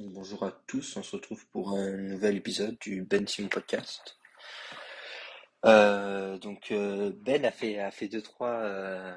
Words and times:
Bonjour 0.00 0.44
à 0.44 0.52
tous, 0.68 0.96
on 0.96 1.02
se 1.02 1.16
retrouve 1.16 1.44
pour 1.48 1.72
un 1.72 1.96
nouvel 1.96 2.36
épisode 2.36 2.78
du 2.78 3.02
Ben 3.02 3.26
Simon 3.26 3.48
Podcast. 3.48 4.16
Euh, 5.64 6.38
donc 6.38 6.70
euh, 6.70 7.10
Ben 7.16 7.44
a 7.44 7.50
fait 7.50 7.80
a 7.80 7.90
fait 7.90 8.08
euh, 8.14 9.10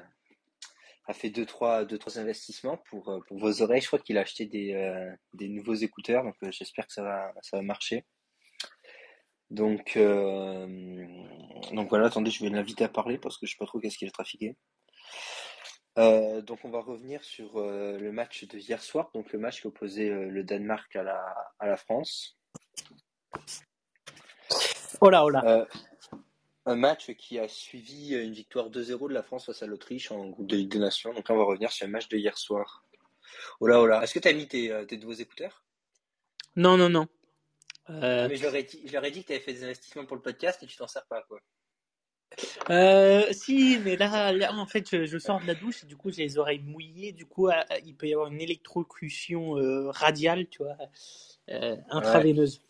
trois 1.14 2.18
investissements 2.18 2.78
pour 2.90 3.22
vos 3.30 3.62
oreilles. 3.62 3.80
Je 3.80 3.86
crois 3.86 4.00
qu'il 4.00 4.18
a 4.18 4.22
acheté 4.22 4.46
des 4.46 5.48
nouveaux 5.48 5.74
écouteurs, 5.74 6.24
donc 6.24 6.34
j'espère 6.50 6.88
que 6.88 6.92
ça 6.92 7.32
va 7.52 7.62
marcher. 7.62 8.04
Donc 9.50 9.96
donc 9.96 11.88
voilà, 11.90 12.06
attendez, 12.06 12.32
je 12.32 12.42
vais 12.42 12.50
l'inviter 12.50 12.82
à 12.82 12.88
parler 12.88 13.18
parce 13.18 13.38
que 13.38 13.46
je 13.46 13.52
sais 13.52 13.58
pas 13.58 13.66
trop 13.66 13.78
qu'est-ce 13.78 13.98
qu'il 13.98 14.08
a 14.08 14.10
trafiqué. 14.10 14.56
Euh, 15.98 16.40
donc 16.40 16.64
on 16.64 16.70
va 16.70 16.80
revenir 16.80 17.22
sur 17.22 17.58
euh, 17.58 17.98
le 17.98 18.12
match 18.12 18.44
de 18.44 18.58
hier 18.58 18.82
soir, 18.82 19.10
donc 19.14 19.32
le 19.32 19.38
match 19.38 19.60
qui 19.60 19.66
opposait 19.66 20.08
euh, 20.08 20.28
le 20.28 20.42
Danemark 20.42 20.94
à 20.96 21.02
la, 21.02 21.34
à 21.58 21.66
la 21.66 21.76
France. 21.76 22.38
Oh 25.00 25.10
là, 25.10 25.24
oh 25.24 25.30
là. 25.30 25.66
Un 26.64 26.76
match 26.76 27.12
qui 27.14 27.38
a 27.38 27.48
suivi 27.48 28.14
une 28.14 28.32
victoire 28.32 28.70
2-0 28.70 29.08
de 29.08 29.14
la 29.14 29.22
France 29.22 29.46
face 29.46 29.62
à 29.62 29.66
l'Autriche 29.66 30.12
en 30.12 30.28
groupe 30.28 30.46
de 30.46 30.56
Ligue 30.56 30.70
des 30.70 30.78
Nations. 30.78 31.12
Donc 31.12 31.28
là 31.28 31.34
on 31.34 31.38
va 31.38 31.44
revenir 31.44 31.72
sur 31.72 31.86
le 31.86 31.92
match 31.92 32.08
de 32.08 32.16
hier 32.16 32.38
soir. 32.38 32.84
Oh 33.60 33.66
là 33.66 33.80
oh 33.80 33.86
là, 33.86 34.02
est-ce 34.02 34.14
que 34.14 34.20
tu 34.20 34.28
as 34.28 34.32
mis 34.32 34.46
tes, 34.46 34.86
tes 34.86 34.96
nouveaux 34.96 35.12
écouteurs? 35.12 35.64
Non, 36.54 36.76
non, 36.76 36.88
non. 36.88 37.08
Euh, 37.90 38.28
Mais 38.28 38.36
je 38.36 38.42
leur 38.44 38.54
ai 38.54 38.62
dit, 38.62 38.82
dit 38.82 38.90
que 39.22 39.26
tu 39.26 39.32
avais 39.32 39.40
fait 39.40 39.52
des 39.54 39.64
investissements 39.64 40.06
pour 40.06 40.16
le 40.16 40.22
podcast 40.22 40.62
et 40.62 40.66
tu 40.66 40.76
t'en 40.76 40.86
sers 40.86 41.04
pas 41.06 41.22
quoi. 41.22 41.40
Euh, 42.70 43.24
si, 43.32 43.78
mais 43.84 43.96
là, 43.96 44.32
là, 44.32 44.52
en 44.54 44.66
fait, 44.66 44.88
je, 44.90 45.04
je 45.06 45.18
sors 45.18 45.40
de 45.40 45.46
la 45.46 45.54
douche 45.54 45.82
et 45.84 45.86
du 45.86 45.96
coup, 45.96 46.10
j'ai 46.10 46.22
les 46.22 46.38
oreilles 46.38 46.60
mouillées. 46.60 47.12
Du 47.12 47.26
coup, 47.26 47.48
euh, 47.48 47.54
il 47.84 47.94
peut 47.94 48.06
y 48.08 48.14
avoir 48.14 48.30
une 48.30 48.40
électrocution 48.40 49.58
euh, 49.58 49.90
radiale, 49.90 50.46
tu 50.48 50.62
vois, 50.62 50.76
euh, 51.50 51.76
intraveineuse. 51.90 52.62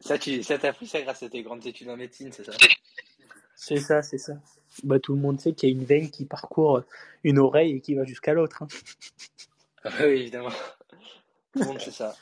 Ça, 0.00 0.18
tu, 0.18 0.42
ça 0.42 0.58
t'a 0.58 0.72
pris 0.72 0.86
ça 0.86 1.00
grâce 1.02 1.22
à 1.22 1.28
tes 1.28 1.42
grandes 1.42 1.66
études 1.66 1.88
en 1.88 1.96
médecine, 1.96 2.32
c'est 2.32 2.44
ça? 2.44 2.52
C'est 3.54 3.78
ça, 3.80 4.02
c'est 4.02 4.18
ça. 4.18 4.34
Bah, 4.82 4.98
tout 4.98 5.14
le 5.14 5.20
monde 5.20 5.40
sait 5.40 5.52
qu'il 5.52 5.68
y 5.68 5.72
a 5.72 5.74
une 5.74 5.84
veine 5.84 6.10
qui 6.10 6.24
parcourt 6.24 6.82
une 7.22 7.38
oreille 7.38 7.76
et 7.76 7.80
qui 7.80 7.94
va 7.94 8.04
jusqu'à 8.04 8.32
l'autre. 8.32 8.62
hein. 8.62 8.68
Ah 9.84 9.90
Oui, 10.00 10.22
évidemment. 10.22 10.50
Tout 11.52 11.60
le 11.60 11.64
monde 11.66 11.80
sait 11.80 11.90
ça. 11.90 12.16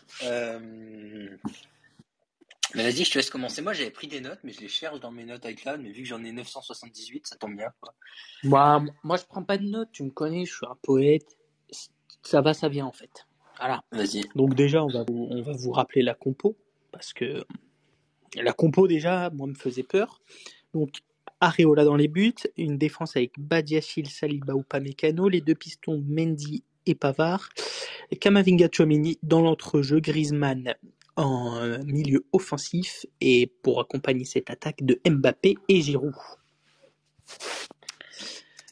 Mais 2.74 2.84
vas-y, 2.84 3.04
je 3.04 3.10
te 3.10 3.18
laisse 3.18 3.30
commencer. 3.30 3.62
Moi, 3.62 3.72
j'avais 3.72 3.90
pris 3.90 4.06
des 4.06 4.20
notes, 4.20 4.38
mais 4.44 4.52
je 4.52 4.60
les 4.60 4.68
cherche 4.68 5.00
dans 5.00 5.10
mes 5.10 5.24
notes 5.24 5.44
iCloud. 5.44 5.80
Mais 5.80 5.90
vu 5.90 6.02
que 6.02 6.08
j'en 6.08 6.22
ai 6.22 6.32
978, 6.32 7.26
ça 7.26 7.36
tombe 7.36 7.56
bien. 7.56 7.72
Quoi. 7.80 7.94
Moi, 8.44 8.84
moi, 9.02 9.16
je 9.16 9.24
prends 9.24 9.42
pas 9.42 9.58
de 9.58 9.64
notes. 9.64 9.88
Tu 9.92 10.02
me 10.04 10.10
connais, 10.10 10.44
je 10.44 10.54
suis 10.54 10.66
un 10.66 10.76
poète. 10.82 11.36
Ça 12.22 12.40
va, 12.40 12.54
ça 12.54 12.68
vient, 12.68 12.86
en 12.86 12.92
fait. 12.92 13.26
Voilà. 13.58 13.82
Vas-y. 13.92 14.22
Donc 14.34 14.54
déjà, 14.54 14.84
on 14.84 14.88
va 14.88 15.04
vous, 15.06 15.28
on 15.30 15.42
va 15.42 15.52
vous 15.52 15.70
rappeler 15.70 16.02
la 16.02 16.14
compo, 16.14 16.56
parce 16.92 17.12
que 17.12 17.44
la 18.34 18.52
compo 18.52 18.86
déjà, 18.86 19.30
moi, 19.30 19.46
me 19.46 19.54
faisait 19.54 19.82
peur. 19.82 20.22
Donc, 20.72 21.00
Areola 21.40 21.84
dans 21.84 21.96
les 21.96 22.08
buts, 22.08 22.34
une 22.56 22.78
défense 22.78 23.16
avec 23.16 23.32
Badiachil, 23.38 24.08
Saliba 24.08 24.54
ou 24.54 24.62
Pamecano, 24.62 25.28
les 25.28 25.40
deux 25.40 25.54
pistons 25.54 26.02
Mendy 26.06 26.62
et 26.86 26.94
Pavard, 26.94 27.48
Kamavinga 28.20 28.68
Chouameni 28.70 29.18
dans 29.22 29.40
l'entrejeu, 29.40 30.00
Griezmann 30.00 30.74
en 31.20 31.56
euh, 31.56 31.78
milieu 31.84 32.24
offensif, 32.32 33.06
et 33.20 33.46
pour 33.62 33.80
accompagner 33.80 34.24
cette 34.24 34.50
attaque 34.50 34.82
de 34.82 35.00
Mbappé 35.08 35.56
et 35.68 35.80
Giroud. 35.80 36.14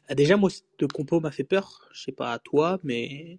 Ah, 0.09 0.15
Déjà, 0.15 0.37
moi, 0.37 0.51
cette 0.51 0.93
compo 0.93 1.21
m'a 1.21 1.31
fait 1.31 1.45
peur. 1.45 1.89
Je 1.93 2.03
sais 2.03 2.13
pas 2.13 2.33
à 2.33 2.39
toi, 2.39 2.79
mais 2.83 3.39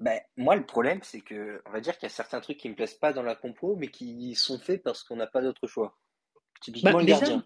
Ben, 0.00 0.20
moi, 0.36 0.54
le 0.54 0.64
problème, 0.64 1.00
c'est 1.02 1.20
que, 1.20 1.60
on 1.66 1.72
va 1.72 1.80
dire 1.80 1.94
qu'il 1.98 2.04
y 2.04 2.12
a 2.12 2.14
certains 2.14 2.40
trucs 2.40 2.58
qui 2.58 2.68
me 2.68 2.74
plaisent 2.74 2.94
pas 2.94 3.12
dans 3.12 3.22
la 3.22 3.34
compo, 3.34 3.74
mais 3.76 3.88
qui 3.88 4.34
sont 4.34 4.58
faits 4.58 4.82
parce 4.82 5.02
qu'on 5.02 5.16
n'a 5.16 5.26
pas 5.26 5.42
d'autre 5.42 5.66
choix. 5.66 5.96
Typiquement, 6.60 6.92
Bah, 6.92 6.98
le 7.00 7.06
déjà, 7.06 7.18
gardien. 7.18 7.44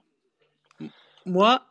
Moi, 1.25 1.65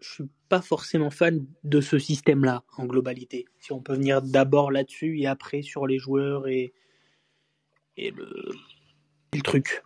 je 0.00 0.12
suis 0.12 0.28
pas 0.48 0.60
forcément 0.60 1.10
fan 1.10 1.44
de 1.64 1.80
ce 1.80 1.98
système-là 1.98 2.62
en 2.76 2.86
globalité. 2.86 3.46
Si 3.58 3.72
on 3.72 3.80
peut 3.80 3.94
venir 3.94 4.22
d'abord 4.22 4.70
là-dessus 4.70 5.18
et 5.20 5.26
après 5.26 5.62
sur 5.62 5.86
les 5.86 5.98
joueurs 5.98 6.46
et, 6.46 6.72
et 7.98 8.10
le, 8.10 8.50
et 9.32 9.36
le 9.36 9.42
truc. 9.42 9.82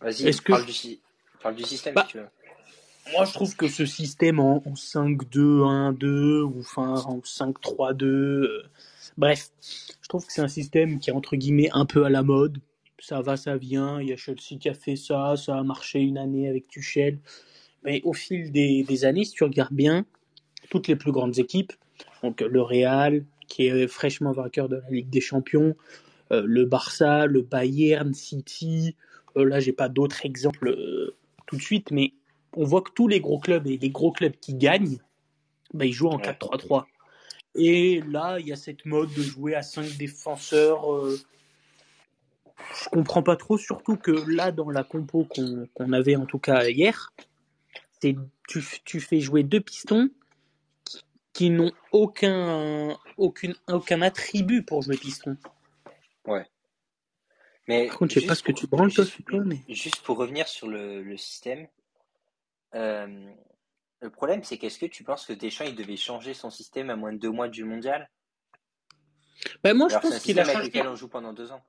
Vas-y, 0.00 0.30
que 0.30 0.52
parle 0.52 0.66
du, 0.66 0.72
sy- 0.72 1.00
parle 1.42 1.54
du 1.56 1.64
système 1.64 1.94
bah, 1.94 2.04
si 2.06 2.12
tu 2.12 2.18
veux. 2.18 2.28
moi 3.12 3.24
je 3.24 3.32
trouve 3.32 3.54
que 3.56 3.68
ce 3.68 3.84
système 3.86 4.40
en, 4.40 4.62
en 4.66 4.74
5-2-1-2 4.74 6.42
ou 6.42 6.60
enfin 6.60 6.94
en 7.06 7.18
5-3-2, 7.18 8.04
euh, 8.04 8.62
bref, 9.16 9.50
je 9.60 10.08
trouve 10.08 10.26
que 10.26 10.32
c'est 10.32 10.40
un 10.40 10.48
système 10.48 10.98
qui 10.98 11.10
est 11.10 11.12
entre 11.12 11.36
guillemets 11.36 11.68
un 11.72 11.86
peu 11.86 12.04
à 12.04 12.10
la 12.10 12.22
mode. 12.22 12.58
Ça 13.00 13.20
va, 13.22 13.36
ça 13.36 13.56
vient. 13.56 14.00
Il 14.00 14.08
y 14.08 14.12
a 14.12 14.16
Chelsea 14.16 14.58
qui 14.60 14.68
a 14.68 14.74
fait 14.74 14.96
ça, 14.96 15.36
ça 15.36 15.56
a 15.56 15.62
marché 15.62 16.00
une 16.00 16.18
année 16.18 16.48
avec 16.48 16.66
Tuchel. 16.66 17.20
Mais 17.84 18.00
au 18.02 18.12
fil 18.12 18.50
des, 18.50 18.82
des 18.82 19.04
années, 19.04 19.24
si 19.24 19.32
tu 19.32 19.44
regardes 19.44 19.72
bien, 19.72 20.04
toutes 20.68 20.88
les 20.88 20.96
plus 20.96 21.12
grandes 21.12 21.38
équipes, 21.38 21.72
donc 22.24 22.40
le 22.40 22.60
Real, 22.60 23.24
qui 23.46 23.66
est 23.66 23.86
fraîchement 23.86 24.32
vainqueur 24.32 24.68
de 24.68 24.76
la 24.76 24.90
Ligue 24.90 25.10
des 25.10 25.20
Champions, 25.20 25.76
euh, 25.76 26.07
le 26.30 26.64
Barça, 26.64 27.26
le 27.26 27.42
Bayern, 27.42 28.12
City, 28.14 28.96
euh, 29.36 29.44
là 29.44 29.60
j'ai 29.60 29.72
pas 29.72 29.88
d'autres 29.88 30.24
exemples 30.26 30.68
euh, 30.68 31.16
tout 31.46 31.56
de 31.56 31.62
suite, 31.62 31.90
mais 31.90 32.12
on 32.56 32.64
voit 32.64 32.82
que 32.82 32.90
tous 32.92 33.08
les 33.08 33.20
gros 33.20 33.38
clubs 33.38 33.66
et 33.66 33.78
les 33.78 33.90
gros 33.90 34.12
clubs 34.12 34.36
qui 34.40 34.54
gagnent, 34.54 34.98
bah, 35.74 35.84
ils 35.86 35.92
jouent 35.92 36.08
en 36.08 36.18
Ouais. 36.18 36.32
4-3-3. 36.32 36.84
Et 37.54 38.02
là, 38.02 38.38
il 38.38 38.46
y 38.46 38.52
a 38.52 38.56
cette 38.56 38.84
mode 38.86 39.12
de 39.14 39.22
jouer 39.22 39.54
à 39.54 39.62
5 39.62 39.96
défenseurs. 39.96 40.94
euh, 40.94 41.18
je 42.84 42.88
comprends 42.90 43.22
pas 43.22 43.36
trop, 43.36 43.56
surtout 43.58 43.96
que 43.96 44.10
là, 44.30 44.52
dans 44.52 44.70
la 44.70 44.84
compo 44.84 45.26
qu'on 45.74 45.92
avait 45.92 46.16
en 46.16 46.26
tout 46.26 46.38
cas 46.38 46.68
hier, 46.68 47.12
c'est 48.00 48.16
tu, 48.48 48.62
tu 48.84 49.00
fais 49.00 49.20
jouer 49.20 49.42
deux 49.42 49.60
pistons 49.60 50.08
qui, 50.84 51.02
qui 51.32 51.50
n'ont 51.50 51.72
aucun, 51.92 52.96
aucune, 53.16 53.54
aucun 53.68 54.02
attribut 54.02 54.62
pour 54.62 54.82
jouer 54.82 54.96
piston. 54.96 55.36
Ouais. 56.28 56.46
Mais 57.66 57.88
Par 57.88 57.98
contre, 57.98 58.14
je 58.14 58.20
sais 58.20 58.26
pas 58.26 58.34
ce 58.34 58.42
que 58.42 58.52
tu 58.52 58.66
branles, 58.66 58.92
toi, 58.92 59.04
juste, 59.04 59.24
toi, 59.26 59.40
mais. 59.44 59.60
juste 59.68 60.00
pour 60.02 60.16
revenir 60.16 60.48
sur 60.48 60.68
le, 60.68 61.02
le 61.02 61.16
système, 61.16 61.68
euh, 62.74 63.30
le 64.00 64.10
problème, 64.10 64.42
c'est 64.44 64.58
qu'est-ce 64.58 64.78
que 64.78 64.86
tu 64.86 65.04
penses 65.04 65.26
que 65.26 65.32
Deschamps, 65.32 65.64
il 65.64 65.74
devait 65.74 65.96
changer 65.96 66.32
son 66.34 66.50
système 66.50 66.88
à 66.90 66.96
moins 66.96 67.12
de 67.12 67.18
deux 67.18 67.30
mois 67.30 67.48
du 67.48 67.64
mondial? 67.64 68.08
Bah, 69.62 69.74
moi, 69.74 69.88
je 69.88 69.94
Alors, 69.96 70.10
pense 70.10 70.20
qu'il 70.22 70.38
a 70.40 70.44
changé. 70.44 70.66
lequel 70.66 70.86
on 70.88 70.96
joue 70.96 71.08
pendant 71.08 71.32
deux 71.32 71.52
ans. 71.52 71.62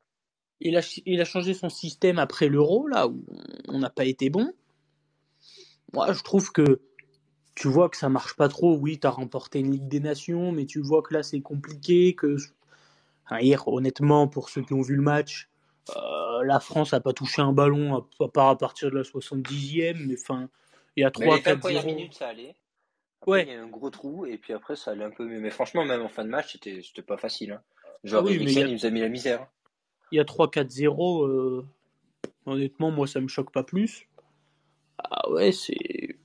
Il 0.61 0.77
a, 0.77 1.01
il 1.05 1.21
a 1.21 1.25
changé 1.25 1.53
son 1.53 1.69
système 1.69 2.19
après 2.19 2.49
l'euro, 2.49 2.87
là 2.87 3.07
où 3.07 3.25
on 3.67 3.79
n'a 3.79 3.89
pas 3.89 4.05
été 4.05 4.29
bon. 4.29 4.53
Moi, 5.93 6.11
je 6.13 6.21
trouve 6.21 6.51
que 6.51 6.81
tu 7.55 7.67
vois 7.67 7.89
que 7.89 7.97
ça 7.97 8.09
marche 8.09 8.35
pas 8.35 8.47
trop. 8.47 8.77
Oui, 8.77 8.99
tu 8.99 9.07
as 9.07 9.09
remporté 9.09 9.59
une 9.59 9.71
Ligue 9.71 9.87
des 9.87 9.99
Nations, 9.99 10.51
mais 10.51 10.65
tu 10.65 10.81
vois 10.81 11.01
que 11.01 11.13
là, 11.13 11.23
c'est 11.23 11.41
compliqué. 11.41 12.15
Que... 12.15 12.35
Hier, 13.39 13.67
honnêtement, 13.67 14.27
pour 14.27 14.49
ceux 14.49 14.61
qui 14.61 14.73
ont 14.73 14.81
vu 14.81 14.95
le 14.95 15.01
match, 15.01 15.49
euh, 15.95 16.43
la 16.43 16.59
France 16.59 16.93
a 16.93 16.99
pas 16.99 17.13
touché 17.13 17.41
un 17.41 17.53
ballon, 17.53 17.95
à, 17.95 18.23
à 18.23 18.27
part 18.27 18.49
à 18.49 18.57
partir 18.57 18.89
de 18.91 18.95
la 18.95 19.03
70e. 19.03 20.05
Mais 20.07 20.15
enfin, 20.19 20.49
il 20.95 21.01
y 21.01 21.03
a 21.03 21.11
Mais 21.19 21.25
les 21.25 21.31
20 21.31 21.37
3-4-0. 21.55 21.59
premières 21.59 21.85
minutes, 21.85 22.13
ça 22.15 22.27
allait. 22.29 22.55
Après, 23.21 23.31
Ouais. 23.31 23.43
il 23.47 23.51
y 23.51 23.55
a 23.55 23.61
un 23.61 23.67
gros 23.67 23.89
trou, 23.89 24.25
et 24.25 24.37
puis 24.37 24.53
après, 24.53 24.75
ça 24.75 24.91
allait 24.91 25.03
un 25.03 25.09
peu 25.11 25.25
mieux. 25.25 25.39
Mais 25.39 25.49
franchement, 25.49 25.83
même 25.85 26.01
en 26.01 26.09
fin 26.09 26.23
de 26.23 26.29
match, 26.29 26.53
c'était, 26.53 26.81
c'était 26.81 27.01
pas 27.01 27.17
facile. 27.17 27.51
Hein. 27.51 27.61
Ah 27.85 27.87
Genre, 28.05 28.23
oui, 28.23 28.39
mais 28.43 28.51
il 28.53 28.63
a, 28.63 28.67
nous 28.67 28.85
a 28.85 28.89
mis 28.89 29.01
la 29.01 29.09
misère. 29.09 29.45
il 30.11 30.15
y 30.17 30.19
a 30.19 30.23
3-4-0. 30.23 31.25
euh, 31.27 31.65
honnêtement, 32.45 32.91
moi, 32.91 33.07
ça 33.07 33.19
me 33.19 33.27
choque 33.27 33.51
pas 33.51 33.63
plus. 33.63 34.07
Ah 34.97 35.29
ouais, 35.29 35.51
c'est. 35.51 36.17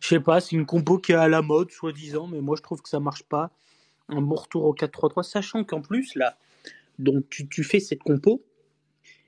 Je 0.00 0.08
sais 0.08 0.20
pas, 0.20 0.40
c'est 0.40 0.54
une 0.56 0.64
compo 0.66 0.98
qui 0.98 1.12
est 1.12 1.16
à 1.16 1.28
la 1.28 1.42
mode, 1.42 1.70
soi-disant, 1.70 2.26
mais 2.28 2.40
moi 2.40 2.54
je 2.56 2.62
trouve 2.62 2.80
que 2.82 2.88
ça 2.88 3.00
marche 3.00 3.24
pas. 3.24 3.50
Un 4.08 4.22
bon 4.22 4.36
retour 4.36 4.64
au 4.64 4.74
4-3-3, 4.74 5.22
sachant 5.22 5.64
qu'en 5.64 5.82
plus, 5.82 6.14
là, 6.14 6.38
donc 6.98 7.28
tu, 7.28 7.48
tu 7.48 7.62
fais 7.62 7.80
cette 7.80 8.02
compo, 8.02 8.42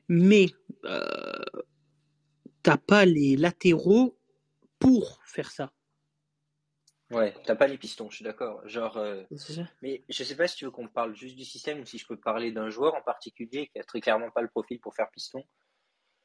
mais 0.08 0.46
euh, 0.84 1.44
t'as 2.62 2.78
pas 2.78 3.04
les 3.04 3.36
latéraux 3.36 4.16
pour 4.78 5.20
faire 5.24 5.50
ça. 5.50 5.72
Ouais, 7.10 7.34
t'as 7.44 7.56
pas 7.56 7.66
les 7.66 7.76
pistons, 7.76 8.08
je 8.08 8.16
suis 8.16 8.24
d'accord. 8.24 8.66
Genre, 8.68 8.96
euh, 8.96 9.24
mais 9.82 10.04
je 10.08 10.22
sais 10.22 10.36
pas 10.36 10.46
si 10.46 10.56
tu 10.56 10.64
veux 10.64 10.70
qu'on 10.70 10.86
parle 10.86 11.14
juste 11.16 11.36
du 11.36 11.44
système 11.44 11.80
ou 11.80 11.84
si 11.84 11.98
je 11.98 12.06
peux 12.06 12.16
parler 12.16 12.52
d'un 12.52 12.70
joueur 12.70 12.94
en 12.94 13.02
particulier 13.02 13.68
qui 13.72 13.80
a 13.80 13.82
très 13.82 14.00
clairement 14.00 14.30
pas 14.30 14.42
le 14.42 14.48
profil 14.48 14.78
pour 14.78 14.94
faire 14.94 15.10
piston. 15.10 15.42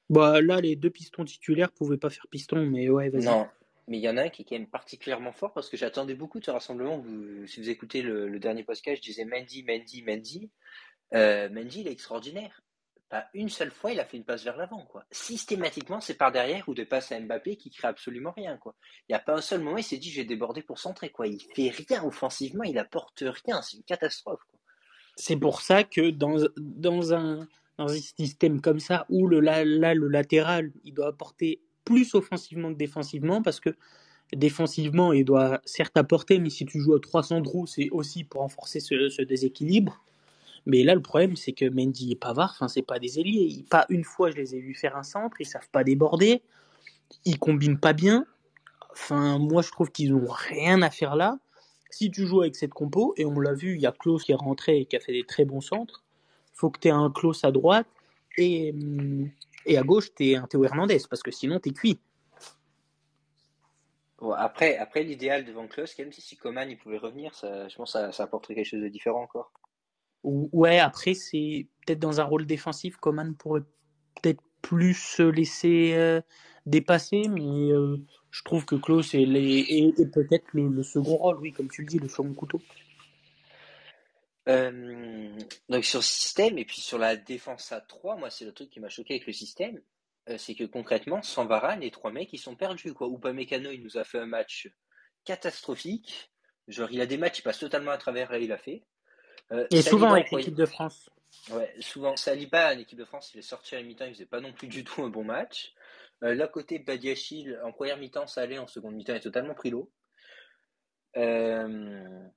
Bah 0.10 0.42
là, 0.42 0.62
les 0.62 0.75
deux 0.75 0.92
pistons 0.92 1.25
titulaires 1.25 1.72
pouvaient 1.72 1.98
pas 1.98 2.12
faire 2.12 2.28
piston, 2.30 2.68
mais 2.68 2.90
ouais, 2.90 3.10
vas-y. 3.10 3.25
Non, 3.25 3.48
mais 3.88 3.98
il 3.98 4.02
y 4.02 4.10
en 4.10 4.18
a 4.18 4.24
un 4.24 4.30
qui 4.30 4.42
est 4.42 4.46
quand 4.46 4.56
même 4.56 4.68
particulièrement 4.68 5.32
fort 5.32 5.54
parce 5.54 5.70
que 5.70 5.78
j'attendais 5.78 6.16
beaucoup 6.16 6.40
de 6.40 6.46
ce 6.46 6.52
rassemblement. 6.52 7.04
Si 7.46 7.60
vous 7.60 7.70
écoutez 7.70 8.02
le, 8.02 8.40
dernier 8.40 8.64
podcast, 8.64 8.98
je 9.04 9.10
disais 9.10 9.26
Mendy, 9.26 9.64
Mendy, 9.64 10.02
Mendy. 10.02 10.50
Euh, 11.14 11.50
Mendy, 11.50 11.82
il 11.82 11.88
est 11.88 11.92
extraordinaire. 11.92 12.62
pas 13.10 13.28
une 13.36 13.50
seule 13.50 13.70
fois 13.70 13.92
il 13.92 14.00
a 14.00 14.06
fait 14.06 14.18
une 14.18 14.26
passe 14.26 14.44
vers 14.44 14.58
l'avant. 14.58 14.86
quoi. 14.86 15.06
Systématiquement, 15.12 16.02
c'est 16.02 16.16
par 16.16 16.32
derrière 16.32 16.68
ou 16.68 16.74
des 16.74 16.86
passes 16.86 17.12
à 17.12 17.20
Mbappé 17.20 17.58
qui 17.58 17.70
crée 17.70 17.88
absolument 17.88 18.32
rien. 18.32 18.58
quoi. 18.58 18.76
Il 19.08 19.12
n'y 19.12 19.16
a 19.16 19.20
pas 19.20 19.36
un 19.36 19.42
seul 19.42 19.62
moment 19.62 19.78
il 19.78 19.84
s'est 19.84 19.98
dit 19.98 20.10
j'ai 20.10 20.26
débordé 20.26 20.64
pour 20.64 20.80
centrer. 20.80 21.12
quoi. 21.12 21.28
Il 21.28 21.40
fait 21.56 21.70
rien 21.70 22.04
offensivement, 22.04 22.64
il 22.64 22.80
apporte 22.80 23.24
rien. 23.46 23.62
C'est 23.62 23.78
une 23.78 23.84
catastrophe. 23.84 24.42
C'est 25.16 25.38
pour 25.38 25.62
ça 25.62 25.84
que 25.84 26.10
dans, 26.10 26.38
dans, 26.58 27.14
un, 27.14 27.48
dans 27.78 27.88
un 27.88 28.00
système 28.00 28.62
comme 28.62 28.80
ça, 28.80 29.06
où 29.10 29.28
le, 29.28 29.40
là, 29.40 29.64
le 29.64 30.08
latéral, 30.08 30.74
il 30.84 30.94
doit 30.94 31.08
apporter 31.08 31.62
plus 31.86 32.16
offensivement 32.16 32.74
que 32.74 32.78
défensivement, 32.78 33.42
parce 33.42 33.60
que 33.60 33.70
défensivement, 34.34 35.14
il 35.14 35.24
doit 35.24 35.62
certes 35.66 35.98
apporter, 35.98 36.40
mais 36.40 36.50
si 36.50 36.66
tu 36.66 36.80
joues 36.80 36.96
à 36.96 37.00
300 37.00 37.44
roues, 37.44 37.68
c'est 37.68 37.90
aussi 37.92 38.24
pour 38.24 38.42
renforcer 38.42 38.80
ce, 38.80 39.22
déséquilibre. 39.22 40.02
Mais 40.66 40.84
là, 40.84 40.96
le 40.96 41.02
problème, 41.02 41.36
c'est 41.36 41.54
que 41.54 41.70
Mendy 41.70 42.12
et 42.12 42.16
Pavard, 42.16 42.52
enfin, 42.56 42.68
c'est 42.68 42.82
pas 42.82 42.98
des 42.98 43.20
ailiers. 43.20 43.64
Pas 43.70 43.86
une 43.90 44.04
fois, 44.04 44.32
je 44.32 44.36
les 44.36 44.56
ai 44.56 44.60
vus 44.60 44.74
faire 44.74 44.98
un 44.98 45.04
centre, 45.04 45.38
ils 45.40 45.46
savent 45.46 45.70
pas 45.72 45.84
déborder, 45.84 46.42
ils 47.24 47.38
combinent 47.38 47.80
pas 47.80 47.94
bien. 47.94 48.26
Enfin, 48.92 49.38
moi, 49.38 49.62
je 49.62 49.70
trouve 49.70 49.92
qu'ils 49.92 50.14
ont 50.14 50.26
rien 50.28 50.82
à 50.82 50.90
faire 50.90 51.16
là. 51.16 51.38
Si 51.92 52.10
tu 52.10 52.26
joues 52.26 52.42
avec 52.42 52.56
cette 52.56 52.74
compo, 52.74 53.14
et 53.18 53.26
on 53.26 53.40
l'a 53.40 53.54
vu, 53.54 53.76
il 53.76 53.82
y 53.82 53.86
a 53.86 53.92
Klaus 53.92 54.24
qui 54.24 54.32
est 54.32 54.36
rentré 54.36 54.80
et 54.80 54.86
qui 54.86 54.96
a 54.96 55.00
fait 55.00 55.14
des 55.14 55.24
très 55.24 55.46
bons 55.46 55.62
centres, 55.62 56.04
faut 56.54 56.70
que 56.70 56.80
tu 56.80 56.88
aies 56.88 56.92
un 56.92 57.12
Klaus 57.12 57.44
à 57.44 57.52
droite 57.52 57.88
et, 58.38 58.74
et 59.65 59.77
à 59.77 59.83
gauche, 59.83 60.13
tu 60.13 60.31
es 60.31 60.35
un 60.35 60.47
Théo 60.47 60.63
Hernandez, 60.63 61.01
parce 61.09 61.23
que 61.23 61.31
sinon, 61.31 61.59
tu 61.59 61.69
es 61.69 61.73
cuit. 61.73 62.00
après, 64.38 64.77
après 64.77 65.03
l'idéal 65.03 65.45
devant 65.45 65.67
Klaus, 65.67 65.97
même 66.00 66.12
si, 66.12 66.21
si 66.21 66.38
Coman 66.38 66.69
il 66.69 66.77
pouvait 66.77 66.97
revenir, 66.97 67.33
ça, 67.35 67.67
je 67.67 67.75
pense 67.75 67.94
que 67.94 68.00
ça, 68.00 68.12
ça 68.12 68.23
apporterait 68.23 68.56
quelque 68.56 68.69
chose 68.69 68.81
de 68.81 68.88
différent 68.88 69.21
encore. 69.23 69.51
Ouais, 70.23 70.79
après, 70.79 71.13
c'est 71.13 71.67
peut-être 71.85 72.00
dans 72.00 72.19
un 72.19 72.23
rôle 72.23 72.45
défensif, 72.47 72.97
Coman 72.97 73.35
pourrait 73.35 73.62
peut-être 74.21 74.41
plus 74.62 74.95
se 74.95 75.21
laisser 75.21 75.94
euh, 75.94 76.21
dépasser, 76.65 77.27
mais 77.27 77.71
euh, 77.71 77.97
je 78.31 78.44
trouve 78.44 78.65
que 78.65 78.75
Klaus 78.75 79.13
est, 79.13 79.21
est, 79.21 80.12
peut-être 80.12 80.47
le, 80.53 80.81
second 80.81 81.17
rôle, 81.17 81.38
oui, 81.38 81.51
comme 81.51 81.69
tu 81.69 81.81
le 81.81 81.88
dis, 81.88 82.00
le 82.00 82.09
second 82.09 82.33
couteau. 82.33 82.59
Euh, 84.50 85.25
donc 85.69 85.86
sur 85.86 86.00
le 86.00 86.03
système 86.03 86.57
et 86.57 86.65
puis 86.65 86.81
sur 86.81 86.97
la 86.97 87.15
défense 87.15 87.71
à 87.71 87.81
3, 87.81 88.18
moi 88.18 88.30
c'est 88.30 88.45
le 88.45 88.53
truc 88.53 88.69
qui 88.69 88.80
m'a 88.80 88.89
choqué 88.89 89.15
avec 89.15 89.27
le 89.27 89.33
système, 89.33 89.81
c'est 90.38 90.56
que 90.56 90.63
concrètement, 90.63 91.21
sans 91.21 91.45
Varane, 91.45 91.81
les 91.81 91.92
trois 91.92 92.12
mecs 92.12 92.33
ils 92.33 92.39
sont 92.39 92.56
perdus 92.56 92.94
quoi. 92.94 93.09
Mécano, 93.31 93.69
il 93.71 93.83
nous 93.83 93.97
a 93.97 94.03
fait 94.03 94.18
un 94.18 94.25
match 94.25 94.68
catastrophique. 95.24 96.31
Genre 96.68 96.89
il 96.92 97.00
a 97.00 97.06
des 97.06 97.18
matchs, 97.18 97.39
il 97.39 97.44
passe 97.44 97.59
totalement 97.59 97.92
à 97.92 97.97
travers 97.97 98.31
là 98.31 98.39
il 98.39 98.51
a 98.51 98.57
fait. 98.57 98.83
Euh, 99.51 99.68
et 99.71 99.81
souvent 99.81 100.13
avec 100.13 100.31
l'équipe 100.31 100.56
de 100.56 100.65
France. 100.65 101.09
Ouais, 101.51 101.74
souvent. 101.80 102.15
Saliba, 102.15 102.74
l'équipe 102.74 102.98
de 102.98 103.06
France, 103.06 103.31
il 103.33 103.39
est 103.39 103.44
sorti 103.44 103.75
à 103.75 103.80
la 103.80 103.86
mi-temps, 103.86 104.06
il 104.06 104.13
faisait 104.13 104.25
pas 104.25 104.39
non 104.39 104.53
plus 104.53 104.68
du 104.68 104.83
tout 104.83 105.03
un 105.03 105.09
bon 105.09 105.24
match. 105.24 105.74
Euh, 106.24 106.33
là, 106.33 106.48
côté 106.48 106.80
Badiachil, 106.80 107.59
en 107.63 107.71
première 107.71 107.98
mi-temps, 107.98 108.27
ça 108.27 108.41
allait, 108.41 108.57
en 108.57 108.68
seconde 108.68 108.95
mi-temps, 108.95 109.13
il 109.13 109.18
est 109.18 109.21
totalement 109.21 109.53
pris 109.53 109.69
l'eau. 109.69 109.91
Euh, 111.18 112.27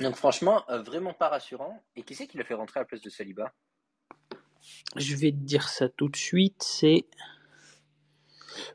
donc, 0.00 0.16
franchement, 0.16 0.64
euh, 0.70 0.82
vraiment 0.82 1.12
pas 1.12 1.28
rassurant. 1.28 1.82
Et 1.96 2.02
qui 2.02 2.14
c'est 2.14 2.26
qui 2.26 2.38
l'a 2.38 2.44
fait 2.44 2.54
rentrer 2.54 2.80
à 2.80 2.82
la 2.82 2.86
place 2.86 3.00
de 3.00 3.10
Saliba? 3.10 3.52
Je 4.96 5.16
vais 5.16 5.30
te 5.30 5.36
dire 5.36 5.68
ça 5.68 5.88
tout 5.88 6.08
de 6.08 6.16
suite. 6.16 6.62
C'est. 6.62 7.06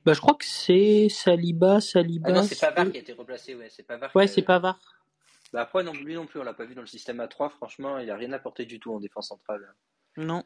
Bah, 0.06 0.14
je 0.14 0.22
crois 0.22 0.36
que 0.36 0.46
c'est 0.46 1.08
Saliba, 1.10 1.82
Saliba. 1.82 2.30
Ah 2.30 2.34
non, 2.34 2.44
c'est 2.44 2.60
Pavard 2.60 2.92
qui 2.92 2.98
a 2.98 3.02
été 3.02 3.14
replacé, 3.14 3.56
ouais. 3.56 3.70
C'est 3.70 3.84
Pavard. 3.84 4.16
Ouais, 4.16 4.28
c'est 4.28 4.42
Pavard. 4.42 4.80
Bah 5.54 5.62
après, 5.62 5.84
non, 5.84 5.94
lui 5.94 6.16
non 6.16 6.26
plus, 6.26 6.40
on 6.40 6.44
l'a 6.44 6.54
pas 6.54 6.66
vu 6.66 6.76
dans 6.76 6.82
le 6.82 6.88
système 6.88 7.20
A3. 7.20 7.52
Franchement, 7.52 8.00
il 8.00 8.10
a 8.10 8.18
rien 8.18 8.34
apporté 8.34 8.66
du 8.66 8.80
tout 8.80 8.94
en 8.94 9.00
défense 9.00 9.30
centrale. 9.30 9.74
Non. 10.18 10.44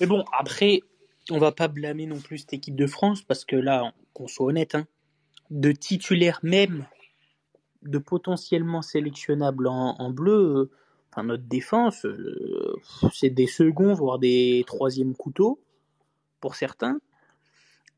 Et 0.00 0.06
bon, 0.06 0.24
après, 0.38 0.80
on 1.30 1.38
va 1.38 1.52
pas 1.52 1.68
blâmer 1.68 2.06
non 2.06 2.20
plus 2.20 2.38
cette 2.38 2.52
équipe 2.52 2.76
de 2.76 2.86
France 2.86 3.22
parce 3.22 3.44
que 3.44 3.56
là, 3.56 3.92
qu'on 4.12 4.28
soit 4.28 4.46
honnête, 4.46 4.74
hein, 4.74 4.86
de 5.50 5.72
titulaires 5.72 6.40
même, 6.42 6.86
de 7.84 7.98
potentiellement 7.98 8.82
sélectionnables 8.82 9.66
en, 9.66 10.10
bleu, 10.10 10.56
euh, 10.56 10.70
enfin 11.10 11.24
notre 11.24 11.44
défense, 11.44 12.04
euh, 12.06 12.80
c'est 13.12 13.30
des 13.30 13.46
seconds 13.46 13.94
voire 13.94 14.18
des 14.18 14.64
troisièmes 14.66 15.14
couteaux 15.14 15.60
pour 16.40 16.54
certains. 16.54 16.98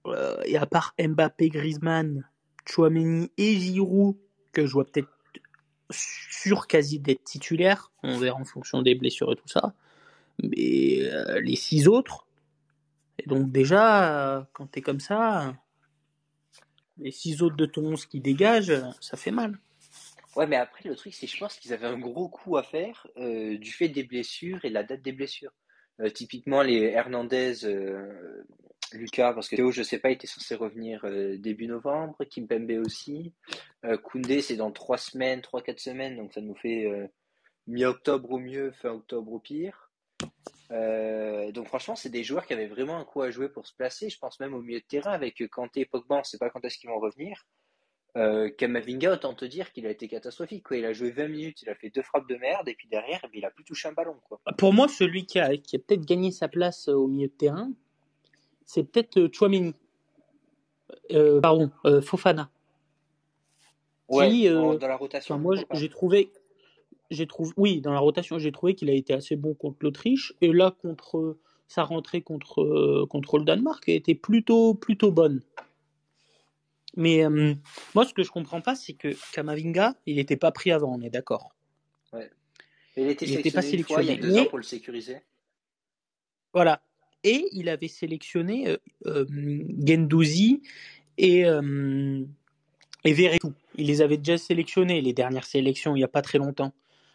Euh, 0.07 0.37
et 0.45 0.57
à 0.57 0.67
part 0.67 0.95
Mbappé, 0.99 1.49
Griezmann, 1.49 2.29
Chouameni 2.65 3.31
et 3.39 3.57
Giroud, 3.57 4.17
que 4.53 4.67
je 4.67 4.73
vois 4.73 4.85
peut-être 4.85 5.09
sûr 5.91 6.67
quasi 6.67 6.99
d'être 6.99 7.25
titulaire. 7.25 7.93
On 8.03 8.19
verra 8.19 8.39
en 8.39 8.45
fonction 8.45 8.83
des 8.83 8.95
blessures 8.95 9.33
et 9.33 9.37
tout 9.37 9.49
ça. 9.49 9.73
Mais 10.43 11.09
les 11.41 11.57
six 11.57 11.89
autres, 11.89 12.27
et 13.19 13.29
donc 13.29 13.51
déjà, 13.51 14.47
quand 14.53 14.67
t'es 14.67 14.83
comme 14.83 15.01
ça, 15.01 15.55
les 16.99 17.11
six 17.11 17.43
autres 17.43 17.57
de 17.57 17.67
ton 17.67 17.93
11 17.93 18.07
qui 18.07 18.21
dégagent, 18.21 18.83
ça 19.01 19.17
fait 19.17 19.31
mal. 19.31 19.59
Ouais, 20.37 20.47
mais 20.47 20.57
après, 20.57 20.89
le 20.89 20.95
truc, 20.95 21.15
c'est 21.15 21.27
je 21.27 21.39
pense 21.39 21.57
qu'ils 21.59 21.73
avaient 21.73 21.87
un 21.87 21.99
gros 21.99 22.29
coup 22.29 22.57
à 22.57 22.63
faire 22.63 23.07
euh, 23.17 23.59
du 23.59 23.73
fait 23.73 23.89
des 23.89 24.05
blessures 24.05 24.65
et 24.65 24.69
de 24.69 24.75
la 24.75 24.85
date 24.85 25.03
des 25.03 25.13
blessures. 25.13 25.53
typiquement, 26.15 26.63
les 26.63 26.83
Hernandez, 26.83 27.65
Lucas, 28.93 29.33
parce 29.33 29.49
que 29.49 29.57
Théo, 29.57 29.73
je 29.73 29.83
sais 29.83 29.99
pas, 29.99 30.11
était 30.11 30.27
censé 30.27 30.55
revenir 30.55 31.05
euh, 31.05 31.37
début 31.39 31.67
novembre, 31.67 32.25
Kimpembe 32.25 32.71
aussi. 32.85 33.33
Euh, 33.85 33.97
Koundé, 33.99 34.43
c'est 34.43 34.57
dans 34.57 34.71
trois 34.71 34.99
semaines, 34.99 35.43
trois, 35.43 35.63
quatre 35.63 35.81
semaines, 35.81 36.17
donc 36.17 36.33
ça 36.33 36.41
nous 36.41 36.55
fait 36.55 36.87
euh, 36.87 37.07
mi-octobre 37.67 38.31
au 38.31 38.39
mieux, 38.39 38.71
fin 38.73 38.91
octobre 38.91 39.33
au 39.33 39.41
pire. 39.41 39.91
donc 40.71 41.67
franchement, 41.67 41.97
c'est 41.97 42.11
des 42.11 42.25
joueurs 42.25 42.47
qui 42.47 42.53
avaient 42.53 42.69
vraiment 42.69 42.97
un 42.99 43.05
coup 43.05 43.23
à 43.23 43.31
jouer 43.31 43.49
pour 43.49 43.67
se 43.67 43.75
placer. 43.75 44.09
Je 44.09 44.19
pense 44.19 44.39
même 44.41 44.55
au 44.55 44.63
milieu 44.63 44.81
de 44.81 44.87
terrain 44.87 45.13
avec 45.13 45.47
Kanté 45.51 45.81
et 45.81 45.87
Pogba, 45.87 46.17
on 46.17 46.25
sait 46.25 46.39
pas 46.39 46.51
quand 46.51 46.65
est-ce 46.65 46.79
qu'ils 46.79 46.91
vont 46.91 47.01
revenir. 47.01 47.45
Kamavinga, 48.57 49.13
autant 49.13 49.35
te 49.35 49.45
dire 49.45 49.73
qu'il 49.73 49.87
a 49.87 49.91
été 49.91 50.09
catastrophique. 50.09 50.65
Quoi. 50.65 50.79
Il 50.79 50.85
a 50.87 50.93
joué 50.93 51.11
20 51.11 51.29
minutes, 51.29 51.63
il 51.63 51.69
a 51.69 51.75
fait 51.75 51.91
deux 51.91 52.03
frappes 52.03 52.29
de 52.29 52.37
merde, 52.37 52.69
et 52.69 52.75
puis 52.75 52.89
derrière, 52.89 53.21
il 53.35 53.45
a 53.45 53.51
plus 53.51 53.65
touché 53.65 53.89
un 53.89 53.93
ballon. 53.93 54.17
Quoi. 54.29 54.41
Pour 54.57 54.73
moi, 54.73 54.89
celui 54.89 55.27
qui 55.27 55.39
a, 55.39 55.57
qui 55.57 55.77
a 55.77 55.79
peut-être 55.79 56.07
gagné 56.07 56.31
sa 56.31 56.49
place 56.49 56.89
au 56.89 57.09
milieu 57.09 57.29
de 57.29 57.33
terrain, 57.33 57.71
c'est 58.67 58.83
peut-être 58.83 59.19
euh, 59.19 59.29
Chouamini. 59.33 59.75
Euh, 61.13 61.41
pardon, 61.41 61.71
euh, 61.87 62.03
Fofana. 62.03 62.51
Oui, 64.09 64.49
dans 64.49 64.79
la 64.81 64.97
rotation. 64.97 65.39
Moi, 65.39 65.57
j'ai 65.73 65.89
trouvé, 65.89 66.31
j'ai 67.11 67.27
trouvé, 67.27 67.53
oui, 67.57 67.81
dans 67.81 67.93
la 67.93 67.99
rotation, 67.99 68.39
j'ai 68.39 68.53
trouvé 68.53 68.75
qu'il 68.75 68.91
a 68.91 68.93
été 68.93 69.15
assez 69.15 69.35
bon 69.35 69.55
contre 69.55 69.79
l'Autriche 69.81 70.35
et 70.41 70.53
là 70.53 70.71
contre 70.71 71.37
sa 71.67 71.83
rentrée 71.83 72.23
contre 72.23 73.05
contre 73.07 73.39
le 73.39 73.45
Danemark 73.45 73.89
a 73.89 73.93
été 73.93 74.15
plutôt 74.15 74.75
plutôt 74.75 75.11
bonne. 75.11 75.41
Mais 76.97 77.25
moi, 77.95 78.05
ce 78.07 78.15
que 78.15 78.23
je 78.23 78.31
comprends 78.31 78.61
pas, 78.61 78.75
c'est 78.75 78.95
que 78.95 79.15
Kamavinga, 79.35 79.95
il 80.07 80.17
n'était 80.17 80.37
pas 80.37 80.51
pris 80.51 80.73
avant, 80.73 80.95
on 80.95 81.03
est 81.03 81.11
d'accord. 81.11 81.55
Ouais. 82.13 82.31
Il 82.97 83.11
était 83.11 83.51
pas 83.51 83.63
sélectionné 83.63 84.03
il 84.03 84.09
y 84.09 84.13
a 84.13 84.17
deux 84.17 84.39
ans 84.39 84.47
pour 84.47 84.59
le 84.59 84.65
sécuriser. 84.65 85.19
Voilà 86.55 86.81
et 87.27 87.49
il 87.53 87.69
avait 87.69 87.89
sélectionné 87.89 88.69
euh, 88.69 88.77
euh, 89.07 89.27
Gendouzi 89.85 90.63
et, 91.19 91.45
euh, 91.45 92.25
et 93.05 93.13
Verretou. 93.13 93.53
Il 93.75 93.89
les 93.89 94.01
avait 94.01 94.17
déjà 94.17 94.39
sélectionnés, 94.39 95.03
les 95.03 95.13
dernières 95.13 95.45
sélections, 95.45 95.97
il 95.97 95.99
n'y 95.99 96.05
a 96.05 96.09
pas 96.09 96.23
très 96.23 96.39
longtemps. 96.39 96.73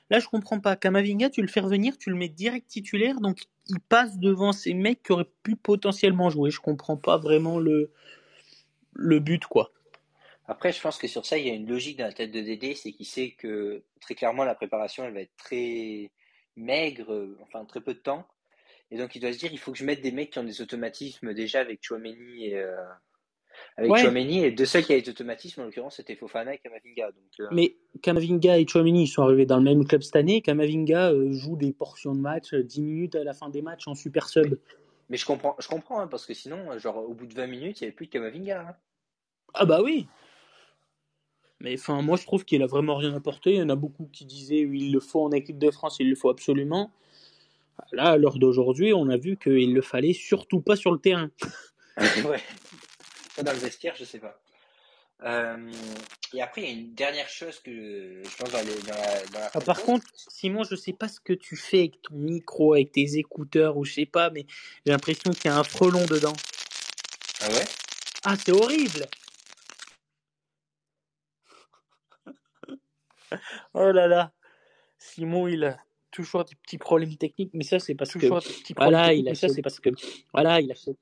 Là, 0.10 0.20
je 0.20 0.28
comprends 0.28 0.60
pas. 0.60 0.76
Kamavinga, 0.76 1.30
tu 1.30 1.42
le 1.42 1.48
fais 1.48 1.62
revenir, 1.62 1.98
tu 1.98 2.10
le 2.10 2.18
mets 2.18 2.28
direct 2.28 2.68
titulaire, 2.68 3.22
donc 3.22 3.44
il 3.68 3.80
passe 3.80 4.20
devant 4.20 4.52
ces 4.52 4.74
mecs 4.74 5.02
qui 5.02 5.14
auraient 5.14 5.32
pu 5.44 5.56
potentiellement 5.56 6.30
jouer. 6.30 6.52
Je 6.52 6.60
comprends 6.60 6.98
pas 6.98 7.18
vraiment 7.18 7.58
le, 7.58 7.92
le 8.94 9.20
but, 9.20 9.46
quoi. 9.46 9.72
Après, 10.48 10.72
je 10.72 10.82
pense 10.82 10.98
que 10.98 11.08
sur 11.08 11.26
ça, 11.26 11.38
il 11.38 11.48
y 11.48 11.50
a 11.50 11.54
une 11.54 11.68
logique 11.68 11.98
dans 11.98 12.06
la 12.06 12.14
tête 12.14 12.32
de 12.32 12.42
Dédé, 12.42 12.76
c'est 12.76 12.92
qu'il 12.92 13.06
sait 13.06 13.32
que 13.32 13.84
très 14.02 14.16
clairement 14.16 14.44
la 14.44 14.56
préparation, 14.56 15.06
elle 15.06 15.14
va 15.14 15.22
être 15.22 15.36
très 15.38 16.12
maigre, 16.58 17.30
enfin 17.44 17.64
très 17.66 17.82
peu 17.82 17.94
de 17.94 18.00
temps. 18.00 18.28
Et 18.92 18.98
donc, 18.98 19.16
il 19.16 19.22
doit 19.22 19.32
se 19.32 19.38
dire, 19.38 19.50
il 19.52 19.58
faut 19.58 19.72
que 19.72 19.78
je 19.78 19.86
mette 19.86 20.02
des 20.02 20.12
mecs 20.12 20.32
qui 20.32 20.40
ont 20.40 20.44
des 20.44 20.62
automatismes 20.62 21.34
déjà 21.34 21.62
avec 21.62 21.80
Chouameni 21.82 22.48
et, 22.48 22.58
euh, 22.58 22.76
avec 23.78 23.96
Chouameni. 23.96 24.44
Et 24.44 24.52
de 24.52 24.66
ceux 24.66 24.82
qui 24.82 24.92
avaient 24.92 25.02
des 25.02 25.10
automatismes, 25.10 25.62
en 25.62 25.66
l'occurrence, 25.66 25.96
c'était 25.96 26.16
Fofana 26.16 26.54
et 26.54 26.58
Kamavinga. 26.58 27.12
Donc, 27.12 27.40
euh, 27.40 27.48
Mais 27.52 27.78
Kamavinga 28.02 28.60
et 28.60 28.68
Chouameni, 28.68 29.04
ils 29.04 29.08
sont 29.08 29.24
arrivés 29.24 29.46
dans 29.46 29.58
le 29.58 29.64
même 29.64 29.86
club 29.86 30.02
cette 30.02 30.18
année. 30.18 30.42
Kamavinga 30.42 31.14
euh, 31.14 31.32
joue 31.32 31.56
des 31.56 31.72
portions 31.72 32.14
de 32.14 32.20
match, 32.20 32.54
10 32.54 32.82
minutes 32.82 33.16
à 33.16 33.24
la 33.24 33.34
fin 33.34 33.50
des 33.50 33.62
matchs 33.62 33.88
en 33.88 33.96
super 33.96 34.28
sub. 34.28 34.60
Mais 35.12 35.18
je 35.18 35.26
comprends, 35.26 35.56
je 35.60 35.68
comprends 35.68 36.00
hein, 36.00 36.08
parce 36.08 36.26
que 36.26 36.34
sinon, 36.34 36.80
genre, 36.80 36.98
au 36.98 37.14
bout 37.14 37.28
de 37.28 37.36
20 37.36 37.46
minutes, 37.48 37.82
il 37.82 37.84
n'y 37.84 37.88
avait 37.90 37.96
plus 37.96 38.08
de 38.08 38.12
Kamavinga. 38.12 38.62
Hein. 38.62 38.76
Ah 39.54 39.66
bah 39.66 39.82
oui 39.84 40.08
mais 41.62 41.76
enfin, 41.76 42.02
moi 42.02 42.18
je 42.18 42.26
trouve 42.26 42.44
qu'il 42.44 42.64
a 42.64 42.66
vraiment 42.66 42.96
rien 42.96 43.14
apporté. 43.14 43.52
Il 43.52 43.58
y 43.58 43.62
en 43.62 43.70
a 43.70 43.76
beaucoup 43.76 44.10
qui 44.12 44.26
disaient 44.26 44.62
il 44.62 44.92
le 44.92 45.00
faut 45.00 45.24
en 45.24 45.32
équipe 45.32 45.60
de 45.60 45.70
France, 45.70 45.98
il 46.00 46.10
le 46.10 46.16
faut 46.16 46.30
absolument. 46.30 46.92
Là, 47.92 48.12
à 48.12 48.18
l'heure 48.18 48.40
d'aujourd'hui, 48.40 48.94
on 48.94 49.10
a 49.10 49.18
vu 49.18 49.38
qu'il 49.38 49.74
le 49.74 49.82
fallait 49.82 50.14
surtout 50.14 50.62
pas 50.62 50.76
sur 50.76 50.92
le 50.92 50.98
terrain. 50.98 51.30
ouais. 52.26 52.42
Dans 53.44 53.52
le 53.52 53.58
vestiaire, 53.58 53.96
je 53.96 54.06
sais 54.06 54.20
pas. 54.20 54.42
Euh, 55.24 55.72
et 56.34 56.42
après, 56.42 56.62
il 56.62 56.68
y 56.68 56.70
a 56.70 56.74
une 56.74 56.94
dernière 56.94 57.28
chose 57.28 57.60
que 57.60 58.22
je 58.24 58.38
pense 58.38 58.52
dans, 58.52 58.62
les, 58.62 58.76
dans 58.84 58.96
la, 58.96 59.26
dans 59.28 59.40
la 59.40 59.52
Ah, 59.54 59.60
par 59.60 59.82
contre, 59.82 60.06
Simon, 60.16 60.64
je 60.64 60.76
sais 60.76 60.94
pas 60.94 61.10
ce 61.10 61.20
que 61.20 61.34
tu 61.34 61.58
fais 61.58 61.80
avec 61.80 62.02
ton 62.02 62.16
micro, 62.16 62.74
avec 62.74 62.94
tes 62.94 63.18
écouteurs 63.18 63.76
ou 63.78 63.84
je 63.84 63.94
sais 63.94 64.06
pas, 64.06 64.30
mais 64.30 64.46
j'ai 64.86 64.92
l'impression 64.94 65.32
qu'il 65.32 65.46
y 65.46 65.54
a 65.54 65.58
un 65.58 65.64
frelon 65.64 66.06
dedans. 66.06 66.34
Ah 67.42 67.50
ouais? 67.50 67.66
Ah, 68.24 68.36
c'est 68.38 68.52
horrible 68.52 69.08
Oh 73.74 73.92
là 73.92 74.08
là 74.08 74.32
Simon, 74.98 75.48
il 75.48 75.64
a 75.66 75.80
toujours 76.12 76.46
des 76.46 76.56
petits 76.56 76.78
problèmes 76.78 77.16
techniques, 77.18 77.52
mais 77.54 77.64
ça, 77.64 77.80
c'est 77.80 77.96
parce 77.96 78.12
Toujours 78.12 78.42
que. 78.42 78.48
des 78.48 78.54
petits 78.54 78.74
problèmes 78.74 78.94
Voilà, 79.00 79.14
il 79.14 79.28
a 79.28 79.36
ça, 79.36 79.50
c'est 79.50 79.62
parce 79.62 79.80
que. 79.80 79.90
Voilà, 80.34 80.62
il 80.62 80.72
a 80.72 80.76
fait. 80.76 80.96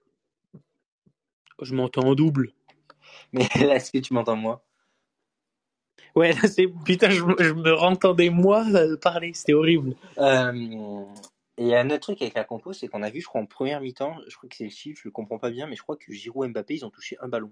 Je 1.61 1.75
m'entends 1.75 2.07
en 2.07 2.15
double. 2.15 2.53
Mais 3.33 3.47
là, 3.55 3.75
est-ce 3.75 3.91
que 3.91 3.97
tu 3.97 4.13
m'entends 4.13 4.35
moi 4.37 4.65
Ouais, 6.15 6.33
là, 6.33 6.41
c'est. 6.47 6.67
Putain, 6.85 7.09
je, 7.09 7.23
me- 7.23 7.35
je 7.39 7.53
me 7.53 7.71
rentendais 7.73 8.29
moi 8.29 8.65
parler, 9.01 9.31
c'était 9.33 9.53
horrible. 9.53 9.95
Euh, 10.17 11.03
et 11.57 11.75
un 11.75 11.87
autre 11.89 11.99
truc 11.99 12.21
avec 12.21 12.33
la 12.35 12.43
compo, 12.43 12.73
c'est 12.73 12.87
qu'on 12.87 13.03
a 13.03 13.09
vu, 13.09 13.21
je 13.21 13.27
crois, 13.27 13.41
en 13.41 13.45
première 13.45 13.81
mi-temps, 13.81 14.17
je 14.27 14.35
crois 14.37 14.49
que 14.49 14.55
c'est 14.55 14.63
le 14.65 14.69
chiffre, 14.69 14.99
je 15.03 15.07
le 15.07 15.11
comprends 15.11 15.37
pas 15.39 15.49
bien, 15.49 15.67
mais 15.67 15.75
je 15.75 15.81
crois 15.83 15.97
que 15.97 16.11
Giroud 16.11 16.45
et 16.45 16.49
Mbappé, 16.49 16.75
ils 16.75 16.85
ont 16.85 16.89
touché 16.89 17.17
un 17.21 17.27
ballon. 17.27 17.51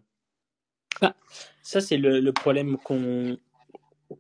Ça, 1.62 1.82
c'est 1.82 1.98
le, 1.98 2.20
le 2.20 2.34
problème 2.34 2.78
qu'on 2.78 3.38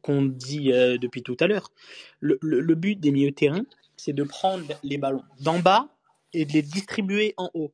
qu'on 0.01 0.23
dit 0.23 0.73
euh, 0.73 0.97
depuis 0.97 1.23
tout 1.23 1.37
à 1.39 1.47
l'heure. 1.47 1.71
Le, 2.19 2.37
le- 2.41 2.59
le 2.59 2.75
but 2.75 2.99
des 2.99 3.09
milieux 3.11 3.29
de 3.31 3.35
terrain, 3.35 3.63
c'est 3.95 4.11
de 4.13 4.23
prendre 4.23 4.65
les 4.83 4.97
ballons 4.97 5.23
d'en 5.39 5.59
bas 5.59 5.87
et 6.33 6.43
de 6.45 6.51
les 6.51 6.61
distribuer 6.61 7.33
en 7.37 7.49
haut. 7.53 7.71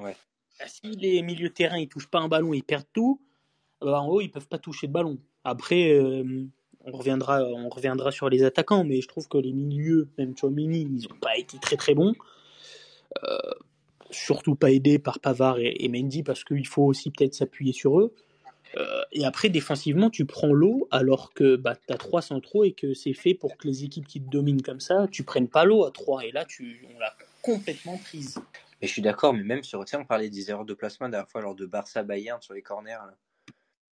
Ouais. 0.00 0.16
Si 0.66 0.82
les 0.92 1.22
milieux 1.22 1.48
de 1.48 1.54
terrain 1.54 1.78
ils 1.78 1.88
touchent 1.88 2.06
pas 2.08 2.20
un 2.20 2.28
ballon, 2.28 2.54
ils 2.54 2.62
perdent 2.62 2.86
tout. 2.92 3.20
bah, 3.80 4.00
en 4.00 4.06
haut, 4.08 4.20
ils 4.20 4.30
peuvent 4.30 4.46
pas 4.46 4.58
toucher 4.58 4.86
de 4.86 4.92
ballon. 4.92 5.18
Après, 5.48 5.92
euh, 5.92 6.24
on 6.84 6.90
reviendra, 6.90 7.40
on 7.44 7.68
reviendra 7.68 8.10
sur 8.10 8.28
les 8.28 8.42
attaquants, 8.42 8.82
mais 8.82 9.00
je 9.00 9.06
trouve 9.06 9.28
que 9.28 9.38
les 9.38 9.52
milieux, 9.52 10.08
même 10.18 10.36
Chouamini, 10.36 10.88
ils 10.90 11.06
ont 11.06 11.18
pas 11.20 11.36
été 11.36 11.58
très 11.60 11.76
très 11.76 11.94
bons. 11.94 12.14
Euh, 13.22 13.38
surtout 14.10 14.56
pas 14.56 14.72
aidés 14.72 14.98
par 14.98 15.20
Pavard 15.20 15.60
et, 15.60 15.84
et 15.84 15.88
Mendy 15.88 16.24
parce 16.24 16.42
qu'il 16.42 16.66
faut 16.66 16.82
aussi 16.82 17.12
peut-être 17.12 17.34
s'appuyer 17.34 17.72
sur 17.72 18.00
eux. 18.00 18.12
Euh, 18.76 19.02
et 19.12 19.24
après, 19.24 19.48
défensivement, 19.48 20.10
tu 20.10 20.26
prends 20.26 20.52
l'eau 20.52 20.88
alors 20.90 21.32
que 21.32 21.54
bah, 21.54 21.76
tu 21.76 21.94
as 21.94 21.96
trois 21.96 22.22
centraux 22.22 22.64
et 22.64 22.72
que 22.72 22.92
c'est 22.92 23.14
fait 23.14 23.34
pour 23.34 23.56
que 23.56 23.68
les 23.68 23.84
équipes 23.84 24.08
qui 24.08 24.20
te 24.20 24.28
dominent 24.28 24.62
comme 24.62 24.80
ça, 24.80 25.06
tu 25.12 25.22
prennes 25.22 25.48
pas 25.48 25.64
l'eau 25.64 25.84
à 25.84 25.92
trois. 25.92 26.24
Et 26.24 26.32
là, 26.32 26.44
tu, 26.44 26.84
on 26.92 26.98
l'a 26.98 27.14
complètement 27.40 27.98
prise. 27.98 28.36
Mais 28.82 28.88
je 28.88 28.92
suis 28.92 29.02
d'accord, 29.02 29.32
mais 29.32 29.44
même 29.44 29.62
sur, 29.62 29.84
tu 29.84 29.92
sais, 29.92 29.96
on 29.96 30.04
parlait 30.04 30.28
des 30.28 30.50
erreurs 30.50 30.64
de 30.64 30.74
placement 30.74 31.06
la 31.06 31.12
dernière 31.12 31.30
fois 31.30 31.40
lors 31.40 31.54
de 31.54 31.66
Barça 31.66 32.02
Bayern 32.02 32.42
sur 32.42 32.52
les 32.52 32.62
corners. 32.62 32.90
Là. 33.06 33.14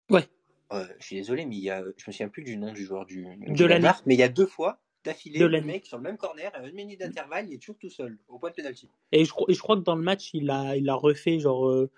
Ouais. 0.09 0.27
Euh, 0.71 0.87
je 0.99 1.05
suis 1.05 1.15
désolé, 1.17 1.45
mais 1.45 1.55
il 1.55 1.63
y 1.63 1.69
a, 1.69 1.81
je 1.81 2.03
me 2.07 2.11
souviens 2.11 2.29
plus 2.29 2.43
du 2.43 2.57
nom 2.57 2.71
du 2.71 2.85
joueur 2.85 3.05
du, 3.05 3.23
De 3.23 3.67
mais 4.05 4.15
il 4.15 4.19
y 4.19 4.23
a 4.23 4.29
deux 4.29 4.45
fois 4.45 4.79
d'affilée, 5.03 5.39
De 5.39 5.45
le 5.45 5.61
mec 5.61 5.85
sur 5.85 5.97
le 5.97 6.03
même 6.03 6.17
corner, 6.17 6.51
à 6.53 6.65
une 6.65 6.75
minute 6.75 6.99
d'intervalle, 6.99 7.47
il 7.49 7.55
est 7.55 7.57
toujours 7.57 7.77
tout 7.77 7.89
seul, 7.89 8.17
au 8.27 8.39
point 8.39 8.51
de 8.51 8.55
pénalty. 8.55 8.89
Et 9.11 9.25
je, 9.25 9.31
crois- 9.31 9.47
et 9.49 9.53
je 9.53 9.59
crois 9.59 9.75
que 9.75 9.81
dans 9.81 9.95
le 9.95 10.03
match, 10.03 10.29
il 10.33 10.49
a, 10.49 10.77
il 10.77 10.89
a 10.89 10.95
refait 10.95 11.39
genre 11.39 11.67
euh, 11.67 11.89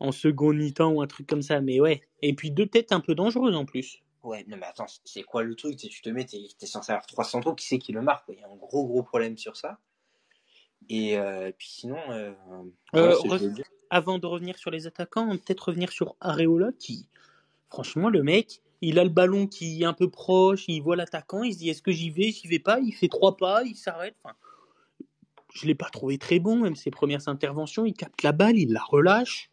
en 0.00 0.12
second 0.12 0.52
mi-temps 0.52 0.92
ou 0.92 1.00
un 1.00 1.06
truc 1.06 1.26
comme 1.26 1.42
ça. 1.42 1.60
Mais 1.60 1.80
ouais. 1.80 2.02
Et 2.20 2.34
puis 2.34 2.50
deux 2.50 2.66
têtes 2.66 2.92
un 2.92 3.00
peu 3.00 3.14
dangereuses 3.14 3.54
en 3.54 3.64
plus. 3.64 4.02
Ouais, 4.24 4.44
non 4.48 4.56
mais 4.56 4.66
attends, 4.66 4.86
c'est 5.04 5.22
quoi 5.22 5.42
le 5.42 5.54
truc? 5.54 5.76
Tu 5.76 6.02
te 6.02 6.10
mets, 6.10 6.24
t'es 6.24 6.38
es 6.60 6.66
censé 6.66 6.92
avoir 6.92 7.06
trois 7.06 7.24
centraux, 7.24 7.54
qui 7.54 7.66
c'est 7.66 7.78
qui 7.78 7.92
le 7.92 8.02
marque? 8.02 8.24
Il 8.28 8.38
y 8.38 8.42
a 8.42 8.48
un 8.48 8.56
gros 8.56 8.86
gros 8.86 9.02
problème 9.02 9.38
sur 9.38 9.56
ça. 9.56 9.78
Et 10.88 11.18
euh, 11.18 11.52
puis 11.56 11.68
sinon, 11.68 11.98
euh, 12.10 12.32
voilà. 12.92 13.14
Avant 13.90 14.18
de 14.18 14.26
revenir 14.26 14.58
sur 14.58 14.70
les 14.70 14.86
attaquants, 14.86 15.30
peut-être 15.30 15.68
revenir 15.68 15.90
sur 15.90 16.16
Areola 16.20 16.72
qui, 16.78 17.08
franchement, 17.70 18.08
le 18.08 18.22
mec, 18.22 18.60
il 18.80 18.98
a 18.98 19.04
le 19.04 19.10
ballon 19.10 19.46
qui 19.46 19.82
est 19.82 19.86
un 19.86 19.92
peu 19.92 20.08
proche, 20.08 20.64
il 20.68 20.80
voit 20.80 20.96
l'attaquant, 20.96 21.42
il 21.42 21.52
se 21.52 21.58
dit 21.58 21.70
est-ce 21.70 21.82
que 21.82 21.92
j'y 21.92 22.10
vais, 22.10 22.30
j'y 22.30 22.46
vais 22.48 22.58
pas, 22.58 22.78
il 22.80 22.92
fait 22.92 23.08
trois 23.08 23.36
pas, 23.36 23.62
il 23.64 23.74
s'arrête. 23.76 24.14
Enfin, 24.22 24.34
je 25.54 25.66
l'ai 25.66 25.74
pas 25.74 25.88
trouvé 25.90 26.18
très 26.18 26.38
bon, 26.38 26.56
même 26.60 26.76
ses 26.76 26.90
premières 26.90 27.28
interventions, 27.28 27.84
il 27.84 27.94
capte 27.94 28.22
la 28.22 28.32
balle, 28.32 28.56
il 28.58 28.72
la 28.72 28.82
relâche. 28.82 29.50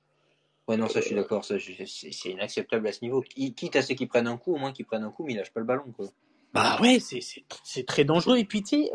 Ouais, 0.67 0.77
non, 0.77 0.87
ça 0.87 0.99
je 0.99 1.05
suis 1.07 1.15
d'accord, 1.15 1.45
ça 1.45 1.55
c'est 1.59 2.29
inacceptable 2.29 2.87
à 2.87 2.91
ce 2.91 3.03
niveau. 3.03 3.21
Qui- 3.21 3.53
Quitte 3.53 3.75
à 3.75 3.81
ceux 3.81 3.93
qui 3.93 4.07
prennent 4.07 4.27
un 4.27 4.37
coup, 4.37 4.53
au 4.53 4.57
moins 4.57 4.71
qu'ils 4.71 4.85
prennent 4.85 5.03
un 5.03 5.11
coup, 5.11 5.23
mais 5.23 5.33
ils 5.33 5.37
lâchent 5.37 5.53
pas 5.53 5.59
le 5.59 5.65
ballon 5.65 5.91
quoi. 5.95 6.07
Bah 6.53 6.79
ouais, 6.81 6.99
c'est 6.99 7.85
très 7.85 8.03
dangereux. 8.03 8.37
Et 8.37 8.45
puis 8.45 8.63
tu 8.63 8.83
sais, 8.83 8.91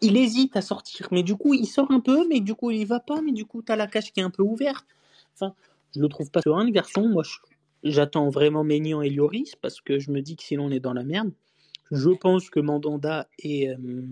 il 0.00 0.16
hésite 0.16 0.56
à 0.56 0.62
sortir, 0.62 1.08
mais 1.10 1.22
du 1.22 1.36
coup 1.36 1.52
il 1.54 1.66
sort 1.66 1.90
un 1.90 2.00
peu, 2.00 2.26
mais 2.28 2.40
du 2.40 2.54
coup 2.54 2.70
il 2.70 2.86
va 2.86 3.00
pas, 3.00 3.20
mais 3.20 3.32
du 3.32 3.44
coup 3.44 3.60
t'as 3.62 3.76
la 3.76 3.86
cage 3.86 4.12
qui 4.12 4.20
est 4.20 4.22
un 4.22 4.30
peu 4.30 4.42
ouverte. 4.42 4.86
Enfin, 5.34 5.54
je 5.94 6.00
le 6.00 6.08
trouve 6.08 6.30
pas 6.30 6.40
serein 6.42 6.64
le 6.64 6.70
garçon. 6.70 7.08
Moi, 7.08 7.22
je- 7.22 7.36
j'attends 7.84 8.30
vraiment 8.30 8.64
Maignan 8.64 9.02
et 9.02 9.10
Lloris 9.10 9.54
parce 9.56 9.80
que 9.80 9.98
je 9.98 10.10
me 10.10 10.20
dis 10.20 10.36
que 10.36 10.42
sinon 10.42 10.66
on 10.66 10.70
est 10.70 10.80
dans 10.80 10.92
la 10.92 11.04
merde. 11.04 11.32
Je 11.90 12.10
pense 12.10 12.50
que 12.50 12.60
Mandanda 12.60 13.28
et 13.38 13.70
euh, 13.70 14.02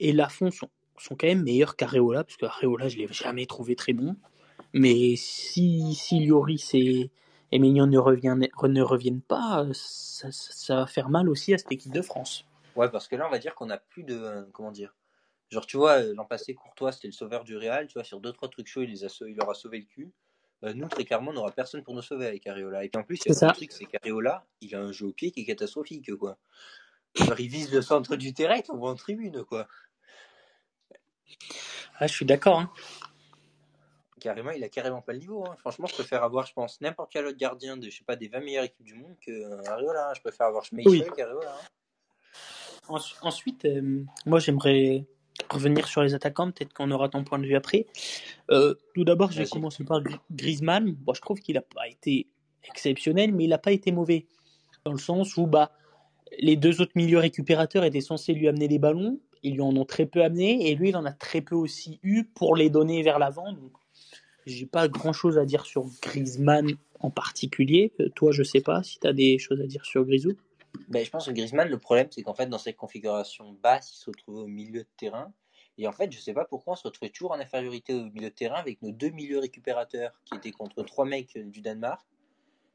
et 0.00 0.12
Lafont 0.12 0.50
sont 0.50 0.68
sont 0.98 1.16
quand 1.16 1.26
même 1.26 1.42
meilleurs 1.42 1.76
qu'Areola 1.76 2.24
parce 2.24 2.36
qu'Areola 2.36 2.88
je 2.88 2.98
l'ai 2.98 3.08
jamais 3.08 3.46
trouvé 3.46 3.76
très 3.76 3.92
bon. 3.92 4.16
Mais 4.74 5.16
si 5.16 5.94
si 5.94 6.20
Lloris 6.26 6.74
et 6.74 7.10
et 7.52 7.58
Maignan 7.58 7.86
ne 7.86 7.98
reviennent, 7.98 8.48
ne 8.62 8.82
reviennent 8.82 9.20
pas, 9.20 9.66
ça, 9.74 10.76
va 10.76 10.86
faire 10.86 11.10
mal 11.10 11.28
aussi 11.28 11.52
à 11.52 11.58
cette 11.58 11.70
équipe 11.70 11.92
de 11.92 12.00
France. 12.00 12.46
Ouais, 12.76 12.90
parce 12.90 13.08
que 13.08 13.14
là 13.14 13.26
on 13.28 13.30
va 13.30 13.38
dire 13.38 13.54
qu'on 13.54 13.68
a 13.68 13.76
plus 13.76 14.04
de. 14.04 14.48
comment 14.52 14.72
dire 14.72 14.94
Genre, 15.50 15.66
tu 15.66 15.76
vois, 15.76 16.00
l'an 16.00 16.24
passé, 16.24 16.54
Courtois 16.54 16.92
c'était 16.92 17.08
le 17.08 17.12
sauveur 17.12 17.44
du 17.44 17.58
Real, 17.58 17.86
tu 17.86 17.94
vois, 17.94 18.04
sur 18.04 18.20
deux 18.20 18.32
trois 18.32 18.48
trucs 18.48 18.68
chauds, 18.68 18.80
il, 18.80 18.88
les 18.88 19.04
a 19.04 19.08
il 19.28 19.36
leur 19.36 19.50
a 19.50 19.54
sauvé 19.54 19.80
le 19.80 19.84
cul. 19.84 20.10
Euh, 20.64 20.72
nous, 20.74 20.88
très 20.88 21.04
clairement, 21.04 21.30
on 21.30 21.34
n'aura 21.34 21.50
personne 21.50 21.82
pour 21.82 21.94
nous 21.94 22.02
sauver 22.02 22.26
avec 22.26 22.46
Areola. 22.46 22.84
Et 22.84 22.88
puis 22.88 23.00
en 23.00 23.04
plus, 23.04 23.20
il 23.26 23.32
y 23.32 23.44
a 23.44 23.48
un 23.48 23.52
truc, 23.52 23.72
c'est 23.72 23.86
qu'Areola, 23.86 24.44
il 24.60 24.74
a 24.74 24.80
un 24.80 24.92
jeu 24.92 25.06
au 25.06 25.12
pied 25.12 25.30
qui 25.32 25.40
est 25.40 25.44
catastrophique, 25.44 26.14
quoi. 26.16 26.38
Il 27.38 27.48
vise 27.48 27.72
le 27.72 27.82
centre 27.82 28.16
du 28.16 28.32
terrain, 28.32 28.56
il 28.56 28.62
tombe 28.62 28.82
en 28.84 28.94
tribune, 28.94 29.44
quoi. 29.44 29.66
Ah, 31.98 32.06
je 32.06 32.12
suis 32.12 32.24
d'accord. 32.26 32.60
hein. 32.60 32.72
Carrément, 34.20 34.52
il 34.52 34.62
a 34.62 34.68
carrément 34.68 35.02
pas 35.02 35.12
le 35.12 35.18
niveau. 35.18 35.44
hein. 35.46 35.56
Franchement, 35.58 35.86
je 35.88 35.94
préfère 35.94 36.22
avoir, 36.22 36.46
je 36.46 36.52
pense, 36.52 36.80
n'importe 36.80 37.10
quel 37.12 37.26
autre 37.26 37.36
gardien 37.38 37.76
de, 37.76 37.90
je 37.90 37.98
sais 37.98 38.04
pas, 38.04 38.14
des 38.14 38.28
20 38.28 38.40
meilleures 38.40 38.64
équipes 38.64 38.86
du 38.86 38.94
monde 38.94 39.16
que 39.20 39.32
euh, 39.32 39.64
Areola. 39.66 40.10
hein. 40.10 40.12
Je 40.14 40.20
préfère 40.20 40.46
avoir 40.46 40.64
Schmeichel 40.64 41.02
Oui. 41.08 41.16
qu'Areola. 41.16 41.58
Ensuite, 43.22 43.64
euh, 43.64 44.04
moi 44.26 44.38
j'aimerais 44.38 45.06
revenir 45.52 45.86
sur 45.86 46.02
les 46.02 46.14
attaquants, 46.14 46.50
peut-être 46.50 46.72
qu'on 46.72 46.90
aura 46.90 47.08
ton 47.08 47.24
point 47.24 47.38
de 47.38 47.46
vue 47.46 47.56
après. 47.56 47.86
Euh, 48.50 48.74
tout 48.94 49.04
d'abord, 49.04 49.32
je 49.32 49.38
vais 49.38 49.48
commencer 49.48 49.84
par 49.84 50.00
Gri- 50.02 50.18
Griezmann. 50.30 50.92
Bon, 50.92 51.14
je 51.14 51.20
trouve 51.20 51.38
qu'il 51.40 51.54
n'a 51.54 51.62
pas 51.62 51.88
été 51.88 52.26
exceptionnel, 52.64 53.32
mais 53.32 53.44
il 53.44 53.48
n'a 53.48 53.58
pas 53.58 53.72
été 53.72 53.92
mauvais. 53.92 54.26
Dans 54.84 54.92
le 54.92 54.98
sens 54.98 55.36
où 55.36 55.46
bah, 55.46 55.72
les 56.38 56.56
deux 56.56 56.80
autres 56.80 56.92
milieux 56.94 57.18
récupérateurs 57.18 57.84
étaient 57.84 58.00
censés 58.00 58.32
lui 58.32 58.48
amener 58.48 58.68
les 58.68 58.78
ballons, 58.78 59.20
ils 59.42 59.54
lui 59.54 59.60
en 59.60 59.76
ont 59.76 59.84
très 59.84 60.06
peu 60.06 60.22
amené, 60.22 60.70
et 60.70 60.74
lui, 60.74 60.90
il 60.90 60.96
en 60.96 61.04
a 61.04 61.12
très 61.12 61.40
peu 61.40 61.56
aussi 61.56 61.98
eu 62.02 62.24
pour 62.24 62.54
les 62.56 62.70
donner 62.70 63.02
vers 63.02 63.18
l'avant. 63.18 63.52
Donc, 63.52 63.72
j'ai 64.46 64.66
pas 64.66 64.88
grand-chose 64.88 65.38
à 65.38 65.44
dire 65.44 65.66
sur 65.66 65.86
Griezmann 66.00 66.68
en 67.00 67.10
particulier. 67.10 67.92
Euh, 68.00 68.08
toi, 68.10 68.32
je 68.32 68.42
sais 68.42 68.60
pas 68.60 68.82
si 68.82 68.98
tu 69.00 69.06
as 69.06 69.12
des 69.12 69.38
choses 69.38 69.60
à 69.60 69.66
dire 69.66 69.84
sur 69.84 70.04
Grisou. 70.04 70.32
Ben, 70.88 71.04
je 71.04 71.10
pense 71.10 71.26
que 71.26 71.32
Griezmann, 71.32 71.68
le 71.68 71.78
problème, 71.78 72.06
c'est 72.10 72.22
qu'en 72.22 72.34
fait, 72.34 72.46
dans 72.46 72.58
cette 72.58 72.76
configuration 72.76 73.56
basse, 73.62 73.92
il 73.92 73.98
se 73.98 74.10
retrouvait 74.10 74.40
au 74.42 74.46
milieu 74.46 74.80
de 74.80 74.88
terrain. 74.96 75.32
Et 75.78 75.86
en 75.88 75.92
fait, 75.92 76.12
je 76.12 76.20
sais 76.20 76.34
pas 76.34 76.44
pourquoi 76.44 76.74
on 76.74 76.76
se 76.76 76.82
retrouvait 76.84 77.10
toujours 77.10 77.32
en 77.32 77.40
infériorité 77.40 77.94
au 77.94 78.04
milieu 78.04 78.28
de 78.30 78.34
terrain 78.34 78.56
avec 78.56 78.82
nos 78.82 78.90
deux 78.92 79.10
milieux 79.10 79.38
récupérateurs 79.38 80.12
qui 80.26 80.34
étaient 80.34 80.50
contre 80.52 80.82
trois 80.82 81.04
mecs 81.06 81.36
euh, 81.36 81.44
du 81.44 81.60
Danemark. 81.62 82.06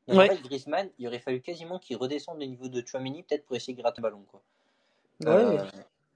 Donc, 0.07 0.17
Ouais. 0.19 0.31
en 0.31 0.35
fait, 0.35 0.41
Griezmann, 0.41 0.89
il 0.97 1.07
aurait 1.07 1.19
fallu 1.19 1.41
quasiment 1.41 1.79
qu'il 1.79 1.97
redescende 1.97 2.37
au 2.41 2.45
niveau 2.45 2.69
de 2.69 2.81
Chouamini, 2.85 3.23
peut-être 3.23 3.45
pour 3.45 3.55
essayer 3.57 3.73
de 3.73 3.81
gratter 3.81 4.01
le 4.01 4.03
ballon. 4.03 4.23
Quoi. 4.31 4.41
Ouais. 5.25 5.29
Euh, 5.31 5.65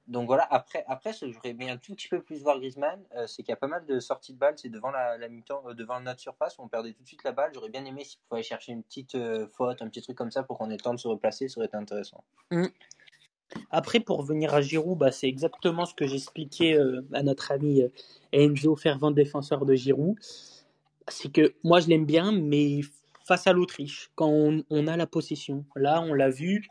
donc 0.08 0.28
voilà, 0.28 0.48
après, 0.50 0.84
après 0.88 1.14
ce 1.14 1.26
que 1.26 1.32
j'aurais 1.32 1.54
bien 1.54 1.74
un 1.74 1.78
tout 1.78 1.94
petit 1.94 2.08
peu 2.08 2.22
plus 2.22 2.42
voir 2.42 2.58
Griezmann, 2.60 3.04
euh, 3.16 3.28
c'est 3.28 3.44
qu'il 3.44 3.50
y 3.50 3.54
a 3.54 3.58
pas 3.58 3.68
mal 3.68 3.86
de 3.86 4.00
sorties 4.00 4.34
de 4.34 4.40
balles, 4.40 4.56
c'est 4.58 4.70
devant 4.70 4.92
la, 4.92 5.18
la 5.18 5.28
mi-temps, 5.30 5.64
euh, 5.68 5.74
devant 5.74 6.00
notre 6.00 6.20
surface, 6.20 6.58
où 6.58 6.64
on 6.64 6.68
perdait 6.68 6.94
tout 6.94 7.04
de 7.04 7.08
suite 7.08 7.24
la 7.24 7.32
balle. 7.34 7.52
J'aurais 7.54 7.70
bien 7.70 7.84
aimé 7.86 8.04
s'il 8.04 8.20
pouvait 8.22 8.40
aller 8.40 8.44
chercher 8.48 8.72
une 8.72 8.84
petite 8.84 9.16
faute, 9.52 9.82
un 9.82 9.88
petit 9.90 10.02
truc 10.02 10.18
comme 10.18 10.32
ça 10.32 10.44
pour 10.44 10.58
qu'on 10.58 10.70
ait 10.70 10.76
le 10.76 10.80
temps 10.82 10.94
de 10.94 11.00
se 11.00 11.08
replacer, 11.08 11.48
ça 11.50 11.60
aurait 11.60 11.68
été 11.68 11.78
intéressant. 11.78 12.24
Après, 13.70 14.00
pour 14.00 14.18
revenir 14.18 14.54
à 14.54 14.62
Giroud, 14.62 14.98
bah, 14.98 15.12
c'est 15.12 15.28
exactement 15.28 15.86
ce 15.86 15.94
que 15.94 16.08
j'expliquais 16.08 16.78
euh, 16.78 17.02
à 17.14 17.24
notre 17.24 17.52
ami 17.52 17.82
euh, 17.82 17.90
Enzo, 18.32 18.76
fervent 18.76 19.12
défenseur 19.12 19.66
de 19.66 19.76
Giroud. 19.76 20.16
C'est 21.08 21.32
que 21.32 21.54
moi, 21.64 21.80
je 21.80 21.88
l'aime 21.88 22.06
bien, 22.06 22.32
mais 22.32 22.82
face 23.26 23.48
à 23.48 23.54
l'Autriche, 23.54 24.12
quand 24.16 24.30
on, 24.70 24.88
a 24.88 24.98
la 24.98 25.08
possession, 25.08 25.66
là, 25.76 26.02
on 26.02 26.14
l'a 26.14 26.30
vu, 26.30 26.68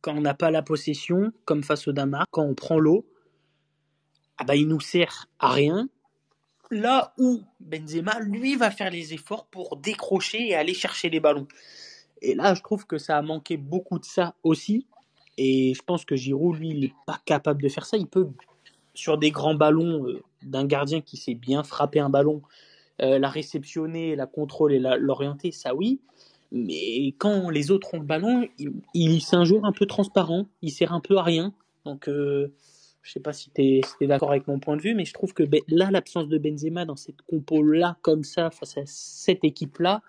quand 0.00 0.16
on 0.16 0.20
n'a 0.20 0.34
pas 0.34 0.50
la 0.50 0.62
possession, 0.62 1.32
comme 1.44 1.62
face 1.62 1.88
au 1.88 1.92
Danemark, 1.92 2.28
quand 2.30 2.44
on 2.44 2.54
prend 2.54 2.78
l'eau, 2.78 3.06
ah 4.38 4.44
bah, 4.44 4.56
il 4.56 4.68
nous 4.68 4.80
sert 4.80 5.26
à 5.38 5.52
rien. 5.52 5.88
Là 6.70 7.12
où 7.18 7.42
Benzema, 7.58 8.20
lui, 8.20 8.56
va 8.56 8.70
faire 8.70 8.90
les 8.90 9.12
efforts 9.12 9.46
pour 9.46 9.76
décrocher 9.76 10.48
et 10.48 10.54
aller 10.54 10.74
chercher 10.74 11.10
les 11.10 11.20
ballons. 11.20 11.48
Et 12.22 12.34
là, 12.34 12.54
je 12.54 12.62
trouve 12.62 12.86
que 12.86 12.98
ça 12.98 13.18
a 13.18 13.22
manqué 13.22 13.56
beaucoup 13.56 13.98
de 13.98 14.04
ça 14.04 14.34
aussi. 14.42 14.86
Et 15.42 15.72
je 15.72 15.80
pense 15.82 16.04
que 16.04 16.16
Giroud, 16.16 16.58
lui, 16.58 16.68
il 16.68 16.80
n'est 16.80 16.94
pas 17.06 17.18
capable 17.24 17.62
de 17.62 17.68
faire 17.70 17.86
ça. 17.86 17.96
Il 17.96 18.06
peut, 18.06 18.28
sur 18.92 19.16
des 19.16 19.30
grands 19.30 19.54
ballons 19.54 20.06
euh, 20.06 20.22
d'un 20.42 20.66
gardien 20.66 21.00
qui 21.00 21.16
sait 21.16 21.32
bien 21.32 21.62
frapper 21.62 21.98
un 21.98 22.10
ballon, 22.10 22.42
euh, 23.00 23.18
la 23.18 23.30
réceptionner, 23.30 24.16
la 24.16 24.26
contrôler, 24.26 24.78
l'orienter, 24.78 25.50
ça 25.50 25.74
oui. 25.74 26.02
Mais 26.52 27.14
quand 27.16 27.48
les 27.48 27.70
autres 27.70 27.94
ont 27.94 28.00
le 28.00 28.04
ballon, 28.04 28.46
il, 28.58 28.72
il 28.92 29.22
c'est 29.22 29.36
un 29.36 29.44
joueur 29.44 29.64
un 29.64 29.72
peu 29.72 29.86
transparent. 29.86 30.44
Il 30.60 30.72
sert 30.72 30.92
un 30.92 31.00
peu 31.00 31.16
à 31.16 31.22
rien. 31.22 31.54
Donc, 31.86 32.06
euh, 32.06 32.52
je 33.00 33.10
sais 33.10 33.20
pas 33.20 33.32
si 33.32 33.50
tu 33.50 33.80
es, 34.02 34.06
d'accord 34.06 34.32
avec 34.32 34.46
mon 34.46 34.60
point 34.60 34.76
de 34.76 34.82
vue, 34.82 34.94
mais 34.94 35.06
je 35.06 35.14
trouve 35.14 35.32
que 35.32 35.42
ben, 35.42 35.62
là, 35.68 35.90
l'absence 35.90 36.28
de 36.28 36.36
Benzema 36.36 36.84
dans 36.84 36.96
cette 36.96 37.22
compo-là, 37.22 37.96
comme 38.02 38.24
ça, 38.24 38.50
face 38.50 38.76
à 38.76 38.82
cette 38.84 39.42
équipe-là, 39.42 40.02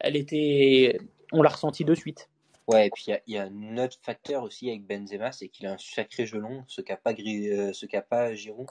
elle 0.00 0.16
était, 0.16 0.98
on 1.30 1.40
l'a 1.40 1.50
ressenti 1.50 1.84
de 1.84 1.94
suite. 1.94 2.28
Ouais, 2.68 2.86
et 2.86 2.90
puis 2.90 3.06
il 3.26 3.34
y, 3.34 3.38
a 3.38 3.42
un 3.42 3.78
autre 3.78 3.98
facteur 4.02 4.44
aussi 4.44 4.68
avec 4.68 4.86
Benzema, 4.86 5.32
c'est 5.32 5.48
qu'il 5.48 5.66
a 5.66 5.72
un 5.72 5.78
sacré 5.78 6.26
gelon, 6.26 6.64
ce 6.68 6.80
qu'a 6.80 6.96
pas, 6.96 7.12
euh, 7.12 7.72
ce 7.72 7.86
qu'a 7.86 8.02
pas 8.02 8.34
Giroud. 8.34 8.68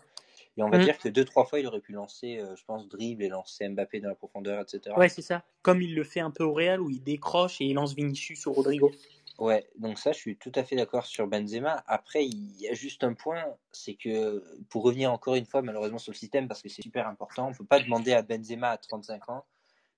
Et 0.58 0.64
on 0.64 0.70
va 0.70 0.80
mm. 0.80 0.84
dire 0.84 0.98
que 0.98 1.10
deux, 1.10 1.26
trois 1.26 1.46
fois, 1.46 1.60
il 1.60 1.68
aurait 1.68 1.80
pu 1.80 1.94
lancer, 1.94 2.40
euh, 2.40 2.56
je 2.56 2.64
pense, 2.66 2.88
dribble 2.88 3.24
et 3.24 3.30
lancer 3.30 3.68
Mbappé 3.68 4.00
dans 4.00 4.10
la 4.10 4.16
profondeur, 4.16 4.62
etc. 4.62 4.96
Ouais, 4.98 5.10
c'est 5.10 5.22
ça. 5.22 5.44
Comme 5.62 5.82
il 5.82 5.96
le 5.96 6.04
fait 6.04 6.20
un 6.20 6.32
peu 6.32 6.44
au 6.44 6.54
Real, 6.54 6.82
où 6.82 6.90
il 6.90 7.04
décroche 7.04 7.62
et 7.62 7.66
il 7.66 7.74
lance 7.74 7.94
Vinicius 7.94 8.46
ou 8.46 8.54
Rodrigo. 8.54 8.92
Ouais, 9.40 9.66
donc 9.78 9.98
ça, 9.98 10.12
je 10.12 10.20
suis 10.20 10.38
tout 10.38 10.52
à 10.56 10.64
fait 10.64 10.76
d'accord 10.76 11.06
sur 11.06 11.26
Benzema. 11.28 11.84
Après, 11.88 12.26
il 12.26 12.62
y 12.62 12.68
a 12.68 12.74
juste 12.74 13.04
un 13.04 13.14
point, 13.14 13.44
c'est 13.72 13.96
que 13.96 14.44
pour 14.70 14.84
revenir 14.84 15.12
encore 15.12 15.36
une 15.36 15.46
fois, 15.46 15.62
malheureusement, 15.62 15.98
sur 15.98 16.12
le 16.12 16.18
système, 16.18 16.48
parce 16.48 16.62
que 16.62 16.70
c'est 16.70 16.82
super 16.82 17.08
important, 17.08 17.48
on 17.48 17.50
ne 17.50 17.56
peut 17.56 17.66
pas 17.66 17.80
demander 17.80 18.14
à 18.14 18.22
Benzema 18.22 18.70
à 18.70 18.78
35 18.78 19.30
ans 19.30 19.46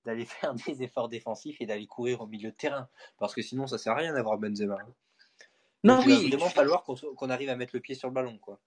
d'aller 0.06 0.26
faire 0.26 0.54
des 0.54 0.84
efforts 0.84 1.10
défensifs 1.10 1.58
et 1.60 1.66
d'aller 1.66 1.88
courir 1.88 2.22
au 2.22 2.28
milieu 2.28 2.52
de 2.52 2.56
terrain, 2.56 2.88
parce 3.20 3.34
que 3.34 3.42
sinon, 3.42 3.68
ça 3.68 3.78
sert 3.78 3.94
à 3.94 3.98
rien 3.98 4.14
d'avoir 4.14 4.38
Benzema. 4.38 4.78
Non, 5.84 6.02
oui. 6.06 6.22
Il 6.24 6.32
va 6.32 6.38
vraiment 6.38 6.50
falloir 6.50 6.84
qu'on 6.84 7.30
arrive 7.30 7.50
à 7.50 7.56
mettre 7.56 7.76
le 7.76 7.82
pied 7.82 7.96
sur 7.96 8.08
le 8.08 8.14
ballon, 8.14 8.38
quoi. 8.38 8.60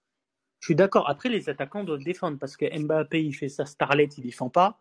Je 0.59 0.67
suis 0.67 0.75
d'accord. 0.75 1.09
Après, 1.09 1.29
les 1.29 1.49
attaquants 1.49 1.83
doivent 1.83 2.03
défendre 2.03 2.37
parce 2.39 2.57
que 2.57 2.65
Mbappé, 2.65 3.23
il 3.23 3.33
fait 3.33 3.49
sa 3.49 3.65
starlet, 3.65 4.09
il 4.17 4.23
défend 4.23 4.49
pas. 4.49 4.79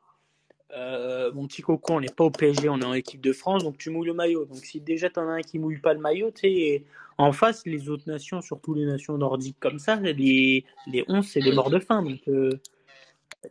Euh, 0.72 1.32
mon 1.32 1.46
petit 1.46 1.62
coco, 1.62 1.94
on 1.94 2.00
n'est 2.00 2.08
pas 2.08 2.24
au 2.24 2.30
PSG, 2.30 2.68
on 2.68 2.80
est 2.80 2.84
en 2.84 2.94
équipe 2.94 3.20
de 3.20 3.32
France, 3.32 3.62
donc 3.62 3.78
tu 3.78 3.90
mouilles 3.90 4.08
le 4.08 4.14
maillot. 4.14 4.46
Donc 4.46 4.58
si 4.58 4.80
déjà 4.80 5.08
tu 5.08 5.20
en 5.20 5.28
as 5.28 5.34
un 5.34 5.42
qui 5.42 5.58
mouille 5.58 5.78
pas 5.78 5.94
le 5.94 6.00
maillot, 6.00 6.30
tu 6.32 6.40
sais, 6.48 6.84
en 7.18 7.32
face, 7.32 7.64
les 7.66 7.88
autres 7.88 8.08
nations, 8.08 8.40
surtout 8.42 8.74
les 8.74 8.84
nations 8.84 9.16
nordiques 9.16 9.60
comme 9.60 9.78
ça, 9.78 9.96
les, 9.96 10.64
les 10.86 11.04
11, 11.08 11.26
c'est 11.26 11.40
des 11.40 11.52
morts 11.52 11.70
de 11.70 11.78
faim. 11.78 12.02
Donc 12.02 12.20
euh, 12.28 12.50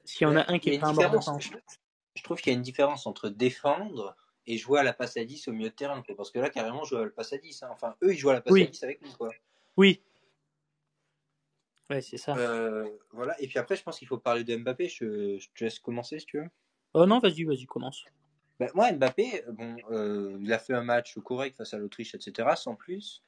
s'il 0.03 0.27
y 0.27 0.29
en 0.29 0.35
a 0.35 0.51
un 0.51 0.59
qui 0.59 0.71
est 0.71 0.79
pas 0.79 0.88
un 0.88 0.93
mort 0.93 1.12
de 1.12 1.19
faim. 1.19 1.38
Je 2.15 2.24
trouve 2.24 2.39
qu'il 2.39 2.51
y 2.51 2.55
a 2.55 2.57
une 2.57 2.63
différence 2.63 3.05
entre 3.07 3.29
défendre 3.29 4.15
et 4.48 4.57
jouer 4.57 4.79
à 4.79 4.84
la 4.84 4.93
passe 4.93 5.17
à 5.17 5.24
10 5.24 5.48
au 5.48 5.51
milieu 5.51 5.69
de 5.69 5.75
terrain. 5.75 6.03
Parce 6.15 6.31
que 6.31 6.39
là, 6.39 6.50
carrément, 6.50 6.84
jouer 6.84 7.00
à 7.00 7.05
la 7.05 7.12
passe 7.12 7.34
à 7.34 7.38
10. 7.38 7.63
Hein. 7.63 7.69
Enfin, 7.72 7.95
eux, 8.03 8.13
ils 8.13 8.17
jouent 8.17 8.29
à 8.29 8.34
la 8.34 8.41
passe 8.41 8.55
à 8.55 8.65
10 8.65 8.84
avec 8.84 9.01
nous. 9.01 9.12
Quoi. 9.12 9.29
Oui, 9.77 10.01
Ouais, 11.89 12.01
c'est 12.01 12.17
ça. 12.17 12.36
Euh, 12.36 12.88
voilà. 13.12 13.39
Et 13.41 13.48
puis 13.48 13.60
après, 13.60 13.75
je 13.75 13.84
pense 13.84 14.00
qu'il 14.00 14.07
faut 14.07 14.17
parler 14.17 14.43
de 14.43 14.55
Mbappé. 14.55 14.88
Je, 14.88 15.38
te 15.53 15.63
laisse 15.63 15.79
commencer 15.79 16.19
si 16.19 16.25
tu 16.25 16.39
veux. 16.39 16.50
Oh 16.93 17.05
non, 17.05 17.19
vas-y, 17.19 17.43
vas-y, 17.43 17.65
commence. 17.65 18.05
Ben, 18.60 18.69
moi, 18.74 18.91
Mbappé, 18.91 19.43
bon, 19.50 19.75
euh, 19.91 20.38
il 20.41 20.51
a 20.51 20.60
fait 20.60 20.74
un 20.74 20.84
match 20.84 21.17
correct 21.19 21.57
face 21.57 21.74
à 21.74 21.77
l'Autriche, 21.77 22.15
etc., 22.15 22.50
sans 22.55 22.75
plus. 22.75 23.22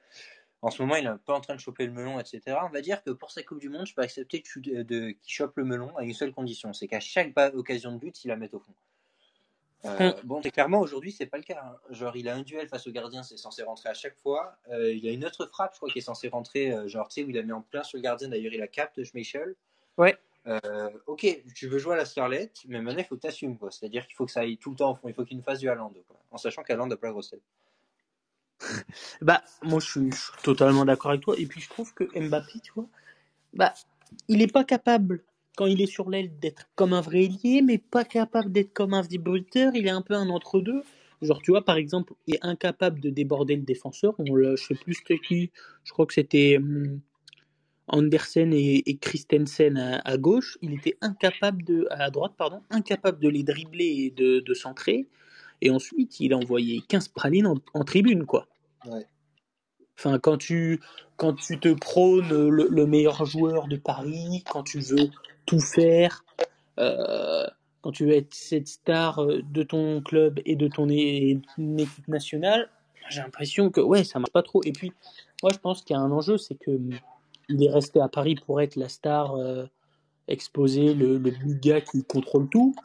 En 0.62 0.72
ce 0.72 0.82
moment, 0.82 0.96
il 0.96 1.06
est 1.06 1.10
un 1.10 1.18
peu 1.18 1.34
en 1.34 1.42
train 1.42 1.56
de 1.56 1.60
choper 1.60 1.86
le 1.86 1.92
melon, 1.92 2.20
etc. 2.20 2.58
On 2.64 2.70
va 2.70 2.82
dire 2.82 3.04
que 3.04 3.12
pour 3.12 3.32
sa 3.32 3.44
Coupe 3.44 3.60
du 3.60 3.70
Monde, 3.70 3.86
je 3.86 3.94
peux 3.94 4.02
accepter 4.02 4.42
qu'il 4.42 5.18
chope 5.26 5.56
le 5.58 5.64
melon 5.64 5.96
à 5.98 6.04
une 6.04 6.14
seule 6.14 6.32
condition 6.34 6.74
c'est 6.74 6.88
qu'à 6.88 7.00
chaque 7.00 7.34
occasion 7.54 7.92
de 7.92 7.98
but, 7.98 8.24
il 8.26 8.30
la 8.30 8.36
mette 8.36 8.54
au 8.54 8.60
fond. 8.60 8.74
Euh, 9.86 10.12
mm. 10.12 10.16
Bon, 10.24 10.42
clairement, 10.42 10.80
aujourd'hui, 10.80 11.12
c'est 11.12 11.26
pas 11.26 11.38
le 11.38 11.44
cas. 11.44 11.62
Hein. 11.64 11.78
Genre, 11.92 12.16
il 12.16 12.28
a 12.28 12.36
un 12.36 12.42
duel 12.42 12.68
face 12.68 12.88
au 12.88 12.92
gardien, 12.92 13.24
c'est 13.24 13.38
censé 13.38 13.64
rentrer 13.64 13.90
à 13.90 13.94
chaque 13.94 14.18
fois. 14.18 14.58
Euh, 14.70 14.92
il 14.92 15.04
y 15.04 15.10
a 15.10 15.12
une 15.12 15.26
autre 15.26 15.46
frappe, 15.46 15.74
je 15.74 15.78
crois, 15.78 15.90
qui 15.90 16.00
est 16.00 16.02
censée 16.02 16.30
rentrer, 16.30 16.72
euh, 16.72 16.88
genre, 16.88 17.08
tu 17.08 17.22
sais, 17.22 17.24
où 17.24 17.30
il 17.30 17.38
a 17.38 17.44
mis 17.44 17.52
en 17.52 17.62
plein 17.62 17.84
sur 17.84 17.98
le 17.98 18.04
gardien. 18.04 18.30
D'ailleurs, 18.30 18.54
il 18.54 18.62
a 18.62 18.68
capte 18.68 19.04
Schmeichel. 19.04 19.56
Ouais. 19.98 20.18
ok, 21.08 21.44
tu 21.56 21.68
veux 21.68 21.78
jouer 21.78 21.94
à 21.94 21.98
la 21.98 22.06
Starlet, 22.06 22.52
mais 22.68 22.82
maintenant, 22.82 23.02
il 23.02 23.06
faut 23.06 23.16
que 23.16 23.22
tu 23.22 23.28
assumes, 23.28 23.58
quoi. 23.58 23.72
C'est-à-dire 23.72 24.06
qu'il 24.08 24.16
faut 24.16 24.26
que 24.26 24.32
ça 24.32 24.42
aille 24.42 24.58
tout 24.58 24.72
le 24.72 24.78
temps 24.78 24.92
au 24.92 24.96
fond. 24.96 25.08
Il 25.08 25.14
faut 25.14 25.26
qu'il 25.26 25.38
nous 25.38 25.44
fasse 25.44 25.60
du 25.60 25.70
Haaland, 25.70 25.94
quoi. 26.08 26.18
En 26.32 26.38
sachant 26.38 26.64
qu'Haaland 26.64 26.90
a 26.90 26.98
pas 26.98 27.08
la 27.08 27.14
grosse 27.14 27.34
bah, 29.22 29.44
moi, 29.64 29.80
je 29.80 29.88
suis, 29.88 30.10
totalement 30.44 30.86
d'accord 30.86 31.12
avec 31.12 31.22
toi. 31.22 31.36
Et 31.38 31.46
puis, 31.46 31.62
je 31.62 31.70
trouve 31.70 31.94
que 31.94 32.04
Mbappé, 32.20 32.60
tu 32.64 32.72
vois, 32.74 32.88
bah, 33.54 33.74
il 34.28 34.42
est 34.42 34.52
pas 34.52 34.64
capable 34.64 35.24
quand 35.56 35.66
il 35.66 35.82
est 35.82 35.88
sur 35.88 36.10
l'aile 36.10 36.32
d'être 36.40 36.70
comme 36.76 36.94
un 36.94 37.02
vrai 37.02 37.24
ailier, 37.24 37.62
mais 37.62 37.78
pas 37.80 38.06
capable 38.06 38.52
d'être 38.52 38.74
comme 38.74 38.94
un 38.94 39.02
débriteur. 39.02 39.74
Il 39.76 39.88
est 39.88 39.92
un 39.92 40.02
peu 40.02 40.14
un 40.14 40.30
entre-deux. 40.30 40.84
Genre, 41.22 41.42
tu 41.42 41.52
vois, 41.52 41.66
par 41.66 41.78
exemple, 41.78 42.14
il 42.28 42.36
est 42.36 42.46
incapable 42.46 43.00
de 43.00 43.10
déborder 43.10 43.56
le 43.56 43.64
défenseur. 43.64 44.14
On 44.20 44.34
le, 44.36 44.56
je 44.56 44.66
sais 44.66 44.76
plus 44.76 45.02
qui. 45.02 45.52
Je 45.84 45.92
crois 45.92 46.06
que 46.06 46.14
c'était 46.14 46.58
hum, 46.58 47.00
Andersen 47.88 48.54
et, 48.54 48.98
Christensen 49.02 49.78
à, 49.78 50.18
gauche. 50.18 50.58
Il 50.62 50.74
était 50.74 50.98
incapable 51.02 51.64
de, 51.64 51.88
à 51.90 52.10
droite, 52.12 52.34
pardon, 52.38 52.62
incapable 52.70 53.20
de 53.20 53.30
les 53.30 53.44
dribbler 53.44 53.86
et 53.86 54.12
de, 54.12 54.54
centrer. 54.54 55.08
Et 55.62 55.70
ensuite, 55.70 56.20
il 56.20 56.34
a 56.34 56.38
envoyé 56.38 56.82
15 56.88 57.08
pralines 57.10 57.48
en, 57.48 57.84
tribune, 57.84 58.26
quoi. 58.26 58.48
Enfin, 59.98 60.20
quand 60.20 60.38
tu, 60.38 60.80
quand 61.16 61.34
tu 61.34 61.60
te 61.60 61.74
prônes 61.74 62.50
le, 62.50 62.86
meilleur 62.86 63.26
joueur 63.26 63.68
de 63.68 63.78
Paris, 63.78 64.44
quand 64.50 64.64
tu 64.64 64.80
veux 64.80 65.10
tout 65.46 65.60
faire, 65.60 66.24
euh, 66.80 67.46
quand 67.82 67.92
tu 67.92 68.06
veux 68.06 68.14
être 68.14 68.34
cette 68.34 68.68
star 68.68 69.20
euh, 69.20 69.42
de 69.42 69.64
ton 69.64 70.02
club 70.02 70.40
et 70.46 70.56
de 70.56 70.68
ton 70.68 70.88
équipe 70.90 72.08
nationale, 72.08 72.70
j'ai 73.10 73.22
l'impression 73.22 73.72
que 73.72 73.82
ouais, 73.82 74.04
ça 74.04 74.20
marche 74.20 74.32
pas 74.32 74.44
trop. 74.44 74.62
Et 74.64 74.72
puis, 74.72 74.92
moi, 75.42 75.52
je 75.54 75.58
pense 75.58 75.82
qu'il 75.82 75.96
y 75.96 75.98
a 75.98 76.02
un 76.02 76.12
enjeu, 76.12 76.38
c'est 76.38 76.56
que 76.56 76.72
hum, 76.72 76.92
il 77.50 77.64
est 77.64 77.72
resté 77.72 78.00
à 78.00 78.08
Paris 78.08 78.36
pour 78.36 78.62
être 78.62 78.76
la 78.76 78.90
star 78.90 79.36
euh, 79.36 79.66
exposée, 80.28 80.94
le, 80.94 81.18
le 81.18 81.54
gars 81.54 81.82
qui 81.82 82.04
contrôle 82.04 82.50
tout. 82.50 82.76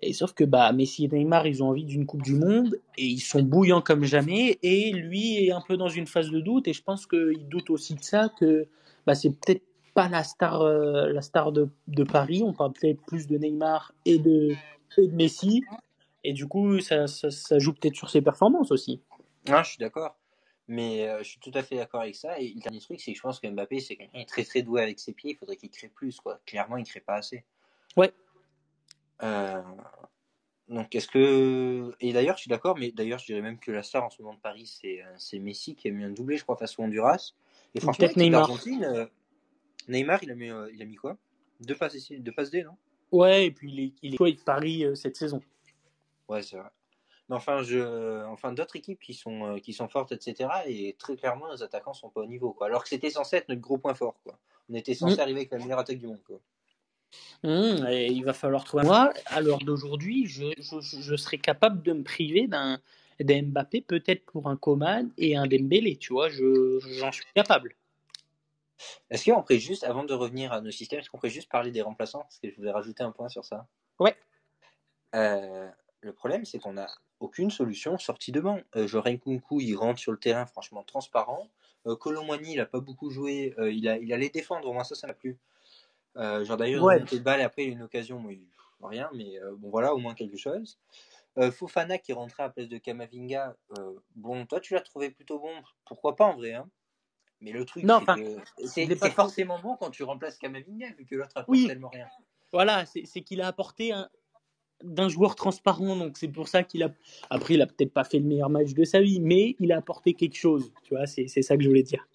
Et 0.00 0.12
sauf 0.12 0.32
que 0.32 0.44
bah, 0.44 0.72
Messi 0.72 1.04
et 1.04 1.08
Neymar, 1.08 1.46
ils 1.46 1.62
ont 1.62 1.68
envie 1.68 1.84
d'une 1.84 2.06
Coupe 2.06 2.22
du 2.22 2.34
Monde 2.34 2.78
et 2.96 3.04
ils 3.04 3.20
sont 3.20 3.42
bouillants 3.42 3.82
comme 3.82 4.04
jamais. 4.04 4.58
Et 4.62 4.92
lui 4.92 5.44
est 5.44 5.50
un 5.50 5.60
peu 5.60 5.76
dans 5.76 5.88
une 5.88 6.06
phase 6.06 6.30
de 6.30 6.40
doute. 6.40 6.68
Et 6.68 6.72
je 6.72 6.82
pense 6.82 7.06
qu'il 7.06 7.48
doute 7.48 7.70
aussi 7.70 7.94
de 7.94 8.02
ça, 8.02 8.30
que 8.38 8.68
bah, 9.06 9.14
c'est 9.14 9.30
peut-être 9.30 9.62
pas 9.94 10.08
la 10.08 10.22
star, 10.22 10.62
euh, 10.62 11.12
la 11.12 11.22
star 11.22 11.50
de, 11.50 11.68
de, 11.88 12.04
Paris. 12.04 12.42
On 12.44 12.52
parle 12.52 12.72
peut-être 12.72 13.00
plus 13.06 13.26
de 13.26 13.36
Neymar 13.38 13.92
et 14.04 14.18
de, 14.18 14.54
de 14.96 15.06
Messi. 15.12 15.64
Et 16.22 16.32
du 16.32 16.46
coup, 16.46 16.78
ça, 16.80 17.08
ça, 17.08 17.58
joue 17.58 17.72
peut-être 17.72 17.96
sur 17.96 18.08
ses 18.08 18.22
performances 18.22 18.70
aussi. 18.70 19.00
Ah, 19.48 19.62
je 19.64 19.70
suis 19.70 19.78
d'accord. 19.78 20.16
Mais 20.68 21.08
euh, 21.08 21.18
je 21.20 21.30
suis 21.30 21.40
tout 21.40 21.50
à 21.54 21.62
fait 21.62 21.76
d'accord 21.76 22.02
avec 22.02 22.14
ça. 22.14 22.38
Et 22.38 22.52
le 22.54 22.60
dernier 22.60 22.80
truc, 22.80 23.00
c'est 23.00 23.12
que 23.12 23.16
je 23.16 23.22
pense 23.22 23.40
que 23.40 23.48
Mbappé, 23.48 23.80
c'est 23.80 23.96
quelqu'un 23.96 24.24
très 24.24 24.44
très 24.44 24.62
doué 24.62 24.82
avec 24.82 25.00
ses 25.00 25.12
pieds. 25.12 25.32
Il 25.32 25.36
faudrait 25.36 25.56
qu'il 25.56 25.70
crée 25.70 25.88
plus. 25.88 26.20
Quoi. 26.20 26.38
Clairement, 26.46 26.76
il 26.76 26.84
crée 26.84 27.00
pas 27.00 27.14
assez. 27.14 27.42
Ouais, 27.96 28.12
euh, 29.22 29.62
donc, 30.68 30.94
est-ce 30.94 31.08
que. 31.08 31.94
Et 32.00 32.12
d'ailleurs, 32.12 32.36
je 32.36 32.42
suis 32.42 32.48
d'accord, 32.48 32.76
mais 32.76 32.92
d'ailleurs, 32.92 33.18
je 33.18 33.26
dirais 33.26 33.40
même 33.40 33.58
que 33.58 33.70
la 33.70 33.82
star 33.82 34.04
en 34.04 34.10
ce 34.10 34.22
moment 34.22 34.34
de 34.34 34.40
Paris, 34.40 34.66
c'est, 34.66 35.02
euh, 35.02 35.14
c'est 35.16 35.38
Messi 35.38 35.74
qui 35.74 35.88
a 35.88 35.90
mis 35.90 36.04
un 36.04 36.10
doublé, 36.10 36.36
je 36.36 36.42
crois, 36.42 36.56
face 36.56 36.78
au 36.78 36.82
Honduras. 36.82 37.32
Et 37.74 37.80
franchement, 37.80 38.08
Neymar. 38.16 38.50
Euh, 38.66 39.06
Neymar, 39.88 40.22
il 40.22 40.30
a 40.30 40.34
mis, 40.34 40.50
il 40.72 40.82
a 40.82 40.84
mis 40.84 40.96
quoi? 40.96 41.16
Deux 41.60 41.74
passes, 41.74 41.94
ici, 41.94 42.18
deux 42.20 42.32
passes 42.32 42.50
D, 42.50 42.62
non? 42.62 42.76
Ouais, 43.10 43.46
et 43.46 43.50
puis 43.50 43.72
il 43.72 43.80
est, 43.80 43.92
il 44.02 44.14
est 44.14 44.20
avec 44.20 44.44
Paris 44.44 44.84
cette 44.94 45.16
saison. 45.16 45.40
Ouais, 46.28 46.42
c'est 46.42 46.58
vrai. 46.58 46.68
Mais 47.28 47.36
enfin, 47.36 47.62
je, 47.62 48.24
enfin 48.26 48.52
d'autres 48.52 48.76
équipes 48.76 49.00
qui 49.00 49.14
sont, 49.14 49.58
qui 49.62 49.72
sont 49.72 49.88
fortes, 49.88 50.12
etc. 50.12 50.48
Et 50.66 50.94
très 50.98 51.16
clairement, 51.16 51.48
nos 51.48 51.62
attaquants 51.62 51.94
sont 51.94 52.10
pas 52.10 52.20
au 52.20 52.26
niveau, 52.26 52.52
quoi. 52.52 52.66
Alors 52.66 52.82
que 52.82 52.88
c'était 52.88 53.10
censé 53.10 53.36
être 53.36 53.48
notre 53.48 53.60
gros 53.60 53.78
point 53.78 53.94
fort, 53.94 54.20
quoi. 54.22 54.38
On 54.70 54.74
était 54.74 54.94
censé 54.94 55.16
mm. 55.16 55.20
arriver 55.20 55.40
avec 55.40 55.50
la 55.50 55.58
meilleure 55.58 55.78
attaque 55.78 55.98
du 55.98 56.06
monde, 56.06 56.22
quoi. 56.26 56.38
Mmh, 57.42 57.86
et 57.88 58.06
il 58.08 58.24
va 58.24 58.32
falloir 58.32 58.64
trouver. 58.64 58.84
Moi, 58.84 59.12
à 59.26 59.40
l'heure 59.40 59.58
d'aujourd'hui, 59.58 60.26
je, 60.26 60.46
je, 60.58 60.80
je, 60.80 61.16
serais 61.16 61.38
capable 61.38 61.82
de 61.82 61.92
me 61.92 62.02
priver 62.02 62.48
d'un 62.48 62.80
Mbappé, 63.20 63.80
peut-être 63.80 64.24
pour 64.24 64.48
un 64.48 64.56
Coman 64.56 65.10
et 65.16 65.36
un 65.36 65.46
Dembélé, 65.46 65.96
tu 65.96 66.12
vois, 66.12 66.28
j'en 66.28 67.12
suis 67.12 67.24
capable. 67.34 67.74
Est-ce 69.10 69.30
qu'on 69.30 69.40
pourrait 69.40 69.58
juste, 69.58 69.84
avant 69.84 70.04
de 70.04 70.14
revenir 70.14 70.52
à 70.52 70.60
nos 70.60 70.70
systèmes, 70.70 71.00
est-ce 71.00 71.10
qu'on 71.10 71.18
pourrait 71.18 71.30
juste 71.30 71.48
parler 71.48 71.70
des 71.70 71.82
remplaçants? 71.82 72.20
Parce 72.20 72.38
que 72.38 72.50
je 72.50 72.56
voulais 72.56 72.70
rajouter 72.70 73.02
un 73.02 73.10
point 73.10 73.28
sur 73.28 73.44
ça. 73.44 73.66
Ouais. 73.98 74.16
Euh, 75.14 75.68
le 76.00 76.12
problème, 76.12 76.44
c'est 76.44 76.58
qu'on 76.58 76.74
n'a 76.74 76.88
aucune 77.20 77.50
solution 77.50 77.98
sortie 77.98 78.32
de 78.32 78.40
banc. 78.40 78.60
Euh, 78.76 78.86
Kunku, 78.88 79.60
il 79.60 79.74
rentre 79.74 79.98
sur 79.98 80.12
le 80.12 80.18
terrain 80.18 80.46
franchement 80.46 80.84
transparent. 80.84 81.48
Euh, 81.86 81.96
Colomwani, 81.96 82.52
il 82.52 82.56
n'a 82.58 82.66
pas 82.66 82.80
beaucoup 82.80 83.10
joué. 83.10 83.54
Euh, 83.58 83.72
il, 83.72 83.88
a, 83.88 83.98
il 83.98 84.12
allait 84.12 84.28
défendre, 84.28 84.68
au 84.68 84.72
moins 84.72 84.84
ça, 84.84 84.94
ça 84.94 85.06
n'a 85.06 85.14
plus. 85.14 85.36
Euh, 86.18 86.44
genre 86.44 86.56
d'ailleurs, 86.56 86.82
ouais. 86.82 87.02
une 87.12 87.18
balle 87.18 87.40
après 87.40 87.64
une 87.64 87.82
occasion, 87.82 88.22
rien, 88.82 89.10
mais 89.14 89.38
euh, 89.40 89.54
bon 89.56 89.70
voilà, 89.70 89.94
au 89.94 89.98
moins 89.98 90.14
quelque 90.14 90.36
chose. 90.36 90.78
Euh, 91.38 91.52
Fofana 91.52 91.98
qui 91.98 92.10
est 92.10 92.14
rentré 92.14 92.42
à 92.42 92.46
la 92.46 92.52
place 92.52 92.68
de 92.68 92.78
Kamavinga, 92.78 93.56
bon, 94.16 94.44
toi 94.46 94.60
tu 94.60 94.74
l'as 94.74 94.80
trouvé 94.80 95.10
plutôt 95.10 95.38
bon, 95.38 95.52
pourquoi 95.84 96.16
pas 96.16 96.24
en 96.24 96.36
vrai, 96.36 96.54
hein 96.54 96.68
mais 97.40 97.52
le 97.52 97.64
truc, 97.64 97.84
c'est 98.64 98.86
c'est 98.86 99.10
forcément 99.10 99.60
bon 99.60 99.76
quand 99.76 99.90
tu 99.90 100.02
remplaces 100.02 100.38
Kamavinga, 100.38 100.88
vu 100.98 101.06
que 101.06 101.14
l'autre 101.14 101.36
apporte 101.36 101.48
oui. 101.56 101.68
tellement 101.68 101.88
rien. 101.88 102.08
Voilà, 102.52 102.84
c'est 102.86 103.20
qu'il 103.20 103.40
a 103.42 103.46
apporté 103.46 103.92
un, 103.92 104.08
d'un 104.82 105.08
joueur 105.08 105.34
transparent, 105.34 105.96
donc 105.96 106.16
c'est 106.16 106.28
pour 106.28 106.48
ça 106.48 106.62
qu'il 106.62 106.82
a. 106.82 106.92
Après, 107.30 107.54
il 107.54 107.62
a 107.62 107.66
peut-être 107.66 107.92
pas 107.92 108.04
fait 108.04 108.18
le 108.18 108.24
meilleur 108.24 108.50
match 108.50 108.72
de 108.72 108.84
sa 108.84 109.00
vie, 109.00 109.20
mais 109.20 109.56
il 109.60 109.72
a 109.72 109.76
apporté 109.76 110.14
quelque 110.14 110.36
chose, 110.36 110.72
tu 110.82 110.94
vois, 110.94 111.06
c'est 111.06 111.28
ça 111.28 111.56
que 111.56 111.62
je 111.62 111.68
voulais 111.68 111.82
dire. 111.82 112.08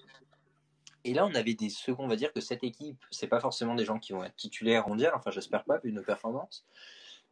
Et 1.06 1.14
là, 1.14 1.26
on 1.26 1.36
avait 1.36 1.54
des 1.54 1.70
seconds, 1.70 2.06
on 2.06 2.08
va 2.08 2.16
dire 2.16 2.32
que 2.32 2.42
cette 2.42 2.64
équipe, 2.64 3.04
c'est 3.12 3.28
pas 3.28 3.40
forcément 3.40 3.76
des 3.76 3.86
gens 3.86 4.00
qui 4.00 4.14
vont 4.14 4.24
être 4.24 4.36
titulaires 4.36 4.88
mondial, 4.88 5.12
enfin 5.16 5.32
j'espère 5.32 5.66
pas, 5.66 5.80
vu 5.80 5.92
nos 5.92 6.04
performances, 6.04 6.66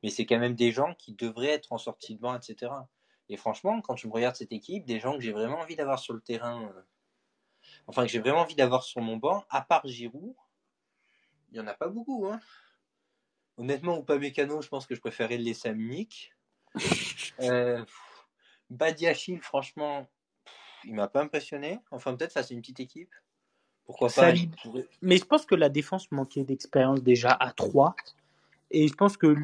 mais 0.03 0.09
c'est 0.09 0.25
quand 0.25 0.39
même 0.39 0.55
des 0.55 0.71
gens 0.71 0.93
qui 0.95 1.13
devraient 1.13 1.47
être 1.47 1.71
en 1.71 1.77
sortie 1.77 2.15
de 2.15 2.19
banc, 2.21 2.35
etc. 2.35 2.71
Et 3.29 3.37
franchement, 3.37 3.79
quand 3.81 3.95
je 3.95 4.07
me 4.07 4.13
regarde 4.13 4.35
cette 4.35 4.51
équipe, 4.51 4.85
des 4.85 4.99
gens 4.99 5.15
que 5.15 5.21
j'ai 5.21 5.31
vraiment 5.31 5.59
envie 5.59 5.77
d'avoir 5.77 5.99
sur 5.99 6.13
le 6.13 6.19
terrain, 6.19 6.63
euh, 6.63 6.81
enfin 7.87 8.03
que 8.03 8.09
j'ai 8.09 8.19
vraiment 8.19 8.41
envie 8.41 8.55
d'avoir 8.55 8.83
sur 8.83 9.01
mon 9.01 9.15
banc, 9.15 9.45
à 9.49 9.61
part 9.61 9.87
Giroud, 9.87 10.35
il 11.51 11.53
n'y 11.53 11.59
en 11.59 11.67
a 11.67 11.73
pas 11.73 11.87
beaucoup. 11.87 12.27
Hein. 12.27 12.39
Honnêtement, 13.57 13.97
ou 13.97 14.03
pas 14.03 14.17
Mécano, 14.17 14.61
je 14.61 14.67
pense 14.67 14.85
que 14.85 14.95
je 14.95 15.01
préférais 15.01 15.37
le 15.37 15.43
laisser 15.43 15.69
à 15.69 15.73
Munich. 15.73 16.33
euh, 17.39 17.83
Badiachil, 18.69 19.41
franchement, 19.41 20.09
il 20.85 20.95
m'a 20.95 21.07
pas 21.07 21.21
impressionné. 21.21 21.79
Enfin, 21.91 22.15
peut-être 22.15 22.33
face 22.33 22.51
à 22.51 22.53
une 22.53 22.61
petite 22.61 22.79
équipe. 22.79 23.13
Pourquoi 23.91 24.07
pas. 24.07 24.31
Mais 25.01 25.17
je 25.17 25.25
pense 25.25 25.45
que 25.45 25.53
la 25.53 25.67
défense 25.67 26.09
manquait 26.11 26.45
d'expérience 26.45 27.03
déjà 27.03 27.31
à 27.31 27.51
3. 27.51 27.95
Et 28.69 28.87
je 28.87 28.93
pense 28.93 29.17
que, 29.17 29.35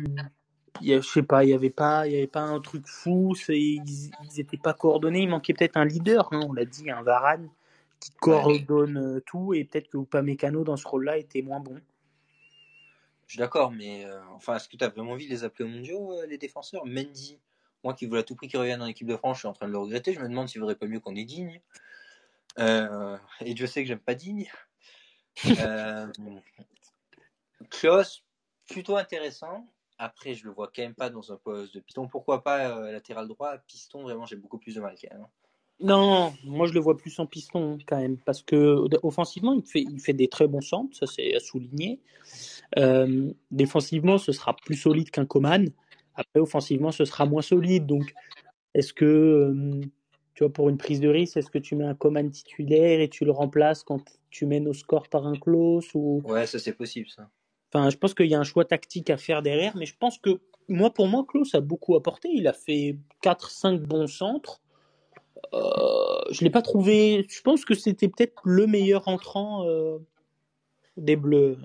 il 0.79 0.87
y 0.87 0.93
a- 0.93 1.01
je 1.01 1.07
sais 1.07 1.21
pas, 1.21 1.43
il 1.43 1.47
n'y 1.47 1.53
avait, 1.53 1.69
pas- 1.69 2.07
il 2.07 2.13
y 2.13 2.17
avait 2.17 2.27
pas 2.27 2.43
un 2.43 2.61
truc 2.61 2.87
fou. 2.87 3.35
Ils 3.49 3.83
n'étaient 4.37 4.55
pas 4.55 4.73
coordonnés. 4.73 5.23
Il 5.23 5.29
manquait 5.29 5.53
peut-être 5.53 5.75
un 5.75 5.83
leader, 5.83 6.29
hein, 6.31 6.39
on 6.47 6.53
l'a 6.53 6.63
dit, 6.63 6.89
un 6.89 7.01
Varane 7.01 7.49
qui 7.99 8.11
coordonne 8.11 8.97
euh, 8.97 9.19
tout. 9.25 9.53
Et 9.53 9.65
peut-être 9.65 9.89
que 9.89 9.97
Upamecano 9.97 10.63
dans 10.63 10.77
ce 10.77 10.87
rôle-là 10.87 11.17
était 11.17 11.41
moins 11.41 11.59
bon. 11.59 11.77
Je 13.25 13.33
suis 13.33 13.39
d'accord, 13.39 13.73
mais 13.73 14.05
euh, 14.05 14.21
enfin, 14.33 14.55
est-ce 14.55 14.69
que 14.69 14.77
tu 14.77 14.85
as 14.85 14.87
vraiment 14.87 15.11
envie 15.11 15.25
de 15.25 15.31
les 15.31 15.43
appeler 15.43 15.65
aux 15.69 15.73
mondiaux, 15.73 16.13
euh, 16.13 16.25
les 16.25 16.37
défenseurs? 16.37 16.85
Mendy, 16.85 17.37
moi 17.83 17.93
qui 17.93 18.05
voulais 18.05 18.21
à 18.21 18.23
tout 18.23 18.35
prix 18.35 18.47
qu'il 18.47 18.59
revienne 18.59 18.81
en 18.81 18.85
équipe 18.85 19.07
de 19.07 19.17
France, 19.17 19.35
je 19.37 19.39
suis 19.39 19.47
en 19.49 19.53
train 19.53 19.67
de 19.67 19.73
le 19.73 19.77
regretter. 19.77 20.13
Je 20.13 20.21
me 20.21 20.29
demande 20.29 20.47
s'il 20.47 20.61
vaudrait 20.61 20.75
pas 20.75 20.87
mieux 20.87 21.01
qu'on 21.01 21.13
ait 21.15 21.25
digne. 21.25 21.59
Euh, 22.59 23.17
et 23.41 23.53
Dieu 23.53 23.67
sait 23.67 23.81
que 23.81 23.87
j'aime 23.87 23.99
pas 23.99 24.15
digne. 24.15 24.49
Euh, 25.59 26.07
plutôt 28.67 28.97
intéressant. 28.97 29.67
Après, 29.99 30.33
je 30.33 30.45
le 30.45 30.51
vois 30.51 30.71
quand 30.75 30.81
même 30.81 30.95
pas 30.95 31.09
dans 31.09 31.31
un 31.31 31.37
poste 31.37 31.75
de 31.75 31.79
piston. 31.79 32.07
Pourquoi 32.07 32.43
pas 32.43 32.77
euh, 32.77 32.91
latéral 32.91 33.27
droit 33.27 33.57
Piston, 33.67 34.03
vraiment, 34.03 34.25
j'ai 34.25 34.35
beaucoup 34.35 34.57
plus 34.57 34.75
de 34.75 34.81
mal 34.81 34.95
quand 34.99 35.15
même. 35.15 35.23
hein. 35.23 35.29
Non, 35.79 36.33
moi 36.43 36.65
je 36.65 36.73
le 36.73 36.79
vois 36.79 36.97
plus 36.97 37.19
en 37.19 37.27
piston 37.27 37.77
quand 37.85 37.97
même, 37.97 38.17
parce 38.17 38.41
que 38.41 38.83
offensivement 39.03 39.53
il 39.75 39.99
fait, 40.01 40.13
des 40.13 40.27
très 40.27 40.47
bons 40.47 40.61
centres, 40.61 40.97
ça 40.97 41.05
c'est 41.05 41.35
à 41.35 41.39
souligner. 41.39 41.99
Euh, 42.79 43.31
défensivement, 43.51 44.17
ce 44.17 44.31
sera 44.31 44.55
plus 44.55 44.75
solide 44.75 45.11
qu'un 45.11 45.27
Coman. 45.27 45.69
Après, 46.15 46.39
offensivement, 46.39 46.91
ce 46.91 47.05
sera 47.05 47.25
moins 47.25 47.43
solide. 47.43 47.85
Donc, 47.85 48.11
est-ce 48.73 48.91
que, 48.91 49.53
tu 50.37 50.43
vois, 50.43 50.53
pour 50.53 50.69
une 50.69 50.77
prise 50.77 50.99
de 50.99 51.09
risque, 51.09 51.35
est-ce 51.37 51.49
que 51.49 51.57
tu 51.57 51.75
mets 51.75 51.83
un 51.83 51.95
Coman 51.95 52.29
titulaire 52.29 52.99
et 52.99 53.09
tu 53.09 53.25
le 53.25 53.31
remplaces 53.31 53.81
quand 53.81 54.03
tu 54.29 54.45
mènes 54.45 54.67
au 54.67 54.73
score 54.73 55.07
par 55.09 55.25
un 55.25 55.35
close 55.35 55.87
ou... 55.95 56.21
Ouais, 56.25 56.45
ça 56.45 56.59
c'est 56.59 56.73
possible 56.73 57.09
ça. 57.09 57.27
Enfin, 57.73 57.89
je 57.89 57.97
pense 57.97 58.13
qu'il 58.13 58.27
y 58.27 58.35
a 58.35 58.39
un 58.39 58.43
choix 58.43 58.63
tactique 58.63 59.09
à 59.09 59.17
faire 59.17 59.41
derrière, 59.41 59.75
mais 59.75 59.87
je 59.87 59.95
pense 59.97 60.19
que, 60.19 60.39
moi, 60.67 60.93
pour 60.93 61.07
moi, 61.07 61.25
Klaus 61.27 61.55
a 61.55 61.59
beaucoup 61.59 61.95
apporté. 61.95 62.29
Il 62.31 62.47
a 62.47 62.53
fait 62.53 62.99
4-5 63.23 63.79
bons 63.79 64.05
centres. 64.05 64.61
Euh, 65.55 65.59
je 66.29 66.43
l'ai 66.43 66.51
pas 66.51 66.61
trouvé. 66.61 67.25
Je 67.27 67.41
pense 67.41 67.65
que 67.65 67.73
c'était 67.73 68.07
peut-être 68.07 68.39
le 68.45 68.67
meilleur 68.67 69.07
entrant 69.07 69.67
euh, 69.67 69.97
des 70.97 71.15
Bleus 71.15 71.57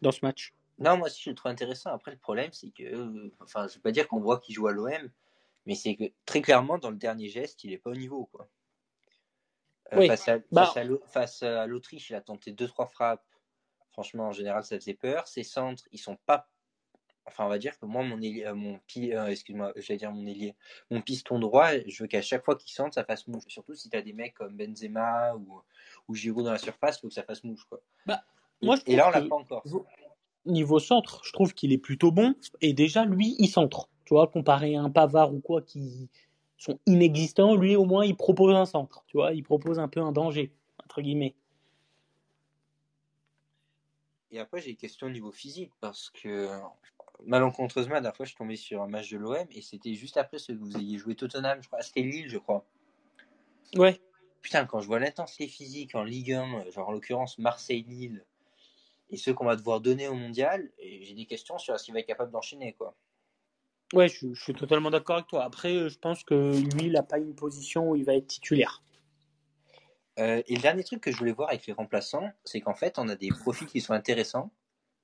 dans 0.00 0.10
ce 0.10 0.24
match. 0.24 0.52
Non, 0.80 0.96
moi 0.96 1.06
aussi 1.06 1.22
je 1.22 1.30
le 1.30 1.36
trouve 1.36 1.52
intéressant. 1.52 1.90
Après, 1.90 2.10
le 2.10 2.16
problème, 2.16 2.50
c'est 2.50 2.70
que, 2.70 2.82
euh, 2.82 3.30
enfin, 3.38 3.68
je 3.68 3.76
veux 3.76 3.80
pas 3.80 3.92
dire 3.92 4.08
qu'on 4.08 4.18
voit 4.18 4.40
qu'il 4.40 4.56
joue 4.56 4.66
à 4.66 4.72
l'OM, 4.72 5.08
mais 5.66 5.74
c'est 5.74 5.94
que 5.96 6.04
très 6.26 6.42
clairement, 6.42 6.78
dans 6.78 6.90
le 6.90 6.96
dernier 6.96 7.28
geste, 7.28 7.64
il 7.64 7.72
est 7.72 7.78
pas 7.78 7.90
au 7.90 7.94
niveau, 7.96 8.26
quoi. 8.26 8.48
Euh, 9.92 9.98
Oui. 9.98 10.06
Face 10.08 10.28
à, 10.28 10.38
Bah- 10.50 10.72
face 11.06 11.42
à 11.42 11.66
l'Autriche, 11.66 12.10
il 12.10 12.14
a 12.14 12.20
tenté 12.20 12.52
deux 12.52 12.66
trois 12.68 12.86
frappes. 12.86 13.24
Franchement, 13.92 14.28
en 14.28 14.32
général, 14.32 14.64
ça 14.64 14.76
faisait 14.76 14.94
peur. 14.94 15.28
Ses 15.28 15.42
centres, 15.42 15.84
ils 15.92 15.98
sont 15.98 16.16
pas. 16.24 16.48
Enfin, 17.26 17.44
on 17.44 17.48
va 17.48 17.58
dire 17.58 17.78
que 17.78 17.84
moi, 17.86 18.02
mon 18.02 18.20
ailier, 18.20 18.46
euh, 18.46 18.54
mon 18.54 18.80
pi, 18.86 19.12
euh, 19.12 19.26
excuse-moi, 19.26 19.72
j'allais 19.76 19.98
dire 19.98 20.10
mon 20.10 20.26
ailier, 20.26 20.56
mon 20.90 21.00
piston 21.02 21.38
droit, 21.38 21.68
je 21.86 22.02
veux 22.02 22.08
qu'à 22.08 22.22
chaque 22.22 22.44
fois 22.44 22.56
qu'il 22.56 22.72
centre, 22.72 22.94
ça 22.94 23.04
fasse 23.04 23.28
mouche. 23.28 23.44
Surtout 23.46 23.74
si 23.74 23.88
t'as 23.90 24.00
des 24.02 24.12
mecs 24.12 24.34
comme 24.34 24.56
Benzema 24.56 25.36
ou, 25.36 25.62
ou 26.08 26.14
Giroud 26.14 26.44
dans 26.44 26.50
la 26.52 26.58
surface, 26.58 27.00
faut 27.00 27.06
que 27.08 27.14
ça 27.14 27.22
fasse 27.22 27.44
mouche, 27.44 27.64
quoi. 27.66 27.80
Bah, 28.06 28.24
Et- 28.60 28.66
moi, 28.66 28.76
je 28.76 28.82
et 28.86 28.96
là, 28.96 29.06
on 29.08 29.10
l'a 29.10 29.22
pas 29.22 29.36
encore. 29.36 29.62
Niveau 30.46 30.80
centre, 30.80 31.20
je 31.24 31.32
trouve 31.32 31.54
qu'il 31.54 31.72
est 31.72 31.78
plutôt 31.78 32.10
bon. 32.10 32.34
Et 32.60 32.72
déjà, 32.72 33.04
lui, 33.04 33.36
il 33.38 33.46
centre. 33.48 33.88
Tu 34.12 34.14
vois, 34.14 34.26
comparé 34.26 34.76
à 34.76 34.82
un 34.82 34.90
Pavard 34.90 35.32
ou 35.32 35.40
quoi 35.40 35.62
qui 35.62 36.10
sont 36.58 36.78
inexistants, 36.84 37.56
lui, 37.56 37.76
au 37.76 37.86
moins, 37.86 38.04
il 38.04 38.14
propose 38.14 38.54
un 38.54 38.66
centre. 38.66 39.04
Tu 39.06 39.16
vois, 39.16 39.32
il 39.32 39.42
propose 39.42 39.78
un 39.78 39.88
peu 39.88 40.00
un 40.00 40.12
danger, 40.12 40.52
entre 40.84 41.00
guillemets. 41.00 41.34
Et 44.30 44.38
après, 44.38 44.60
j'ai 44.60 44.72
une 44.72 44.76
question 44.76 45.06
au 45.06 45.10
niveau 45.10 45.30
physique 45.30 45.72
parce 45.80 46.10
que 46.10 46.50
malencontreusement, 47.24 47.94
la 47.94 48.00
dernière 48.02 48.14
fois, 48.14 48.26
je 48.26 48.32
suis 48.32 48.36
tombé 48.36 48.56
sur 48.56 48.82
un 48.82 48.86
match 48.86 49.10
de 49.10 49.16
l'OM 49.16 49.46
et 49.50 49.62
c'était 49.62 49.94
juste 49.94 50.18
après 50.18 50.38
ce 50.38 50.52
que 50.52 50.58
vous 50.58 50.76
ayez 50.76 50.98
joué 50.98 51.14
Tottenham, 51.14 51.62
je 51.62 51.68
crois. 51.68 51.80
C'était 51.80 52.02
Lille, 52.02 52.28
je 52.28 52.36
crois. 52.36 52.66
Ouais. 53.76 53.98
Putain, 54.42 54.66
quand 54.66 54.82
je 54.82 54.88
vois 54.88 54.98
l'intensité 54.98 55.46
physique 55.46 55.94
en 55.94 56.04
Ligue 56.04 56.34
1, 56.34 56.68
genre 56.70 56.90
en 56.90 56.92
l'occurrence 56.92 57.38
Marseille-Lille, 57.38 58.26
et 59.08 59.16
ceux 59.16 59.32
qu'on 59.32 59.46
va 59.46 59.56
devoir 59.56 59.80
donner 59.80 60.06
au 60.06 60.14
mondial, 60.14 60.70
j'ai 60.78 61.14
des 61.14 61.24
questions 61.24 61.56
sur 61.56 61.80
ce 61.80 61.84
qu'il 61.86 61.94
va 61.94 62.00
être 62.00 62.06
capable 62.06 62.30
d'enchaîner, 62.30 62.74
quoi. 62.74 62.94
Ouais, 63.92 64.08
je, 64.08 64.32
je 64.32 64.42
suis 64.42 64.54
totalement 64.54 64.90
d'accord 64.90 65.16
avec 65.16 65.28
toi. 65.28 65.44
Après, 65.44 65.74
euh, 65.74 65.88
je 65.88 65.98
pense 65.98 66.24
que 66.24 66.34
lui, 66.74 66.86
il 66.86 66.92
n'a 66.92 67.02
pas 67.02 67.18
une 67.18 67.34
position 67.34 67.90
où 67.90 67.96
il 67.96 68.04
va 68.04 68.14
être 68.14 68.26
titulaire. 68.26 68.82
Euh, 70.18 70.42
et 70.46 70.56
le 70.56 70.60
dernier 70.62 70.84
truc 70.84 71.00
que 71.00 71.10
je 71.10 71.16
voulais 71.16 71.32
voir 71.32 71.48
avec 71.50 71.66
les 71.66 71.72
remplaçants, 71.72 72.30
c'est 72.44 72.60
qu'en 72.60 72.74
fait, 72.74 72.98
on 72.98 73.08
a 73.08 73.16
des 73.16 73.28
profils 73.28 73.66
qui 73.66 73.80
sont 73.80 73.92
intéressants, 73.94 74.50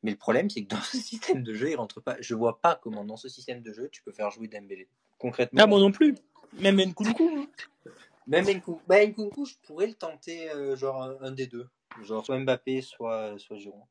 mais 0.03 0.11
le 0.11 0.17
problème, 0.17 0.49
c'est 0.51 0.65
que 0.65 0.69
dans 0.69 0.81
ce 0.83 0.99
système 0.99 1.43
de 1.43 1.55
jeu, 1.55 1.71
il 1.71 1.77
rentre 1.77 2.01
pas. 2.01 2.17
Je 2.21 2.35
vois 2.35 2.61
pas 2.61 2.79
comment 2.83 3.05
dans 3.05 3.17
ce 3.17 3.29
système 3.29 3.63
de 3.63 3.73
jeu, 3.73 3.89
tu 3.91 4.03
peux 4.03 4.13
faire 4.13 4.31
jouer 4.31 4.49
Dembélé. 4.49 4.89
Concrètement. 5.19 5.61
Ah, 5.63 5.67
moi 5.67 5.81
non 5.81 5.91
plus. 5.93 6.15
Même 6.61 6.77
Nkunku. 6.81 7.31
hein. 7.39 7.47
Même 8.27 8.45
Nkunku, 8.45 8.81
bah, 8.87 9.05
Nkunku, 9.07 9.47
je 9.47 9.55
pourrais 9.67 9.87
le 9.87 9.95
tenter, 9.95 10.51
euh, 10.51 10.77
genre 10.77 11.03
un, 11.03 11.17
un 11.23 11.31
des 11.33 11.47
deux. 11.47 11.67
Genre 12.03 12.25
soit 12.25 12.39
Mbappé, 12.39 12.83
soit, 12.83 13.39
soit 13.39 13.57
Giroud. 13.57 13.83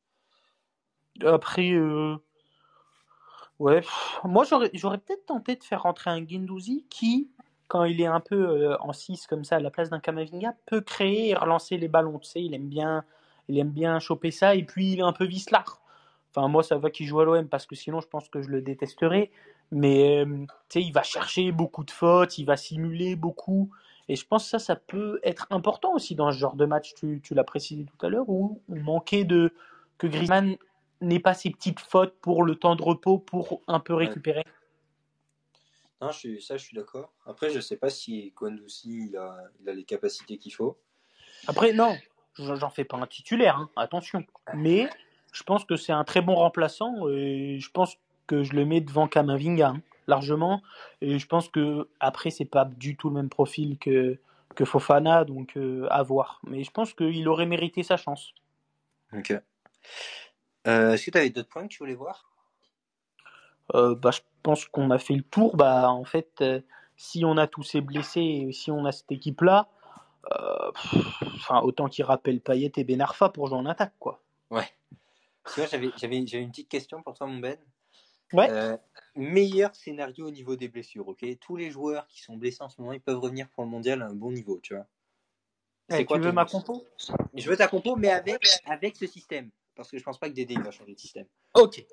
Après, 1.24 1.72
euh, 1.72 2.16
ouais, 3.58 3.82
moi 4.24 4.44
j'aurais 4.44 4.98
peut-être 4.98 5.26
tenté 5.26 5.56
de 5.56 5.64
faire 5.64 5.82
rentrer 5.82 6.10
un 6.10 6.20
Guendouzi 6.20 6.84
qui, 6.90 7.30
quand 7.68 7.84
il 7.84 8.00
est 8.00 8.06
un 8.06 8.20
peu 8.20 8.36
euh, 8.36 8.76
en 8.80 8.92
6 8.92 9.26
comme 9.26 9.44
ça 9.44 9.56
à 9.56 9.60
la 9.60 9.70
place 9.70 9.90
d'un 9.90 10.00
Kamavinga, 10.00 10.54
peut 10.66 10.80
créer 10.80 11.28
et 11.28 11.34
relancer 11.34 11.76
les 11.76 11.88
ballons. 11.88 12.18
Tu 12.18 12.28
sais, 12.28 12.42
il 12.42 12.54
aime 12.54 12.68
bien, 12.68 13.04
il 13.48 13.58
aime 13.58 13.70
bien 13.70 13.98
choper 13.98 14.30
ça 14.30 14.54
et 14.54 14.64
puis 14.64 14.92
il 14.92 14.98
est 15.00 15.02
un 15.02 15.12
peu 15.12 15.24
vicelard. 15.24 15.80
Enfin, 16.30 16.48
moi 16.48 16.62
ça 16.62 16.76
va 16.76 16.90
qu'il 16.90 17.06
joue 17.06 17.20
à 17.20 17.24
l'OM 17.24 17.48
parce 17.48 17.66
que 17.66 17.74
sinon 17.74 18.00
je 18.00 18.08
pense 18.08 18.28
que 18.28 18.42
je 18.42 18.48
le 18.48 18.62
détesterais. 18.62 19.30
Mais 19.70 20.24
euh, 20.24 20.46
tu 20.68 20.80
sais, 20.80 20.82
il 20.82 20.92
va 20.92 21.02
chercher 21.02 21.52
beaucoup 21.52 21.84
de 21.84 21.90
fautes, 21.90 22.38
il 22.38 22.44
va 22.44 22.56
simuler 22.56 23.16
beaucoup. 23.16 23.70
Et 24.08 24.16
je 24.16 24.26
pense 24.26 24.44
que 24.44 24.50
ça, 24.50 24.58
ça 24.58 24.76
peut 24.76 25.20
être 25.22 25.46
important 25.50 25.92
aussi 25.92 26.14
dans 26.14 26.32
ce 26.32 26.38
genre 26.38 26.56
de 26.56 26.64
match. 26.64 26.94
Tu, 26.94 27.20
tu 27.22 27.34
l'as 27.34 27.44
précisé 27.44 27.84
tout 27.84 28.06
à 28.06 28.08
l'heure 28.08 28.28
où 28.28 28.62
on 28.70 28.76
manquait 28.76 29.24
de 29.24 29.52
que 29.98 30.06
Griezmann 30.06 30.56
n'ait 31.00 31.20
pas 31.20 31.34
ses 31.34 31.50
petites 31.50 31.80
fautes 31.80 32.14
pour 32.20 32.42
le 32.42 32.54
temps 32.56 32.76
de 32.76 32.82
repos 32.82 33.18
pour 33.18 33.62
un 33.66 33.80
peu 33.80 33.94
récupérer. 33.94 34.44
Non, 36.00 36.10
je 36.12 36.18
suis, 36.18 36.42
ça, 36.42 36.56
je 36.56 36.64
suis 36.64 36.76
d'accord. 36.76 37.12
Après, 37.26 37.50
je 37.50 37.60
sais 37.60 37.76
pas 37.76 37.90
si 37.90 38.32
Guendouzi, 38.36 39.08
il 39.10 39.16
a, 39.16 39.36
il 39.60 39.68
a 39.68 39.72
les 39.72 39.84
capacités 39.84 40.38
qu'il 40.38 40.54
faut. 40.54 40.78
Après, 41.46 41.72
non, 41.72 41.96
j'en 42.34 42.56
j'en 42.56 42.70
fais 42.70 42.84
pas 42.84 42.96
un 42.96 43.06
titulaire, 43.06 43.56
hein, 43.56 43.70
attention. 43.76 44.24
Mais 44.54 44.88
je 45.32 45.42
pense 45.42 45.64
que 45.64 45.76
c'est 45.76 45.92
un 45.92 46.04
très 46.04 46.20
bon 46.20 46.34
remplaçant 46.34 47.08
et 47.08 47.58
je 47.58 47.70
pense 47.70 47.96
que 48.26 48.42
je 48.42 48.54
le 48.54 48.64
mets 48.64 48.80
devant 48.80 49.08
Kamavinga 49.08 49.68
hein, 49.68 49.82
largement. 50.06 50.62
Et 51.00 51.18
je 51.18 51.26
pense 51.26 51.48
que 51.48 51.88
après 52.00 52.30
c'est 52.30 52.44
pas 52.44 52.64
du 52.64 52.96
tout 52.96 53.08
le 53.08 53.16
même 53.16 53.28
profil 53.28 53.78
que 53.78 54.18
que 54.54 54.64
Fofana, 54.64 55.24
donc 55.24 55.56
euh, 55.56 55.86
à 55.90 56.02
voir. 56.02 56.40
Mais 56.44 56.64
je 56.64 56.70
pense 56.70 56.92
qu'il 56.92 57.28
aurait 57.28 57.46
mérité 57.46 57.82
sa 57.82 57.96
chance. 57.96 58.32
Ok. 59.12 59.32
Euh, 60.68 60.92
Est-ce 60.92 61.06
que 61.06 61.10
tu 61.10 61.18
avais 61.18 61.30
d'autres 61.30 61.48
points 61.48 61.62
que 61.64 61.72
tu 61.72 61.78
voulais 61.78 61.94
voir? 61.94 62.30
Euh, 63.74 63.94
bah, 63.94 64.10
je 64.10 64.20
pense 64.42 64.66
qu'on 64.66 64.90
a 64.90 64.98
fait 64.98 65.14
le 65.14 65.22
tour. 65.22 65.56
Bah, 65.56 65.90
en 65.90 66.04
fait, 66.04 66.30
euh, 66.40 66.60
si 66.96 67.24
on 67.24 67.36
a 67.36 67.46
tous 67.46 67.62
ces 67.62 67.80
blessés 67.80 68.46
et 68.48 68.52
si 68.52 68.70
on 68.70 68.84
a 68.84 68.92
cette 68.92 69.10
équipe-là, 69.10 69.68
enfin, 71.34 71.60
autant 71.62 71.88
qu'il 71.88 72.04
rappelle 72.04 72.40
Payet 72.40 72.72
et 72.76 72.84
Ben 72.84 73.00
Arfa 73.00 73.30
pour 73.30 73.46
jouer 73.46 73.56
en 73.56 73.66
attaque, 73.66 73.94
quoi. 73.98 74.22
Ouais. 74.50 74.68
Que 75.44 75.60
moi, 75.60 75.66
j'avais, 75.96 76.18
une 76.18 76.50
petite 76.50 76.68
question 76.68 77.02
pour 77.02 77.14
toi, 77.14 77.26
mon 77.26 77.38
Ben. 77.38 77.56
Ouais. 78.34 78.78
Meilleur 79.16 79.74
scénario 79.74 80.28
au 80.28 80.30
niveau 80.30 80.54
des 80.54 80.68
blessures, 80.68 81.08
ok? 81.08 81.24
Tous 81.40 81.56
les 81.56 81.70
joueurs 81.70 82.06
qui 82.08 82.20
sont 82.20 82.36
blessés 82.36 82.62
en 82.62 82.68
ce 82.68 82.80
moment, 82.80 82.92
ils 82.92 83.00
peuvent 83.00 83.18
revenir 83.18 83.48
pour 83.48 83.64
le 83.64 83.70
mondial 83.70 84.02
à 84.02 84.06
un 84.06 84.14
bon 84.14 84.30
niveau, 84.30 84.60
tu 84.62 84.74
vois. 84.74 84.86
Eh, 85.90 86.04
tu 86.04 86.18
veux 86.18 86.32
ma 86.32 86.44
compo? 86.44 86.84
Je 87.34 87.48
veux 87.48 87.56
ta 87.56 87.66
compo, 87.66 87.96
mais 87.96 88.10
avec, 88.10 88.46
avec 88.66 88.96
ce 88.96 89.06
système. 89.06 89.50
Parce 89.78 89.92
que 89.92 89.96
je 89.96 90.02
pense 90.02 90.18
pas 90.18 90.28
que 90.28 90.34
Dédé 90.34 90.56
va 90.56 90.72
changer 90.72 90.92
de 90.92 90.98
système. 90.98 91.26
Ok. 91.54 91.86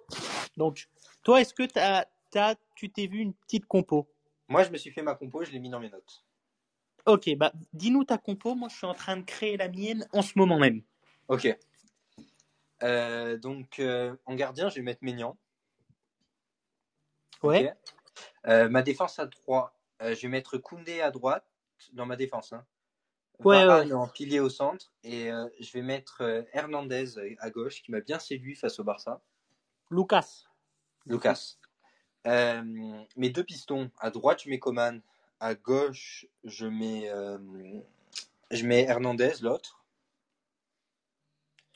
Donc, 0.57 0.89
toi, 1.21 1.39
est-ce 1.39 1.53
que 1.53 1.61
t'as, 1.61 2.05
t'as, 2.31 2.55
tu 2.75 2.89
t'es 2.89 3.05
vu 3.05 3.19
une 3.19 3.35
petite 3.35 3.67
compo? 3.67 4.11
Moi, 4.47 4.63
je 4.63 4.71
me 4.71 4.77
suis 4.77 4.89
fait 4.89 5.03
ma 5.03 5.13
compo, 5.13 5.43
je 5.43 5.51
l'ai 5.51 5.59
mis 5.59 5.69
dans 5.69 5.79
mes 5.79 5.91
notes. 5.91 6.25
Ok, 7.05 7.29
bah, 7.37 7.53
dis-nous 7.73 8.03
ta 8.03 8.17
compo. 8.17 8.55
Moi, 8.55 8.69
je 8.69 8.77
suis 8.77 8.87
en 8.87 8.95
train 8.95 9.17
de 9.17 9.21
créer 9.21 9.55
la 9.55 9.69
mienne 9.69 10.07
en 10.13 10.23
ce 10.23 10.33
moment 10.35 10.57
même. 10.57 10.81
Ok. 11.27 11.47
Euh, 12.81 13.37
donc, 13.37 13.77
euh, 13.77 14.15
en 14.25 14.33
gardien, 14.33 14.67
je 14.69 14.77
vais 14.77 14.81
mettre 14.81 15.03
Maignan. 15.03 15.37
Ouais. 17.43 17.71
Euh, 18.47 18.67
ma 18.67 18.81
défense 18.81 19.19
à 19.19 19.27
3, 19.27 19.77
je 20.01 20.21
vais 20.23 20.27
mettre 20.27 20.57
Koundé 20.57 21.01
à 21.01 21.11
droite 21.11 21.45
dans 21.93 22.07
ma 22.07 22.15
défense. 22.15 22.51
Hein. 22.51 22.65
Ouais, 23.43 23.65
ouais. 23.65 23.91
en 23.93 24.07
pilier 24.07 24.39
au 24.39 24.49
centre 24.49 24.91
et 25.03 25.31
euh, 25.31 25.47
je 25.59 25.71
vais 25.73 25.81
mettre 25.81 26.21
euh, 26.21 26.43
Hernandez 26.53 27.35
à 27.39 27.49
gauche 27.49 27.83
qui 27.83 27.91
m'a 27.91 28.01
bien 28.01 28.19
séduit 28.19 28.55
face 28.55 28.79
au 28.79 28.83
Barça. 28.83 29.21
Lucas. 29.91 30.45
Lucas. 31.05 31.57
Euh, 32.27 32.63
mes 33.15 33.29
deux 33.29 33.43
pistons, 33.43 33.91
à 33.99 34.09
droite 34.09 34.41
je 34.43 34.49
mets 34.49 34.59
Coman, 34.59 35.01
à 35.39 35.53
gauche 35.53 36.25
je 36.43 36.65
mets, 36.65 37.09
euh, 37.09 37.37
je 38.51 38.65
mets 38.65 38.83
Hernandez, 38.83 39.33
l'autre. 39.41 39.83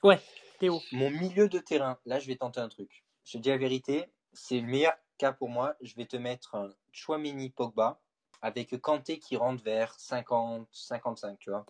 Ouais, 0.01 0.19
Théo. 0.59 0.81
Mon 0.91 1.11
milieu 1.11 1.49
de 1.49 1.59
terrain, 1.59 1.99
là 2.05 2.19
je 2.19 2.27
vais 2.27 2.37
tenter 2.37 2.61
un 2.61 2.69
truc. 2.69 3.03
Je 3.25 3.33
te 3.33 3.37
dis 3.37 3.49
la 3.49 3.57
vérité, 3.57 4.05
c'est 4.33 4.59
le 4.59 4.67
meilleur 4.67 4.93
cas 5.17 5.33
pour 5.33 5.49
moi. 5.49 5.75
Je 5.81 5.93
vais 5.95 6.05
te 6.05 6.17
mettre 6.17 6.55
un 6.55 6.69
Chouamini 6.91 7.49
Pogba 7.49 7.99
avec 8.41 8.79
Kanté 8.81 9.19
qui 9.19 9.35
rentre 9.37 9.63
vers 9.63 9.99
50, 9.99 10.67
55, 10.71 11.37
tu 11.39 11.49
vois. 11.49 11.65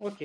Ok. 0.00 0.24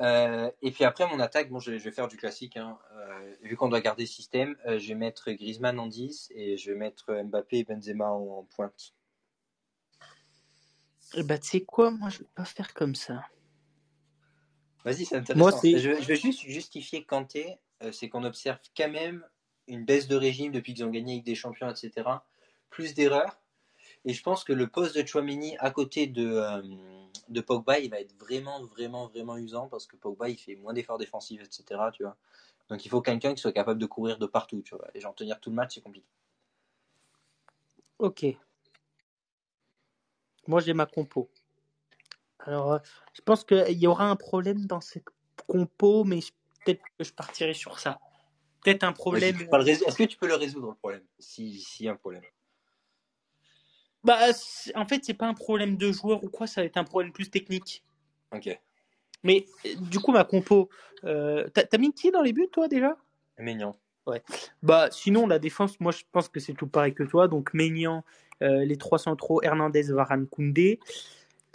Euh, 0.00 0.50
et 0.62 0.70
puis 0.72 0.84
après, 0.84 1.06
mon 1.06 1.20
attaque, 1.20 1.48
bon, 1.50 1.60
je, 1.60 1.78
je 1.78 1.84
vais 1.84 1.92
faire 1.92 2.08
du 2.08 2.16
classique. 2.16 2.56
Hein. 2.56 2.78
Euh, 2.92 3.34
vu 3.42 3.56
qu'on 3.56 3.68
doit 3.68 3.80
garder 3.80 4.04
système, 4.06 4.56
euh, 4.66 4.78
je 4.78 4.88
vais 4.88 4.94
mettre 4.94 5.30
Griezmann 5.30 5.78
en 5.78 5.86
10 5.86 6.32
et 6.34 6.56
je 6.56 6.72
vais 6.72 6.76
mettre 6.76 7.12
Mbappé 7.22 7.58
et 7.58 7.64
Benzema 7.64 8.10
en, 8.10 8.38
en 8.38 8.42
pointe. 8.44 8.94
Bah, 11.24 11.38
tu 11.38 11.46
sais 11.48 11.60
quoi, 11.64 11.90
moi, 11.90 12.08
je 12.08 12.20
vais 12.20 12.28
pas 12.34 12.44
faire 12.44 12.72
comme 12.74 12.94
ça. 12.94 13.24
Vas-y, 14.84 15.04
c'est 15.04 15.16
intéressant. 15.16 15.38
Moi, 15.50 15.52
c'est- 15.52 15.78
Je, 15.78 15.94
je 16.00 16.06
vais 16.08 16.16
juste 16.16 16.40
justifier 16.40 17.04
Kanté, 17.04 17.58
euh, 17.82 17.92
c'est 17.92 18.08
qu'on 18.08 18.24
observe 18.24 18.58
quand 18.76 18.90
même 18.90 19.24
une 19.68 19.84
baisse 19.84 20.08
de 20.08 20.16
régime 20.16 20.52
depuis 20.52 20.74
qu'ils 20.74 20.84
ont 20.84 20.90
gagné 20.90 21.12
avec 21.14 21.24
des 21.24 21.34
champions, 21.34 21.70
etc. 21.70 22.08
Plus 22.70 22.94
d'erreurs. 22.94 23.40
Et 24.04 24.12
je 24.12 24.22
pense 24.22 24.44
que 24.44 24.52
le 24.52 24.66
poste 24.66 24.96
de 24.96 25.06
Chouamini 25.06 25.56
à 25.58 25.70
côté 25.70 26.06
de, 26.06 26.26
euh, 26.26 26.62
de 27.28 27.40
Pogba, 27.40 27.78
il 27.78 27.90
va 27.90 28.00
être 28.00 28.14
vraiment, 28.18 28.62
vraiment, 28.64 29.06
vraiment 29.06 29.36
usant 29.36 29.68
parce 29.68 29.86
que 29.86 29.96
Pogba, 29.96 30.28
il 30.28 30.36
fait 30.36 30.56
moins 30.56 30.72
d'efforts 30.72 30.98
défensifs, 30.98 31.42
etc. 31.42 31.80
Tu 31.92 32.02
vois. 32.02 32.16
Donc 32.68 32.84
il 32.84 32.88
faut 32.88 33.00
quelqu'un 33.00 33.34
qui 33.34 33.40
soit 33.40 33.52
capable 33.52 33.80
de 33.80 33.86
courir 33.86 34.18
de 34.18 34.26
partout, 34.26 34.62
tu 34.62 34.74
vois. 34.74 34.88
Et 34.94 35.00
genre 35.00 35.14
tenir 35.14 35.40
tout 35.40 35.50
le 35.50 35.56
match, 35.56 35.74
c'est 35.74 35.80
compliqué. 35.80 36.06
Ok. 37.98 38.26
Moi, 40.48 40.60
j'ai 40.60 40.74
ma 40.74 40.86
compo. 40.86 41.30
Alors, 42.40 42.72
euh, 42.72 42.78
je 43.14 43.20
pense 43.20 43.44
qu'il 43.44 43.78
y 43.78 43.86
aura 43.86 44.10
un 44.10 44.16
problème 44.16 44.66
dans 44.66 44.80
cette 44.80 45.04
compo, 45.46 46.02
mais 46.02 46.18
peut-être 46.64 46.82
que 46.98 47.04
je 47.04 47.12
partirai 47.12 47.54
sur 47.54 47.78
ça. 47.78 48.00
Peut-être 48.64 48.82
un 48.84 48.92
problème. 48.92 49.36
Est-ce 49.40 49.96
que 49.96 50.04
tu 50.04 50.16
peux 50.16 50.26
le 50.26 50.34
résoudre 50.34 50.68
le 50.68 50.74
problème? 50.74 51.04
Si, 51.18 51.60
s'il 51.60 51.86
y 51.86 51.88
a 51.88 51.92
un 51.92 51.96
problème. 51.96 52.22
Bah, 54.04 54.18
en 54.74 54.86
fait, 54.86 55.04
c'est 55.04 55.14
pas 55.14 55.26
un 55.26 55.34
problème 55.34 55.76
de 55.76 55.92
joueur 55.92 56.24
ou 56.24 56.28
quoi, 56.28 56.46
ça 56.46 56.60
va 56.60 56.66
être 56.66 56.76
un 56.76 56.84
problème 56.84 57.12
plus 57.12 57.30
technique. 57.30 57.84
Ok. 58.34 58.58
Mais 59.22 59.46
du 59.80 60.00
coup, 60.00 60.12
ma 60.12 60.24
compo, 60.24 60.68
euh, 61.04 61.46
t'as 61.54 61.64
t'as 61.64 61.78
mis 61.78 61.92
qui 61.92 62.10
dans 62.10 62.22
les 62.22 62.32
buts, 62.32 62.48
toi, 62.50 62.66
déjà? 62.66 62.96
Maignan. 63.38 63.76
Bah, 64.62 64.88
sinon, 64.90 65.26
la 65.26 65.38
défense, 65.38 65.78
moi, 65.80 65.92
je 65.92 66.02
pense 66.10 66.28
que 66.28 66.40
c'est 66.40 66.54
tout 66.54 66.66
pareil 66.66 66.94
que 66.94 67.04
toi. 67.04 67.28
Donc, 67.28 67.54
Maignan, 67.54 68.04
euh, 68.42 68.64
les 68.64 68.76
trois 68.76 68.98
centraux, 68.98 69.42
Hernandez, 69.42 69.92
Varane, 69.92 70.26
Koundé. 70.26 70.80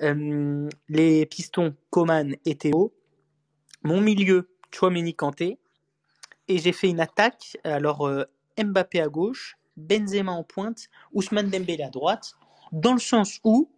Euh, 0.01 0.69
les 0.87 1.25
pistons, 1.25 1.75
Coman 1.89 2.35
et 2.45 2.55
Théo. 2.55 2.93
Mon 3.83 3.99
milieu, 3.99 4.49
Chouameni, 4.71 5.13
Kanté. 5.13 5.57
Et 6.47 6.59
j'ai 6.59 6.71
fait 6.71 6.89
une 6.89 7.01
attaque. 7.01 7.57
Alors, 7.63 8.07
euh, 8.07 8.23
Mbappé 8.57 9.01
à 9.01 9.09
gauche, 9.09 9.56
Benzema 9.77 10.31
en 10.31 10.43
pointe, 10.43 10.89
Ousmane 11.13 11.49
Dembélé 11.49 11.83
à 11.83 11.89
droite. 11.89 12.33
Dans 12.71 12.93
le 12.93 12.99
sens 12.99 13.39
où 13.43 13.69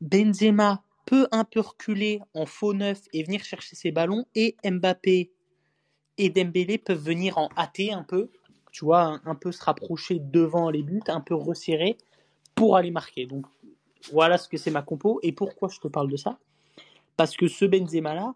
Benzema 0.00 0.82
peut 1.06 1.26
un 1.32 1.44
peu 1.44 1.60
reculer 1.60 2.20
en 2.34 2.46
faux 2.46 2.74
neuf 2.74 3.00
et 3.12 3.22
venir 3.22 3.42
chercher 3.44 3.76
ses 3.76 3.90
ballons. 3.90 4.26
Et 4.34 4.56
Mbappé 4.64 5.30
et 6.18 6.30
Dembélé 6.30 6.78
peuvent 6.78 7.02
venir 7.02 7.38
en 7.38 7.48
hâter 7.56 7.92
un 7.92 8.02
peu, 8.02 8.30
tu 8.72 8.84
vois, 8.84 9.02
un, 9.02 9.20
un 9.24 9.34
peu 9.34 9.52
se 9.52 9.62
rapprocher 9.64 10.18
devant 10.20 10.70
les 10.70 10.82
buts, 10.82 11.02
un 11.08 11.20
peu 11.20 11.34
resserrer 11.34 11.96
pour 12.54 12.76
aller 12.76 12.90
marquer. 12.90 13.26
Donc 13.26 13.46
voilà 14.12 14.38
ce 14.38 14.48
que 14.48 14.56
c'est 14.56 14.70
ma 14.70 14.82
compo. 14.82 15.20
Et 15.22 15.32
pourquoi 15.32 15.68
je 15.68 15.78
te 15.80 15.88
parle 15.88 16.10
de 16.10 16.16
ça 16.16 16.38
Parce 17.16 17.36
que 17.36 17.48
ce 17.48 17.64
Benzema 17.64 18.14
là, 18.14 18.34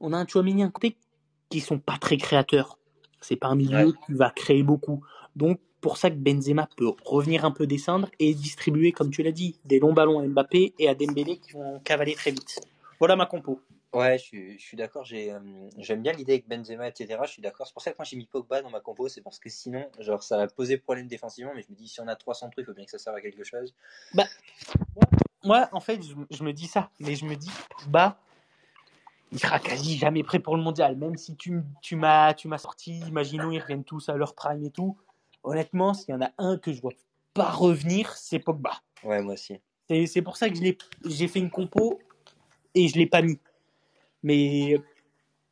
on 0.00 0.12
a 0.12 0.16
un 0.18 0.26
Chouamini, 0.26 0.62
un 0.62 0.70
côté 0.70 0.96
qui 1.48 1.60
sont 1.60 1.78
pas 1.78 1.98
très 1.98 2.16
créateurs. 2.16 2.78
C'est 3.20 3.36
pas 3.36 3.48
un 3.48 3.54
milieu 3.56 3.86
Ouais. 3.86 3.92
qui 4.06 4.12
va 4.12 4.30
créer 4.30 4.62
beaucoup. 4.62 5.04
Donc 5.36 5.60
pour 5.80 5.96
ça 5.96 6.10
que 6.10 6.16
Benzema 6.16 6.68
peut 6.76 6.92
revenir 7.04 7.44
un 7.44 7.50
peu 7.50 7.66
descendre 7.66 8.08
et 8.18 8.34
distribuer, 8.34 8.92
comme 8.92 9.10
tu 9.10 9.22
l'as 9.22 9.32
dit, 9.32 9.58
des 9.64 9.78
longs 9.78 9.92
ballons 9.92 10.20
à 10.20 10.26
Mbappé 10.26 10.74
et 10.78 10.88
à 10.88 10.94
Dembélé 10.94 11.38
qui 11.38 11.52
vont 11.52 11.80
cavaler 11.80 12.14
très 12.14 12.30
vite. 12.30 12.60
Voilà 12.98 13.16
ma 13.16 13.26
compo. 13.26 13.60
Ouais, 13.92 14.18
je 14.18 14.22
suis, 14.22 14.58
je 14.58 14.62
suis 14.62 14.76
d'accord. 14.76 15.04
Euh, 15.12 15.40
j'aime 15.78 16.02
bien 16.02 16.12
l'idée 16.12 16.34
avec 16.34 16.48
Benzema, 16.48 16.86
etc. 16.86 17.18
Je 17.24 17.30
suis 17.30 17.42
d'accord. 17.42 17.66
C'est 17.66 17.72
pour 17.72 17.82
ça 17.82 17.90
que 17.90 17.96
moi 17.98 18.04
j'ai 18.04 18.16
mis 18.16 18.26
Pogba 18.26 18.62
dans 18.62 18.70
ma 18.70 18.80
compo. 18.80 19.08
C'est 19.08 19.20
parce 19.20 19.40
que 19.40 19.48
sinon, 19.48 19.84
genre, 19.98 20.22
ça 20.22 20.36
va 20.36 20.46
poser 20.46 20.76
problème 20.76 21.08
défensivement. 21.08 21.52
Mais 21.56 21.62
je 21.62 21.72
me 21.72 21.76
dis, 21.76 21.88
si 21.88 22.00
on 22.00 22.06
a 22.06 22.14
300 22.14 22.50
trucs, 22.50 22.64
il 22.64 22.66
faut 22.66 22.74
bien 22.74 22.84
que 22.84 22.90
ça 22.90 22.98
serve 22.98 23.16
à 23.16 23.20
quelque 23.20 23.42
chose. 23.42 23.74
Moi, 25.42 25.68
en 25.72 25.80
fait, 25.80 26.00
je, 26.02 26.14
je 26.30 26.44
me 26.44 26.52
dis 26.52 26.66
ça, 26.66 26.90
mais 27.00 27.16
je 27.16 27.24
me 27.24 27.34
dis, 27.34 27.50
bah, 27.88 28.18
il 29.32 29.38
sera 29.38 29.58
quasi 29.58 29.96
jamais 29.96 30.22
prêt 30.22 30.38
pour 30.38 30.56
le 30.56 30.62
mondial. 30.62 30.96
Même 30.96 31.16
si 31.16 31.34
tu, 31.34 31.62
tu 31.82 31.96
m'as 31.96 32.34
sorti, 32.58 33.00
imaginons, 33.08 33.50
ils 33.50 33.60
reviennent 33.60 33.84
tous 33.84 34.08
à 34.08 34.16
leur 34.16 34.34
prime 34.34 34.64
et 34.64 34.70
tout. 34.70 34.96
Honnêtement, 35.42 35.94
s'il 35.94 36.10
y 36.10 36.16
en 36.16 36.22
a 36.22 36.32
un 36.38 36.58
que 36.58 36.72
je 36.72 36.80
vois 36.80 36.92
pas 37.34 37.50
revenir, 37.50 38.16
c'est 38.16 38.38
Pogba. 38.38 38.82
Ouais, 39.04 39.22
moi 39.22 39.34
aussi. 39.34 39.60
C'est, 40.06 40.22
pour 40.22 40.36
ça 40.36 40.48
que 40.48 40.54
j'ai 41.04 41.28
fait 41.28 41.38
une 41.40 41.50
compo 41.50 41.98
et 42.74 42.86
je 42.86 42.96
l'ai 42.96 43.06
pas 43.06 43.22
mis. 43.22 43.40
Mais 44.22 44.76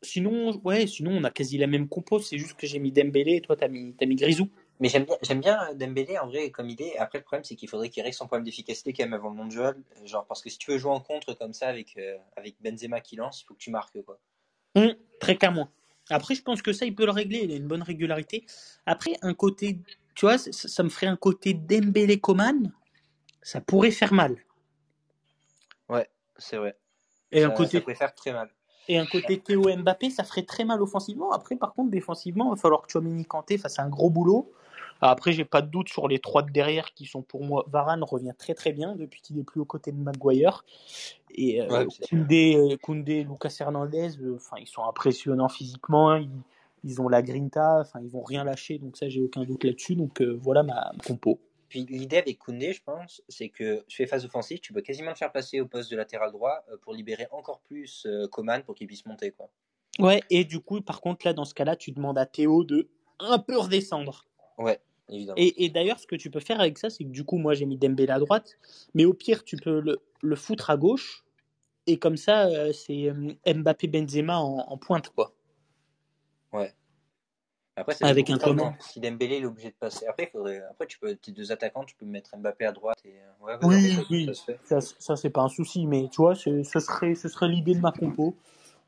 sinon, 0.03 0.61
ouais, 0.65 0.87
sinon 0.87 1.13
on 1.13 1.25
a 1.25 1.31
quasi 1.31 1.59
la 1.59 1.67
même 1.67 1.89
compo. 1.89 2.21
C'est 2.21 2.39
juste 2.39 2.55
que 2.55 2.67
j'ai 2.67 2.79
mis 2.79 2.93
Dembélé 2.93 3.37
et 3.37 3.41
toi 3.41 3.57
t'as 3.57 3.67
mis, 3.67 3.95
t'as 3.95 4.07
mis 4.07 4.15
Grisou. 4.15 4.49
Mais 4.81 4.89
j'aime 4.89 5.07
bien, 5.07 5.17
j'aime 5.23 5.41
bien 5.41 5.75
Dembélé 5.75 6.19
en 6.19 6.29
vrai 6.29 6.51
comme 6.51 6.69
idée. 6.71 6.95
Après, 6.99 7.19
le 7.19 7.25
problème, 7.25 7.43
c'est 7.43 7.57
qu'il 7.57 7.69
faudrait 7.69 7.89
qu'il 7.89 8.03
règle 8.03 8.15
son 8.15 8.27
problème 8.27 8.45
d'efficacité 8.45 8.93
quand 8.93 9.05
même 9.05 9.15
avant 9.15 9.31
le 9.31 9.35
mondial. 9.35 9.77
Genre, 10.05 10.25
parce 10.27 10.41
que 10.41 10.51
si 10.51 10.59
tu 10.59 10.71
veux 10.71 10.79
jouer 10.79 10.93
en 10.93 11.01
contre 11.01 11.35
comme 11.35 11.53
ça 11.53 11.67
avec, 11.67 11.97
euh, 11.97 12.17
avec 12.37 12.55
Benzema 12.63 13.01
qui 13.01 13.17
lance, 13.17 13.43
il 13.43 13.47
faut 13.47 13.55
que 13.55 13.59
tu 13.59 13.71
marques, 13.71 14.01
quoi. 14.03 14.21
Hum, 14.77 14.95
très 15.19 15.37
clairement. 15.37 15.69
Après, 16.11 16.35
je 16.35 16.43
pense 16.43 16.63
que 16.63 16.73
ça, 16.73 16.87
il 16.87 16.95
peut 16.95 17.05
le 17.05 17.13
régler. 17.13 17.41
Il 17.45 17.53
a 17.53 17.57
une 17.57 17.69
bonne 17.69 17.83
régularité. 17.83 18.45
Après, 18.87 19.13
un 19.23 19.35
côté, 19.35 19.79
tu 20.15 20.27
vois, 20.27 20.39
ça, 20.39 20.51
ça 20.53 20.83
me 20.83 20.89
ferait 20.89 21.07
un 21.07 21.17
côté 21.17 21.55
Dembélé 21.55 22.19
Coman. 22.19 22.73
Ça 23.43 23.61
pourrait 23.61 23.91
faire 23.91 24.13
mal. 24.13 24.37
C'est 26.39 26.57
vrai. 26.57 26.77
Et 27.33 27.43
ça, 27.43 27.49
un 27.49 27.51
côté 27.51 27.79
ça 27.79 27.81
pourrait 27.81 27.95
faire 27.95 28.15
très 28.15 28.33
mal. 28.33 28.49
et 28.87 28.97
un 28.99 29.07
côté 29.07 29.39
Théo 29.39 29.65
Mbappé, 29.77 30.09
ça 30.09 30.25
ferait 30.25 30.45
très 30.45 30.65
mal 30.65 30.81
offensivement. 30.81 31.33
Après, 31.33 31.57
par 31.57 31.75
contre, 31.75 31.91
défensivement, 31.91 32.47
il 32.47 32.51
va 32.51 32.57
falloir 32.57 32.83
que 32.83 32.91
Chouamini 32.91 33.27
Kanté 33.27 33.59
fasse 33.59 33.79
un 33.79 33.89
gros 33.89 34.09
boulot. 34.09 34.53
Après, 35.01 35.33
j'ai 35.33 35.45
pas 35.45 35.63
de 35.63 35.69
doute 35.71 35.89
sur 35.89 36.09
les 36.09 36.19
trois 36.19 36.43
de 36.43 36.51
derrière 36.51 36.93
qui 36.93 37.07
sont 37.07 37.23
pour 37.23 37.45
moi. 37.45 37.65
Varane 37.69 38.03
revient 38.03 38.33
très 38.37 38.55
très 38.55 38.73
bien 38.73 38.97
depuis 38.97 39.21
qu'il 39.21 39.39
est 39.39 39.45
plus 39.45 39.61
aux 39.61 39.65
côtés 39.65 39.93
de 39.93 39.99
Maguire. 39.99 40.65
Et 41.31 41.63
euh, 41.63 41.69
Ouais. 41.69 41.87
Koundé, 42.09 42.57
euh, 42.57 42.77
Koundé, 42.77 43.25
Lucas 43.25 43.57
Hernandez, 43.61 44.19
euh, 44.21 44.37
enfin, 44.37 44.57
ils 44.61 44.67
sont 44.67 44.83
impressionnants 44.85 45.49
physiquement. 45.49 46.17
Ils, 46.17 46.31
ils 46.85 47.01
ont 47.01 47.09
la 47.09 47.23
grinta, 47.23 47.81
enfin, 47.81 48.01
ils 48.03 48.09
vont 48.09 48.23
rien 48.23 48.45
lâcher. 48.45 48.79
Donc 48.79 48.97
ça, 48.97 49.09
j'ai 49.09 49.23
aucun 49.23 49.45
doute 49.45 49.65
là-dessus. 49.65 49.95
Donc 49.95 50.21
euh, 50.21 50.39
voilà 50.41 50.63
ma, 50.63 50.91
ma 50.95 51.05
compo. 51.07 51.39
Puis 51.69 51.85
l'idée 51.85 52.17
avec 52.17 52.39
Koundé, 52.39 52.73
je 52.73 52.83
pense, 52.83 53.23
c'est 53.29 53.51
que 53.51 53.85
tu 53.89 53.97
fais 53.99 54.07
phase 54.07 54.25
offensive, 54.25 54.59
tu 54.59 54.73
peux 54.73 54.81
quasiment 54.81 55.11
le 55.11 55.17
faire 55.17 55.31
passer 55.31 55.61
au 55.61 55.67
poste 55.67 55.91
de 55.91 55.97
latéral 55.97 56.33
droit 56.33 56.65
pour 56.81 56.95
libérer 56.95 57.27
encore 57.31 57.61
plus 57.61 58.07
Coman 58.33 58.63
pour 58.63 58.75
qu'il 58.75 58.87
puisse 58.87 59.05
monter, 59.05 59.33
quoi. 59.33 59.51
Ouais. 59.99 60.23
Et 60.31 60.45
du 60.45 60.61
coup, 60.61 60.81
par 60.81 61.03
contre, 61.03 61.27
là, 61.27 61.35
dans 61.35 61.45
ce 61.45 61.53
cas-là, 61.53 61.77
tu 61.77 61.93
demandes 61.93 62.17
à 62.17 62.25
Théo 62.25 62.65
de 62.65 62.89
un 63.21 63.39
peu 63.39 63.59
redescendre. 63.59 64.25
Ouais, 64.57 64.81
évidemment. 65.09 65.37
Et, 65.37 65.65
et 65.65 65.69
d'ailleurs, 65.71 65.99
ce 65.99 66.07
que 66.07 66.17
tu 66.17 66.31
peux 66.31 66.41
faire 66.41 66.61
avec 66.61 66.79
ça, 66.79 66.91
c'est 66.91 67.05
que 67.05 67.11
du 67.11 67.25
coup, 67.25 67.39
moi, 67.39 67.55
j'ai 67.55 67.67
mis 67.67 67.77
Dembélé 67.77 68.13
à 68.13 68.19
droite, 68.19 68.59
mais 68.95 69.05
au 69.05 69.15
pire, 69.15 69.45
tu 69.45 69.57
peux 69.57 69.81
le, 69.81 70.01
le 70.23 70.37
foutre 70.37 70.71
à 70.71 70.77
gauche, 70.77 71.25
et 71.87 71.99
comme 71.99 72.17
ça, 72.17 72.47
euh, 72.47 72.73
c'est 72.73 73.09
euh, 73.09 73.33
Mbappé 73.47 73.87
Benzema 73.87 74.39
en, 74.39 74.59
en 74.59 74.77
pointe, 74.77 75.09
quoi. 75.11 75.33
Ouais. 76.53 76.73
Après, 77.77 77.95
Avec 78.01 78.29
un 78.29 78.37
non 78.55 78.73
Si 78.81 78.99
Dembélé 78.99 79.37
est 79.37 79.45
obligé 79.45 79.69
de 79.69 79.77
passer. 79.79 80.07
Après, 80.07 80.27
faudrait... 80.27 80.61
Après, 80.71 80.87
tu 80.87 80.99
peux 80.99 81.15
tes 81.15 81.31
deux 81.31 81.53
attaquants, 81.53 81.85
tu 81.85 81.95
peux 81.95 82.07
mettre 82.07 82.37
Mbappé 82.37 82.65
à 82.65 82.73
droite 82.73 82.99
et 83.05 83.15
euh, 83.21 83.45
ouais, 83.45 83.55
Oui, 83.63 83.93
ça, 83.93 84.03
oui. 84.11 84.31
ça. 84.35 84.81
Ça, 84.81 84.95
ça 84.99 85.17
c'est 85.17 85.31
pas 85.31 85.43
un 85.43 85.49
souci, 85.49 85.87
mais 85.87 86.09
tu 86.11 86.17
vois, 86.17 86.35
ce 86.35 86.63
serait, 86.65 87.15
ce 87.15 87.29
serait 87.29 87.49
l'idée 87.49 87.75
de 87.75 87.81
ma 87.81 87.93
compo, 87.93 88.35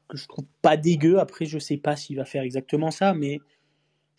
que 0.08 0.16
je 0.16 0.26
trouve 0.26 0.44
pas 0.60 0.76
dégueu. 0.76 1.20
Après, 1.20 1.44
je 1.44 1.58
sais 1.58 1.76
pas 1.76 1.94
s'il 1.94 2.16
va 2.16 2.24
faire 2.24 2.42
exactement 2.42 2.90
ça, 2.90 3.14
mais 3.14 3.38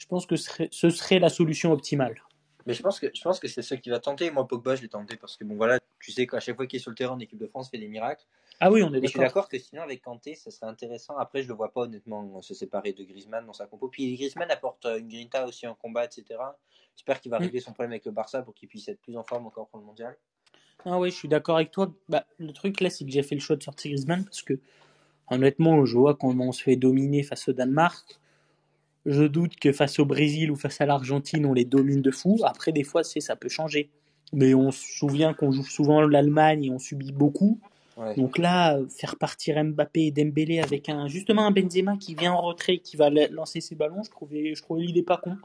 je 0.02 0.08
pense 0.08 0.26
que 0.26 0.36
ce 0.36 0.46
serait, 0.46 0.70
ce 0.72 0.90
serait 0.90 1.20
la 1.20 1.30
solution 1.30 1.72
optimale. 1.72 2.24
Mais 2.66 2.74
je 2.74 2.82
pense 2.82 3.00
que 3.00 3.08
je 3.14 3.22
pense 3.22 3.40
que 3.40 3.48
c'est 3.48 3.62
ce 3.62 3.76
qui 3.76 3.92
va 3.92 4.00
tenter. 4.00 4.32
Moi, 4.32 4.48
Pogba, 4.48 4.76
je 4.76 4.82
l'ai 4.82 4.88
tenté 4.88 5.16
parce 5.16 5.38
que 5.38 5.44
bon, 5.44 5.56
voilà, 5.56 5.80
tu 6.00 6.12
sais 6.12 6.26
qu'à 6.26 6.40
chaque 6.40 6.56
fois 6.56 6.66
qu'il 6.66 6.78
est 6.78 6.82
sur 6.82 6.90
le 6.90 6.96
terrain, 6.96 7.16
l'équipe 7.16 7.38
de 7.38 7.46
France 7.46 7.70
fait 7.70 7.78
des 7.78 7.88
miracles. 7.88 8.26
Ah 8.60 8.72
oui, 8.72 8.82
on 8.82 8.88
est 8.88 9.00
Mais 9.00 9.02
je 9.02 9.08
suis 9.08 9.20
d'accord. 9.20 9.44
d'accord 9.44 9.50
que 9.50 9.60
sinon, 9.60 9.84
avec 9.84 10.02
Kanté, 10.02 10.34
ça 10.34 10.50
serait 10.50 10.66
intéressant. 10.66 11.16
Après, 11.18 11.44
je 11.44 11.48
le 11.48 11.54
vois 11.54 11.72
pas 11.72 11.82
honnêtement 11.82 12.42
se 12.42 12.56
séparer 12.56 12.94
de 12.94 13.04
Griezmann 13.04 13.46
dans 13.46 13.54
sa 13.54 13.68
compo. 13.68 13.90
Puis 13.90 14.16
Griezmann 14.16 14.50
apporte 14.50 14.86
euh, 14.88 14.98
une 14.98 15.08
grinta 15.08 15.46
aussi 15.48 15.68
en 15.68 15.76
combat, 15.76 16.06
etc. 16.06 16.40
J'espère 16.96 17.22
qu'il 17.22 17.30
va 17.30 17.38
Mm. 17.38 17.44
régler 17.44 17.60
son 17.60 17.74
problème 17.74 17.92
avec 17.92 18.06
le 18.06 18.12
Barça 18.12 18.42
pour 18.42 18.56
qu'il 18.56 18.70
puisse 18.70 18.88
être 18.88 19.02
plus 19.02 19.16
en 19.18 19.24
forme 19.24 19.46
encore 19.46 19.68
pour 19.68 19.80
le 19.80 19.86
mondial. 19.86 20.18
Ah 20.86 20.98
ouais, 20.98 21.12
je 21.12 21.16
suis 21.16 21.28
d'accord 21.28 21.58
avec 21.58 21.70
toi. 21.70 21.94
Bah, 22.10 22.26
le 22.40 22.54
truc 22.54 22.82
là, 22.82 22.90
c'est 22.90 23.06
que 23.06 23.12
j'ai 23.12 23.22
fait 23.22 23.36
le 23.36 23.42
choix 23.42 23.56
de 23.56 23.62
sortir 23.62 23.90
Griezmann 23.92 24.24
parce 24.26 24.42
que 24.42 24.60
honnêtement, 25.28 25.86
je 25.86 25.96
vois 25.96 26.16
comment 26.16 26.46
on 26.48 26.52
se 26.52 26.64
fait 26.64 26.76
dominer 26.76 27.22
face 27.22 27.48
au 27.48 27.54
Danemark. 27.54 28.20
Je 29.06 29.24
doute 29.24 29.56
que 29.56 29.72
face 29.72 29.98
au 30.00 30.06
Brésil 30.06 30.52
ou 30.52 30.56
face 30.56 30.80
à 30.82 30.86
l'Argentine, 30.86 31.46
on 31.46 31.54
les 31.54 31.66
domine 31.66 32.02
de 32.02 32.12
fou. 32.12 32.38
Après, 32.44 32.72
des 32.72 32.84
fois, 32.84 33.04
c'est 33.04 33.20
ça 33.20 33.36
peut 33.36 33.50
changer. 33.50 33.90
Mais 34.34 34.54
on 34.54 34.72
se 34.72 34.84
souvient 34.98 35.34
qu'on 35.34 35.52
joue 35.52 35.64
souvent 35.66 36.02
l'Allemagne 36.02 36.66
et 36.66 36.70
on 36.72 36.80
subit 36.80 37.12
beaucoup. 37.12 37.60
Ouais. 37.98 38.16
Donc 38.16 38.38
là, 38.38 38.80
faire 38.96 39.18
partir 39.18 39.62
Mbappé 39.64 40.06
et 40.08 40.12
Dembélé 40.12 40.60
avec 40.60 40.88
un 40.88 41.08
justement 41.08 41.46
un 41.46 41.52
Benzema 41.52 41.98
qui 41.98 42.16
vient 42.16 42.32
en 42.34 42.42
retrait, 42.42 42.78
qui 42.78 42.96
va 42.96 43.10
la- 43.10 43.28
lancer 43.28 43.60
ses 43.60 43.76
ballons, 43.76 44.04
je 44.04 44.10
trouvais, 44.12 44.56
je 44.56 44.62
trouvais 44.62 44.84
l'idée 44.84 45.04
pas 45.04 45.18
con. 45.18 45.36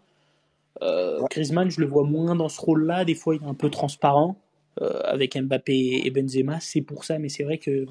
Euh, 0.82 1.20
Ouais. 1.20 1.26
Griezmann, 1.30 1.70
je 1.70 1.80
le 1.80 1.86
vois 1.86 2.04
moins 2.04 2.36
dans 2.36 2.48
ce 2.48 2.60
rôle-là. 2.60 3.04
Des 3.04 3.14
fois, 3.14 3.34
il 3.34 3.42
est 3.42 3.46
un 3.46 3.54
peu 3.54 3.70
transparent 3.70 4.36
euh, 4.82 5.00
avec 5.04 5.36
Mbappé 5.36 6.02
et 6.04 6.10
Benzema. 6.10 6.60
C'est 6.60 6.82
pour 6.82 7.04
ça, 7.04 7.18
mais 7.18 7.28
c'est 7.30 7.42
vrai 7.44 7.58
que 7.58 7.86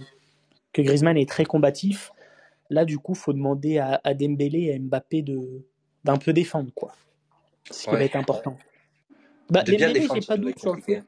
que 0.72 0.82
Griezmann 0.82 1.18
est 1.18 1.28
très 1.28 1.46
combatif. 1.46 2.12
Là, 2.70 2.86
du 2.86 2.98
coup, 2.98 3.14
faut 3.16 3.34
demander 3.34 3.78
à, 3.78 4.02
à 4.04 4.14
Dembélé 4.14 4.62
et 4.64 4.76
à 4.76 4.80
Mbappé 4.80 5.22
de 5.22 5.66
d'un 6.04 6.18
peu 6.18 6.34
défendre, 6.34 6.72
quoi. 6.74 6.94
Ce 7.72 7.84
qui 7.84 7.90
Ouais. 7.90 7.98
va 7.98 8.04
être 8.04 8.16
important. 8.16 8.58
Bah, 9.50 9.64
De 9.64 9.72
Dembélé, 9.72 10.08
j'ai 10.14 10.22
pas 10.28 10.38
de 10.38 10.44
doute 10.44 10.60
sur 10.60 10.76
le 10.76 10.82
fait. 10.82 11.04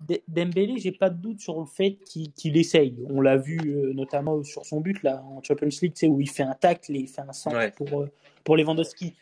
D- 0.00 0.22
Dembélé, 0.26 0.78
j'ai 0.78 0.90
pas 0.92 1.10
de 1.10 1.16
doute 1.20 1.40
sur 1.40 1.60
le 1.60 1.66
fait 1.66 1.92
qu'il 2.04 2.56
essaye. 2.56 2.96
On 3.08 3.20
l'a 3.20 3.36
vu 3.36 3.58
euh, 3.66 3.92
notamment 3.92 4.42
sur 4.42 4.66
son 4.66 4.80
but 4.80 5.00
là 5.04 5.22
en 5.22 5.40
Champions 5.42 5.68
League, 5.80 5.92
tu 5.94 6.00
sais, 6.00 6.08
où 6.08 6.20
il 6.20 6.28
fait 6.28 6.42
un 6.42 6.54
tacle 6.54 6.96
et 6.96 7.00
il 7.00 7.08
fait 7.08 7.20
un 7.20 7.32
centre 7.32 7.56
Ouais. 7.56 7.70
pour 7.70 8.02
euh, 8.02 8.10
pour 8.42 8.56
Lewandowski. 8.56 9.14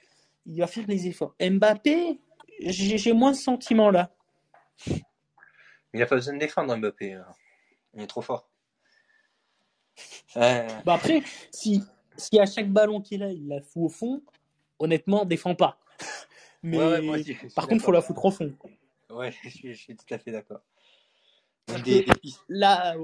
Il 0.47 0.59
va 0.59 0.67
faire 0.67 0.85
les 0.89 1.07
efforts. 1.07 1.35
Mbappé, 1.39 2.19
j'ai 2.61 2.97
j'ai 2.97 3.13
moins 3.13 3.35
ce 3.35 3.43
sentiment 3.43 3.91
là. 3.91 4.11
Il 5.93 6.01
a 6.03 6.07
pas 6.07 6.15
besoin 6.17 6.35
de 6.35 6.39
défendre 6.39 6.75
Mbappé. 6.77 7.13
hein. 7.15 7.27
Il 7.95 8.03
est 8.03 8.07
trop 8.07 8.23
fort. 8.23 8.49
Euh, 10.37 10.69
Bah 10.85 10.95
après, 10.95 11.23
si 11.51 11.83
si 12.17 12.39
à 12.39 12.47
chaque 12.47 12.71
ballon 12.71 13.01
qu'il 13.01 13.23
a, 13.23 13.31
il 13.33 13.49
la 13.49 13.61
fout 13.63 13.85
au 13.85 13.89
fond, 13.89 14.23
honnêtement, 14.79 15.25
défend 15.25 15.55
pas. 15.55 15.79
Mais 16.63 16.77
ouais, 16.79 17.01
moi 17.01 17.17
aussi, 17.19 17.37
par 17.55 17.67
contre, 17.67 17.83
faut 17.83 17.93
la 17.93 18.03
foutre 18.03 18.25
au 18.27 18.31
fond. 18.31 18.55
Ouais, 19.11 19.33
je 19.43 19.49
suis, 19.49 19.75
je 19.75 19.81
suis 19.81 19.97
tout 19.97 20.15
à 20.15 20.19
fait 20.19 20.31
d'accord. 20.31 20.61
Des, 21.85 22.05
là, 22.49 22.97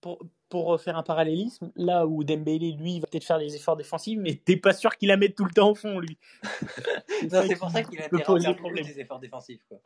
pour, 0.00 0.18
pour 0.48 0.80
faire 0.80 0.96
un 0.96 1.02
parallélisme, 1.02 1.70
là 1.76 2.06
où 2.06 2.24
Dembélé, 2.24 2.72
lui, 2.72 3.00
va 3.00 3.06
peut-être 3.06 3.24
faire 3.24 3.38
les 3.38 3.54
efforts 3.54 3.76
défensifs, 3.76 4.18
mais 4.18 4.34
t'es 4.34 4.56
pas 4.56 4.72
sûr 4.72 4.96
qu'il 4.96 5.08
la 5.08 5.16
mette 5.16 5.34
tout 5.34 5.44
le 5.44 5.50
temps 5.52 5.70
au 5.70 5.74
fond, 5.74 5.98
lui. 6.00 6.18
C'est 7.30 7.58
pour 7.58 7.70
ça 7.70 7.82
qu'il 7.82 8.00
a 8.00 8.08
peut 8.08 8.18
poser 8.20 8.54
problème. 8.54 8.84
des 8.84 8.98
efforts 8.98 9.20
défensifs. 9.20 9.62
Quoi. 9.68 9.78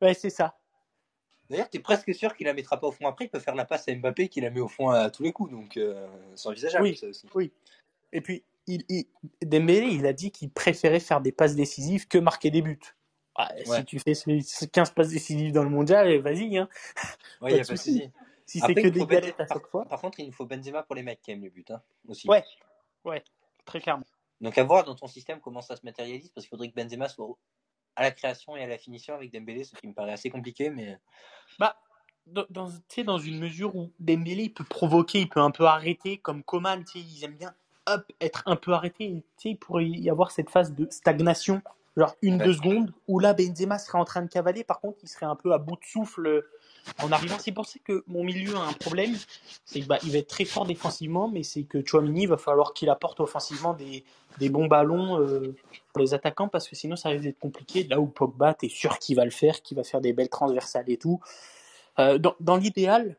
Ouais, 0.00 0.14
c'est 0.14 0.30
ça. 0.30 0.58
D'ailleurs, 1.50 1.68
tu 1.68 1.76
es 1.78 1.80
presque 1.80 2.14
sûr 2.14 2.34
qu'il 2.36 2.46
la 2.46 2.54
mettra 2.54 2.78
pas 2.80 2.86
au 2.86 2.92
fond 2.92 3.06
après. 3.06 3.26
Il 3.26 3.28
peut 3.28 3.38
faire 3.40 3.54
la 3.54 3.64
passe 3.64 3.86
à 3.88 3.94
Mbappé 3.94 4.28
qui 4.28 4.40
la 4.40 4.50
met 4.50 4.60
au 4.60 4.68
fond 4.68 4.88
à 4.90 5.10
tous 5.10 5.22
les 5.22 5.32
coups. 5.32 5.50
Donc, 5.50 5.76
euh, 5.76 6.06
c'est 6.34 6.48
envisageable 6.48 6.84
Oui. 6.84 6.96
ça 6.96 7.06
aussi. 7.08 7.26
Oui. 7.34 7.52
Et 8.12 8.20
puis, 8.20 8.42
il, 8.66 8.84
il- 8.88 9.06
Dembélé, 9.42 9.86
il 9.88 10.06
a 10.06 10.12
dit 10.12 10.30
qu'il 10.30 10.50
préférait 10.50 11.00
faire 11.00 11.20
des 11.20 11.32
passes 11.32 11.54
décisives 11.54 12.08
que 12.08 12.18
marquer 12.18 12.50
des 12.50 12.62
buts. 12.62 12.78
Ah, 13.34 13.50
Ouais. 13.66 13.78
Si 13.78 13.84
tu 13.84 13.98
fais 13.98 14.14
ces- 14.14 14.40
ces 14.42 14.68
15 14.68 14.90
passes 14.90 15.08
décisives 15.08 15.52
dans 15.52 15.64
le 15.64 15.70
mondial, 15.70 16.08
eh, 16.08 16.18
vas-y. 16.18 16.56
Hein. 16.58 16.68
Ouais, 17.40 17.52
a 17.52 17.56
pas 17.56 17.60
de 17.60 17.64
souci. 17.64 18.10
Si 18.46 18.60
c'est 18.60 18.74
que 18.74 18.88
des 18.88 19.06
galettes 19.06 19.40
à 19.40 19.46
chaque 19.46 19.66
fois. 19.68 19.82
Par, 19.82 19.90
par 19.90 20.00
contre, 20.02 20.20
il 20.20 20.26
nous 20.26 20.32
faut 20.32 20.44
Benzema 20.46 20.82
pour 20.82 20.94
les 20.94 21.02
mecs 21.02 21.20
qui 21.22 21.30
aiment 21.30 21.44
le 21.44 21.50
but 21.50 21.70
hein, 21.70 21.82
aussi. 22.08 22.28
Ouais. 22.28 22.44
Ouais, 23.04 23.22
très 23.64 23.80
clairement. 23.80 24.04
Donc, 24.40 24.58
à 24.58 24.64
voir 24.64 24.84
dans 24.84 24.94
ton 24.94 25.06
système 25.06 25.40
comment 25.40 25.62
ça 25.62 25.76
se 25.76 25.84
matérialise 25.84 26.28
parce 26.30 26.44
qu'il 26.46 26.50
faudrait 26.50 26.68
que 26.68 26.74
Benzema 26.74 27.08
soit 27.08 27.26
à 27.96 28.02
la 28.02 28.10
création 28.10 28.56
et 28.56 28.62
à 28.62 28.66
la 28.66 28.78
finition 28.78 29.14
avec 29.14 29.32
Dembélé, 29.32 29.64
ce 29.64 29.74
qui 29.74 29.86
me 29.86 29.92
paraît 29.92 30.12
assez 30.12 30.30
compliqué. 30.30 30.70
Mais 30.70 30.98
Bah, 31.58 31.76
dans, 32.26 32.46
dans, 32.50 33.18
une 33.18 33.38
mesure 33.38 33.74
où 33.76 33.90
Dembélé 33.98 34.44
il 34.44 34.54
peut 34.54 34.64
provoquer, 34.64 35.20
il 35.20 35.28
peut 35.28 35.40
un 35.40 35.50
peu 35.50 35.64
arrêter, 35.64 36.18
comme 36.18 36.42
Coman, 36.42 36.84
ils 36.94 37.24
aiment 37.24 37.36
bien 37.36 37.54
hop, 37.86 38.04
être 38.20 38.42
un 38.46 38.56
peu 38.56 38.72
arrêté. 38.72 39.22
Il 39.44 39.56
pourrait 39.56 39.86
y 39.86 40.10
avoir 40.10 40.30
cette 40.30 40.50
phase 40.50 40.74
de 40.74 40.86
stagnation, 40.90 41.62
genre 41.96 42.16
une, 42.22 42.38
Ouais. 42.38 42.44
deux 42.44 42.54
secondes, 42.54 42.92
où 43.08 43.18
là 43.18 43.34
Benzema 43.34 43.78
serait 43.78 43.98
en 43.98 44.04
train 44.04 44.22
de 44.22 44.28
cavaler, 44.28 44.64
par 44.64 44.80
contre 44.80 44.98
il 45.02 45.08
serait 45.08 45.26
un 45.26 45.36
peu 45.36 45.52
à 45.52 45.58
bout 45.58 45.76
de 45.76 45.84
souffle 45.84 46.26
euh, 46.26 46.50
en 47.02 47.12
arrivant. 47.12 47.36
C'est 47.38 47.52
pour 47.52 47.66
ça 47.66 47.78
que 47.84 48.04
mon 48.06 48.24
milieu 48.24 48.56
a 48.56 48.60
un 48.60 48.72
problème, 48.72 49.14
c'est 49.64 49.80
qu'il 49.80 49.88
bah, 49.88 49.98
va 50.02 50.18
être 50.18 50.28
très 50.28 50.44
fort 50.44 50.66
défensivement, 50.66 51.28
mais 51.28 51.42
c'est 51.42 51.64
que 51.64 51.84
Chouamini, 51.84 52.26
va 52.26 52.36
falloir 52.36 52.74
qu'il 52.74 52.90
apporte 52.90 53.20
offensivement 53.20 53.74
des, 53.74 54.04
des 54.38 54.48
bons 54.48 54.66
ballons 54.66 55.20
euh, 55.20 55.54
pour 55.92 56.02
les 56.02 56.14
attaquants, 56.14 56.48
parce 56.48 56.68
que 56.68 56.76
sinon 56.76 56.96
ça 56.96 57.10
risque 57.10 57.24
d'être 57.24 57.38
compliqué. 57.38 57.84
Là 57.84 58.00
où 58.00 58.06
Pogba, 58.06 58.54
t'es 58.54 58.68
sûr 58.68 58.98
qu'il 58.98 59.16
va 59.16 59.24
le 59.24 59.30
faire, 59.30 59.62
qu'il 59.62 59.76
va 59.76 59.84
faire 59.84 60.00
des 60.00 60.12
belles 60.12 60.28
transversales 60.28 60.88
et 60.88 60.96
tout. 60.96 61.20
Euh, 61.98 62.18
dans 62.18 62.34
dans 62.40 62.56
l'idéal, 62.56 63.16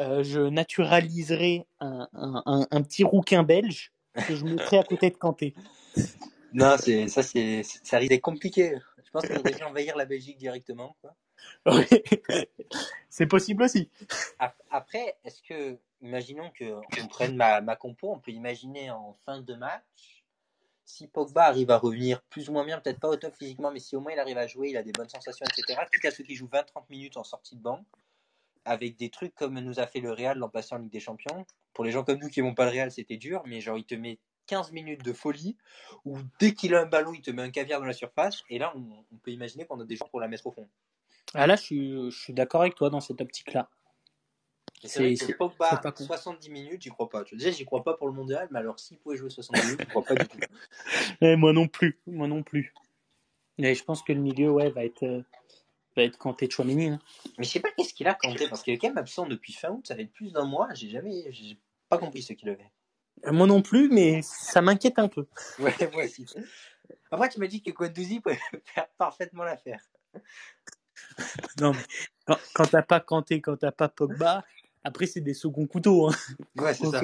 euh, 0.00 0.22
je 0.22 0.40
naturaliserai 0.40 1.66
un, 1.80 2.08
un, 2.14 2.82
petit 2.82 3.04
rouquin 3.04 3.42
belge 3.42 3.92
que 4.26 4.34
je 4.34 4.44
mettrai 4.44 4.78
à 4.78 4.82
côté 4.82 5.10
de 5.10 5.16
Kanté. 5.16 5.54
non, 6.52 6.76
c'est 6.78 7.08
ça, 7.08 7.22
c'est 7.22 7.62
ça 7.62 7.98
risque 7.98 8.10
d'être 8.10 8.22
compliqué. 8.22 8.76
Je 9.04 9.10
pense 9.10 9.26
faudrait 9.26 9.52
déjà 9.52 9.68
envahir 9.68 9.96
la 9.96 10.04
Belgique 10.04 10.38
directement. 10.38 10.96
C'est 13.08 13.26
possible 13.26 13.62
aussi. 13.64 13.90
Ap- 14.38 14.62
Après, 14.70 15.16
est-ce 15.24 15.42
que, 15.42 15.78
imaginons 16.00 16.50
qu'on 16.58 17.06
prenne 17.08 17.36
ma, 17.36 17.60
ma 17.60 17.76
compo, 17.76 18.12
on 18.12 18.18
peut 18.18 18.30
imaginer 18.30 18.90
en 18.90 19.12
fin 19.24 19.40
de 19.40 19.54
match, 19.54 20.24
si 20.84 21.06
Pogba 21.06 21.44
arrive 21.44 21.70
à 21.70 21.78
revenir 21.78 22.22
plus 22.22 22.48
ou 22.48 22.52
moins 22.52 22.64
bien, 22.64 22.80
peut-être 22.80 23.00
pas 23.00 23.08
au 23.08 23.16
top 23.16 23.34
physiquement, 23.34 23.70
mais 23.70 23.78
si 23.80 23.94
au 23.96 24.00
moins 24.00 24.12
il 24.12 24.18
arrive 24.18 24.38
à 24.38 24.46
jouer, 24.46 24.70
il 24.70 24.76
a 24.76 24.82
des 24.82 24.92
bonnes 24.92 25.08
sensations, 25.08 25.44
etc. 25.46 25.80
Quitte 25.92 26.04
à 26.04 26.10
ceux 26.10 26.24
qui 26.24 26.34
jouent 26.34 26.48
20-30 26.48 26.84
minutes 26.90 27.16
en 27.16 27.24
sortie 27.24 27.54
de 27.56 27.60
banc, 27.60 27.84
avec 28.64 28.96
des 28.96 29.08
trucs 29.10 29.34
comme 29.34 29.58
nous 29.60 29.78
a 29.80 29.86
fait 29.86 30.00
le 30.00 30.12
Real 30.12 30.38
l'an 30.38 30.48
passé 30.48 30.74
en 30.74 30.78
Ligue 30.78 30.92
des 30.92 31.00
Champions. 31.00 31.46
Pour 31.74 31.84
les 31.84 31.92
gens 31.92 32.04
comme 32.04 32.18
nous 32.18 32.28
qui 32.28 32.42
n'aiment 32.42 32.54
pas 32.54 32.64
le 32.64 32.72
Real, 32.72 32.90
c'était 32.90 33.16
dur, 33.16 33.42
mais 33.46 33.60
genre 33.60 33.78
il 33.78 33.84
te 33.84 33.94
met 33.94 34.18
15 34.46 34.72
minutes 34.72 35.04
de 35.04 35.12
folie, 35.12 35.56
où 36.04 36.18
dès 36.40 36.54
qu'il 36.54 36.74
a 36.74 36.80
un 36.80 36.86
ballon, 36.86 37.12
il 37.14 37.22
te 37.22 37.30
met 37.30 37.42
un 37.42 37.50
caviar 37.50 37.78
dans 37.80 37.86
la 37.86 37.92
surface, 37.92 38.42
et 38.50 38.58
là 38.58 38.72
on, 38.74 39.04
on 39.12 39.16
peut 39.18 39.30
imaginer 39.30 39.64
qu'on 39.66 39.78
a 39.80 39.84
des 39.84 39.96
gens 39.96 40.08
pour 40.08 40.18
la 40.20 40.26
mettre 40.28 40.46
au 40.46 40.50
fond. 40.50 40.68
Ah 41.34 41.46
là, 41.46 41.56
je 41.56 41.62
suis, 41.62 42.10
je 42.10 42.18
suis 42.18 42.32
d'accord 42.32 42.62
avec 42.62 42.74
toi 42.74 42.90
dans 42.90 43.00
cette 43.00 43.20
optique-là. 43.20 43.68
Et 44.82 44.88
C'est- 44.88 45.00
vrai 45.00 45.14
que 45.14 45.32
Pogba, 45.36 45.76
pas 45.76 45.92
con. 45.92 46.04
70 46.04 46.50
minutes, 46.50 46.82
j'y 46.82 46.88
crois 46.88 47.08
pas. 47.08 47.22
Tu 47.24 47.36
disais, 47.36 47.52
j'y 47.52 47.64
crois 47.64 47.84
pas 47.84 47.94
pour 47.94 48.06
le 48.08 48.14
mondial, 48.14 48.48
mais 48.50 48.58
alors 48.58 48.78
s'il 48.80 48.98
pouvait 48.98 49.16
jouer 49.16 49.28
70 49.30 49.62
minutes, 49.66 49.80
j'y 49.80 49.86
crois 49.86 50.04
pas 50.04 50.14
du 50.14 50.26
tout. 50.26 50.38
Eh, 51.22 51.36
moi 51.36 51.52
non 51.52 51.68
plus, 51.68 52.00
moi 52.06 52.26
non 52.26 52.42
plus. 52.42 52.72
Mais 53.58 53.74
je 53.74 53.84
pense 53.84 54.02
que 54.02 54.12
le 54.12 54.20
milieu, 54.20 54.50
ouais, 54.50 54.70
va 54.70 54.84
être, 54.84 55.02
euh, 55.02 55.22
va 55.96 56.02
être 56.04 56.16
Kanté 56.16 56.46
de 56.46 56.52
Chouamini. 56.52 56.88
hein. 56.88 56.98
Mais 57.38 57.44
je 57.44 57.50
sais 57.50 57.60
pas 57.60 57.70
qu'est-ce 57.76 57.92
qu'il 57.92 58.08
a 58.08 58.14
Kanté, 58.14 58.48
parce 58.48 58.62
qu'il 58.62 58.72
est 58.72 58.78
quand 58.78 58.88
même 58.88 58.98
absent 58.98 59.26
depuis 59.26 59.52
fin 59.52 59.68
août, 59.70 59.86
ça 59.86 59.94
fait 59.94 60.06
plus 60.06 60.32
d'un 60.32 60.44
mois, 60.46 60.72
j'ai 60.74 60.88
jamais, 60.88 61.30
j'ai 61.30 61.58
pas 61.90 61.98
compris 61.98 62.22
ce 62.22 62.32
qu'il 62.32 62.48
avait. 62.48 62.70
Euh, 63.26 63.32
Moi 63.32 63.46
non 63.46 63.60
plus, 63.60 63.90
mais 63.90 64.22
ça 64.22 64.62
m'inquiète 64.62 64.98
un 64.98 65.08
peu. 65.08 65.26
Ouais, 65.58 65.74
moi 65.92 66.04
aussi. 66.04 66.24
Après, 67.10 67.28
tu 67.28 67.38
m'as 67.38 67.46
dit 67.48 67.60
que 67.62 67.70
Guendouzi 67.70 68.20
pouvait 68.20 68.38
faire 68.64 68.88
parfaitement 68.96 69.44
l'affaire. 69.44 69.82
Non, 71.60 71.72
mais 71.72 71.82
quand, 72.26 72.38
quand 72.54 72.66
t'as 72.66 72.82
pas 72.82 73.00
Kanté, 73.00 73.40
quand 73.40 73.56
t'as 73.56 73.72
pas 73.72 73.88
Pogba, 73.88 74.44
après 74.84 75.06
c'est 75.06 75.20
des 75.20 75.34
seconds 75.34 75.66
couteaux. 75.66 76.08
Hein, 76.08 76.14
Ouais, 76.56 76.74
c'est 76.74 76.86
ça. 76.86 77.00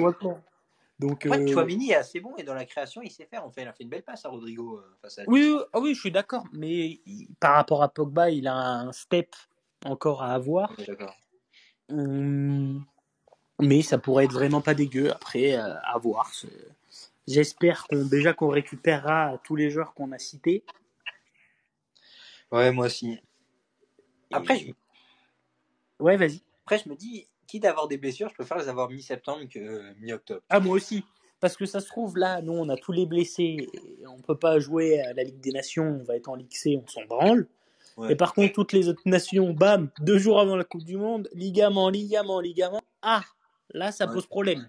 Donc, 0.99 1.25
Ouais, 1.25 1.39
euh, 1.39 1.47
Chouamini 1.47 1.91
est 1.91 1.95
assez 1.95 2.19
bon 2.19 2.35
et 2.37 2.43
dans 2.43 2.55
la 2.55 2.65
création, 2.65 3.01
il 3.03 3.11
sait 3.11 3.25
faire. 3.25 3.45
En 3.45 3.51
fait, 3.51 3.61
il 3.61 3.67
a 3.67 3.73
fait 3.73 3.83
une 3.83 3.89
belle 3.89 4.03
passe 4.03 4.25
à 4.25 4.29
Rodrigo 4.29 4.77
euh, 4.77 4.97
face 5.01 5.19
à 5.19 5.23
Oui, 5.27 5.53
oui, 5.53 5.61
ah 5.73 5.79
oui, 5.79 5.93
je 5.93 5.99
suis 5.99 6.11
d'accord. 6.11 6.43
Mais 6.53 6.99
il- 7.05 7.27
par 7.39 7.53
rapport 7.55 7.83
à 7.83 7.89
Pogba, 7.89 8.31
il 8.31 8.47
a 8.47 8.55
un 8.55 8.91
step 8.91 9.35
encore 9.85 10.23
à 10.23 10.33
avoir. 10.33 10.75
D'accord. 10.87 11.15
Hum, 11.89 12.83
mais 13.61 13.81
ça 13.83 13.97
pourrait 13.97 14.25
être 14.25 14.33
vraiment 14.33 14.61
pas 14.61 14.73
dégueu. 14.73 15.11
Après, 15.11 15.55
euh, 15.55 15.75
à 15.83 15.97
voir. 15.99 16.31
J'espère 17.27 17.85
qu'on 17.87 18.05
déjà 18.05 18.33
qu'on 18.33 18.49
récupérera 18.49 19.39
tous 19.43 19.55
les 19.55 19.69
joueurs 19.69 19.93
qu'on 19.93 20.11
a 20.13 20.17
cités. 20.17 20.63
Ouais, 22.51 22.71
moi 22.71 22.85
aussi. 22.87 23.19
Après, 24.31 24.57
je, 24.59 24.71
Ouais, 25.99 26.17
vas-y. 26.17 26.41
après, 26.65 26.79
je 26.83 26.89
me 26.89 26.95
dis, 26.95 27.27
quitte 27.47 27.65
à 27.65 27.71
avoir 27.71 27.87
des 27.87 27.97
blessures, 27.97 28.29
je 28.29 28.35
préfère 28.35 28.57
les 28.57 28.67
avoir 28.69 28.89
mi-septembre 28.89 29.47
que 29.49 29.93
mi-octobre. 29.99 30.41
Ah, 30.49 30.59
moi 30.59 30.75
aussi. 30.75 31.03
Parce 31.39 31.55
que 31.55 31.65
ça 31.65 31.79
se 31.79 31.87
trouve, 31.87 32.17
là, 32.17 32.41
nous, 32.41 32.53
on 32.53 32.67
a 32.69 32.75
tous 32.77 32.91
les 32.91 33.05
blessés. 33.05 33.67
Et 34.01 34.07
on 34.07 34.19
peut 34.21 34.37
pas 34.37 34.59
jouer 34.59 34.99
à 35.01 35.13
la 35.13 35.23
Ligue 35.23 35.39
des 35.39 35.51
Nations. 35.51 35.99
On 36.01 36.03
va 36.03 36.15
être 36.15 36.29
en 36.29 36.35
Ligue 36.35 36.51
C, 36.53 36.79
on 36.83 36.87
s'en 36.87 37.05
branle. 37.05 37.47
Ouais. 37.95 38.11
Et 38.11 38.15
par 38.15 38.33
contre, 38.33 38.53
toutes 38.53 38.73
les 38.73 38.89
autres 38.89 39.01
nations, 39.05 39.53
bam, 39.53 39.89
deux 39.99 40.17
jours 40.17 40.39
avant 40.39 40.55
la 40.55 40.63
Coupe 40.63 40.83
du 40.83 40.97
Monde, 40.97 41.29
ligament, 41.33 41.89
ligament, 41.89 42.39
ligament. 42.39 42.81
Ah, 43.03 43.23
là, 43.71 43.91
ça 43.91 44.07
Ouais. 44.07 44.13
pose 44.13 44.25
problème. 44.27 44.67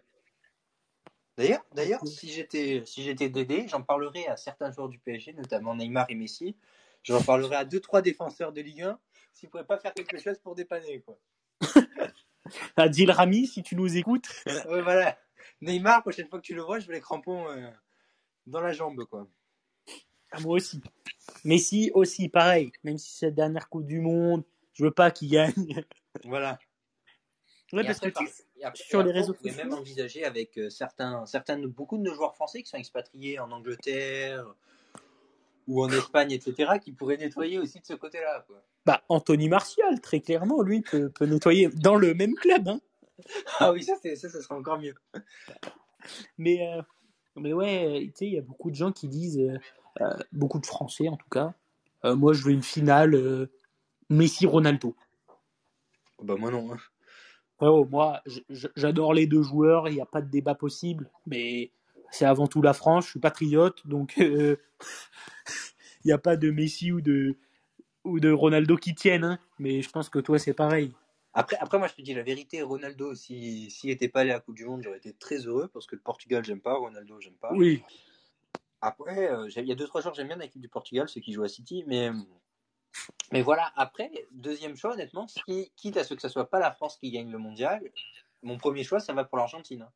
D'ailleurs, 1.36 1.64
d'ailleurs, 1.74 2.00
si 2.06 2.28
j'étais, 2.30 2.82
si 2.84 3.02
j'étais 3.02 3.28
Dédé, 3.28 3.66
j'en 3.68 3.82
parlerai 3.82 4.26
à 4.26 4.36
certains 4.36 4.70
joueurs 4.72 4.88
du 4.88 4.98
PSG, 4.98 5.32
notamment 5.34 5.74
Neymar 5.74 6.06
et 6.08 6.14
Messi. 6.16 6.56
J'en 7.04 7.22
parlerai 7.22 7.56
à 7.56 7.64
deux, 7.64 7.80
trois 7.80 8.02
défenseurs 8.02 8.52
de 8.52 8.60
Ligue 8.60 8.82
1 8.82 8.98
s'ils 9.38 9.48
pourraient 9.48 9.64
pas 9.64 9.78
faire 9.78 9.94
quelque 9.94 10.18
chose 10.18 10.38
pour 10.38 10.54
dépanner, 10.54 11.00
quoi. 11.00 11.18
Adil 12.76 13.10
Rami, 13.10 13.46
si 13.46 13.62
tu 13.62 13.76
nous 13.76 13.96
écoutes. 13.96 14.28
ouais, 14.46 14.82
voilà. 14.82 15.18
Neymar, 15.60 16.02
prochaine 16.02 16.28
fois 16.28 16.40
que 16.40 16.44
tu 16.44 16.54
le 16.54 16.62
vois, 16.62 16.78
je 16.80 16.86
veux 16.86 16.92
les 16.92 17.00
crampons 17.00 17.48
euh, 17.48 17.70
dans 18.46 18.60
la 18.60 18.72
jambe, 18.72 19.04
quoi. 19.04 19.28
Ah, 20.32 20.40
moi 20.40 20.56
aussi. 20.56 20.80
Messi 21.44 21.90
aussi, 21.94 22.28
pareil. 22.28 22.72
Même 22.84 22.98
si 22.98 23.16
c'est 23.16 23.26
la 23.26 23.32
dernière 23.32 23.68
Coupe 23.68 23.86
du 23.86 24.00
Monde, 24.00 24.44
je 24.74 24.84
veux 24.84 24.90
pas 24.90 25.10
qu'il 25.10 25.30
gagne. 25.30 25.52
Voilà. 26.24 26.58
Ouais, 27.72 27.84
parce 27.84 27.98
après, 27.98 28.10
que 28.10 28.18
tu- 28.18 28.62
après- 28.64 28.82
sur 28.82 29.02
les 29.04 29.12
réseaux 29.12 29.32
on 29.34 29.36
pourrait 29.36 29.50
sociaux. 29.50 29.64
même 29.68 29.78
envisager 29.78 30.24
avec 30.24 30.58
euh, 30.58 30.68
certains, 30.70 31.26
certains, 31.26 31.58
beaucoup 31.58 31.96
de 31.96 32.02
nos 32.02 32.14
joueurs 32.14 32.34
français 32.34 32.62
qui 32.62 32.68
sont 32.70 32.78
expatriés 32.78 33.38
en 33.38 33.52
Angleterre 33.52 34.52
ou 35.68 35.84
en 35.84 35.88
Espagne, 35.90 36.32
etc., 36.32 36.72
qui 36.82 36.90
pourraient 36.92 37.18
nettoyer 37.18 37.58
aussi 37.58 37.78
de 37.78 37.86
ce 37.86 37.94
côté-là. 37.94 38.44
bah, 38.84 39.02
Anthony 39.08 39.48
Martial, 39.48 40.00
très 40.00 40.20
clairement, 40.20 40.62
lui, 40.62 40.80
peut, 40.80 41.10
peut 41.10 41.26
nettoyer 41.26 41.68
dans 41.68 41.94
le 41.94 42.14
même 42.14 42.34
club. 42.34 42.66
Hein. 42.68 42.80
Ah 43.60 43.72
oui, 43.72 43.82
ça, 43.84 43.94
ça, 44.02 44.28
ça 44.28 44.42
sera 44.42 44.56
encore 44.56 44.80
mieux. 44.80 44.94
Mais, 46.38 46.66
euh, 46.66 46.82
mais 47.36 47.52
ouais, 47.52 48.06
tu 48.08 48.12
sais, 48.14 48.26
il 48.26 48.32
y 48.34 48.38
a 48.38 48.42
beaucoup 48.42 48.70
de 48.70 48.76
gens 48.76 48.92
qui 48.92 49.08
disent, 49.08 49.38
euh, 49.38 49.58
euh, 50.00 50.16
beaucoup 50.32 50.58
de 50.58 50.66
Français 50.66 51.08
en 51.08 51.16
tout 51.16 51.28
cas, 51.30 51.54
euh, 52.04 52.14
moi 52.16 52.32
je 52.32 52.42
veux 52.44 52.52
une 52.52 52.62
finale 52.62 53.48
Messi-Ronaldo. 54.08 54.94
Bah 56.22 56.36
moi 56.38 56.50
non. 56.50 56.72
hein. 56.72 56.78
Frérot, 57.56 57.84
moi 57.86 58.22
j'adore 58.76 59.12
les 59.14 59.26
deux 59.26 59.42
joueurs, 59.42 59.88
il 59.88 59.94
n'y 59.94 60.00
a 60.00 60.06
pas 60.06 60.22
de 60.22 60.30
débat 60.30 60.54
possible, 60.54 61.10
mais 61.26 61.72
c'est 62.10 62.24
avant 62.24 62.46
tout 62.46 62.62
la 62.62 62.72
France, 62.72 63.06
je 63.06 63.10
suis 63.10 63.20
patriote, 63.20 63.86
donc 63.86 64.14
euh, 64.18 64.56
il 66.04 66.06
n'y 66.06 66.12
a 66.12 66.18
pas 66.18 66.36
de 66.36 66.50
Messi 66.50 66.92
ou 66.92 67.00
de, 67.00 67.36
ou 68.04 68.20
de 68.20 68.30
Ronaldo 68.30 68.76
qui 68.76 68.94
tiennent, 68.94 69.24
hein. 69.24 69.38
mais 69.58 69.82
je 69.82 69.90
pense 69.90 70.08
que 70.08 70.18
toi 70.18 70.38
c'est 70.38 70.54
pareil. 70.54 70.92
Après, 71.34 71.56
après, 71.60 71.78
moi, 71.78 71.86
je 71.86 71.94
te 71.94 72.02
dis 72.02 72.14
la 72.14 72.22
vérité, 72.22 72.62
Ronaldo, 72.62 73.14
s'il 73.14 73.70
si, 73.70 73.86
n'était 73.86 74.08
pas 74.08 74.20
allé 74.20 74.30
à 74.30 74.34
la 74.34 74.40
Coupe 74.40 74.56
du 74.56 74.64
Monde, 74.64 74.82
j'aurais 74.82 74.96
été 74.96 75.12
très 75.12 75.46
heureux 75.46 75.68
parce 75.72 75.86
que 75.86 75.94
le 75.94 76.00
Portugal, 76.00 76.42
j'aime 76.44 76.60
pas, 76.60 76.74
Ronaldo, 76.74 77.20
j'aime 77.20 77.36
pas. 77.36 77.52
Oui, 77.52 77.82
Après, 78.80 79.30
euh, 79.30 79.48
il 79.54 79.68
y 79.68 79.72
a 79.72 79.74
deux 79.76 79.86
trois 79.86 80.00
joueurs 80.00 80.14
j'aime 80.14 80.28
bien 80.28 80.36
l'équipe 80.36 80.60
du 80.60 80.68
Portugal, 80.68 81.08
ceux 81.08 81.20
qui 81.20 81.32
jouent 81.32 81.44
à 81.44 81.48
City, 81.48 81.84
mais 81.86 82.10
mais 83.32 83.42
voilà. 83.42 83.72
Après, 83.76 84.10
deuxième 84.32 84.76
choix, 84.76 84.92
honnêtement, 84.92 85.26
si, 85.28 85.70
quitte 85.76 85.96
à 85.96 86.04
ce 86.04 86.14
que 86.14 86.20
ça 86.20 86.28
soit 86.28 86.48
pas 86.48 86.58
la 86.58 86.72
France 86.72 86.96
qui 86.96 87.10
gagne 87.10 87.30
le 87.30 87.38
mondial, 87.38 87.82
mon 88.42 88.56
premier 88.56 88.84
choix, 88.84 89.00
ça 89.00 89.12
va 89.12 89.24
pour 89.24 89.38
l'Argentine. 89.38 89.86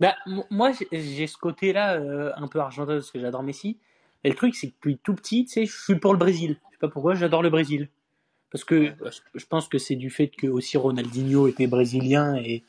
Bah, 0.00 0.16
moi, 0.50 0.72
j'ai- 0.72 1.26
ce 1.26 1.36
côté-là 1.36 1.94
euh, 1.94 2.32
un 2.36 2.48
peu 2.48 2.58
argentin 2.58 2.94
parce 2.94 3.10
que 3.10 3.20
j'adore 3.20 3.42
Messi. 3.42 3.78
Et 4.24 4.30
le 4.30 4.34
truc, 4.34 4.54
c'est 4.54 4.68
que 4.68 4.74
depuis 4.74 4.98
tout 4.98 5.14
petit, 5.14 5.44
tu 5.44 5.52
sais, 5.52 5.66
je 5.66 5.76
suis 5.76 5.96
pour 5.96 6.12
le 6.12 6.18
Brésil. 6.18 6.56
Je 6.68 6.74
sais 6.74 6.78
pas 6.78 6.88
pourquoi, 6.88 7.14
j'adore 7.14 7.42
le 7.42 7.50
Brésil. 7.50 7.88
Parce 8.50 8.64
que 8.64 8.94
je 9.34 9.46
pense 9.46 9.68
que 9.68 9.78
c'est 9.78 9.96
du 9.96 10.10
fait 10.10 10.28
que 10.28 10.46
aussi 10.46 10.76
Ronaldinho 10.76 11.48
était 11.48 11.66
brésilien 11.66 12.36
et, 12.36 12.56
et 12.56 12.62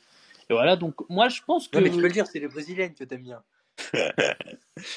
voilà. 0.50 0.76
Donc 0.76 0.94
moi, 1.10 1.28
je 1.28 1.42
pense 1.42 1.68
que 1.68 1.76
Non, 1.76 1.84
mais 1.84 1.90
tu 1.90 1.96
peux 1.98 2.06
le 2.06 2.12
dire, 2.12 2.26
c'est 2.26 2.40
les 2.40 2.48
Brésiliennes 2.48 2.94
que 2.94 3.04
t'aimes 3.04 3.22
bien. 3.22 3.42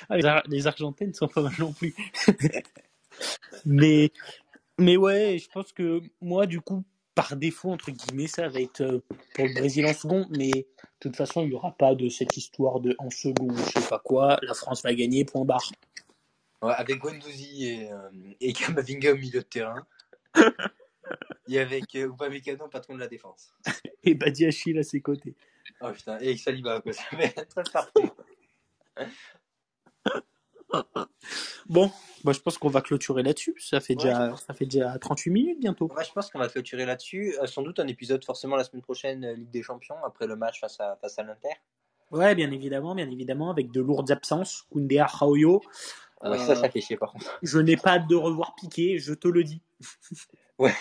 Ah, 0.10 0.18
les, 0.18 0.26
Ar- 0.26 0.44
les 0.48 0.66
Argentines 0.66 1.14
sont 1.14 1.28
pas 1.28 1.42
mal 1.42 1.54
non 1.60 1.72
plus. 1.72 1.94
mais 3.66 4.12
mais 4.80 4.98
ouais, 4.98 5.38
je 5.40 5.50
pense 5.50 5.72
que 5.72 6.02
moi, 6.22 6.46
du 6.48 6.62
coup, 6.62 6.84
par 7.18 7.36
défaut 7.36 7.72
entre 7.72 7.90
guillemets, 7.90 8.28
ça 8.28 8.48
va 8.48 8.62
être 8.62 8.82
euh, 8.82 9.00
pour 9.34 9.48
le 9.48 9.54
Brésil 9.56 9.88
en 9.88 9.94
second. 9.94 10.28
Mais 10.30 10.52
de 10.52 10.66
toute 11.00 11.16
façon, 11.16 11.42
il 11.42 11.50
y 11.50 11.56
aura 11.56 11.76
pas 11.76 11.96
de 11.96 12.10
cette 12.10 12.38
histoire 12.38 12.80
de 12.80 12.96
en 13.00 13.10
second, 13.10 13.48
je 13.56 13.64
sais 13.64 13.90
pas 13.90 13.98
quoi. 13.98 14.38
La 14.44 14.54
France 14.54 14.84
va 14.84 14.94
gagner, 14.94 15.26
point 15.26 15.44
barre. 15.44 15.72
Ouais, 16.62 16.76
avec 16.78 17.00
Guendouzi 17.00 17.66
et, 17.66 17.92
euh, 17.92 18.10
et 18.40 18.54
Kamavinga 18.54 19.14
au 19.14 19.16
milieu 19.16 19.40
de 19.40 19.46
terrain. 19.46 19.84
et 21.50 21.60
avec 21.60 21.96
euh, 21.96 22.10
Upamecano, 22.10 22.68
patron 22.68 22.94
de 22.94 23.00
la 23.00 23.08
défense. 23.08 23.52
Et 24.04 24.14
Badiachil 24.14 24.78
à 24.78 24.84
ses 24.84 25.02
côtés. 25.02 25.36
Oh 25.82 25.92
putain, 25.92 26.18
et 26.20 26.38
Saliba, 26.38 26.80
quoi. 26.80 26.94
Ça 26.94 27.04
va 27.12 27.26
être 27.26 27.62
parfait. 27.74 28.14
Bon, 31.70 31.92
bah, 32.24 32.32
je 32.34 32.40
pense 32.40 32.58
qu'on 32.58 32.70
va 32.70 32.82
clôturer 32.82 33.24
là-dessus. 33.24 33.56
Ça 33.60 33.80
fait 33.80 33.96
déjà, 33.96 34.36
ça 34.38 34.54
fait 34.54 34.66
déjà 34.66 34.98
38 34.98 35.30
minutes 35.32 35.60
bientôt. 35.60 35.92
Ouais, 35.96 36.04
je 36.06 36.12
pense 36.12 36.30
qu'on 36.30 36.40
va 36.40 36.48
clôturer 36.48 36.86
là-dessus. 36.86 37.36
Euh, 37.42 37.48
sans 37.48 37.62
doute 37.62 37.80
un 37.80 37.88
épisode 37.88 38.24
forcément 38.24 38.56
la 38.56 38.64
semaine 38.64 38.82
prochaine, 38.82 39.26
euh, 39.26 39.34
Ligue 39.34 39.50
des 39.50 39.64
Champions, 39.64 39.96
après 40.06 40.28
le 40.28 40.36
match 40.36 40.60
face 40.62 40.80
à, 40.80 40.96
face 41.02 41.20
à 41.20 41.24
l'Inter. 41.24 41.50
Ouais, 42.12 42.36
bien 42.36 42.52
évidemment, 42.52 42.96
bien 42.96 43.10
évidemment, 43.10 43.50
avec 43.52 43.70
de 43.72 43.82
lourdes 43.82 44.12
absences. 44.12 44.64
Koundé, 44.72 45.02
Raoyo. 45.02 45.62
Ouais, 46.24 46.30
Euh, 46.30 46.38
ça, 46.38 46.56
ça 46.56 46.70
fait 46.70 46.82
chier 46.82 46.98
par 46.98 47.12
contre. 47.12 47.38
Je 47.44 47.60
n'ai 47.60 47.76
pas 47.78 47.92
hâte 47.96 48.08
de 48.08 48.16
revoir 48.16 48.56
Piqué, 48.56 48.98
je 48.98 49.14
te 49.14 49.28
le 49.28 49.44
dis. 49.44 49.62
Ouais. 50.60 50.74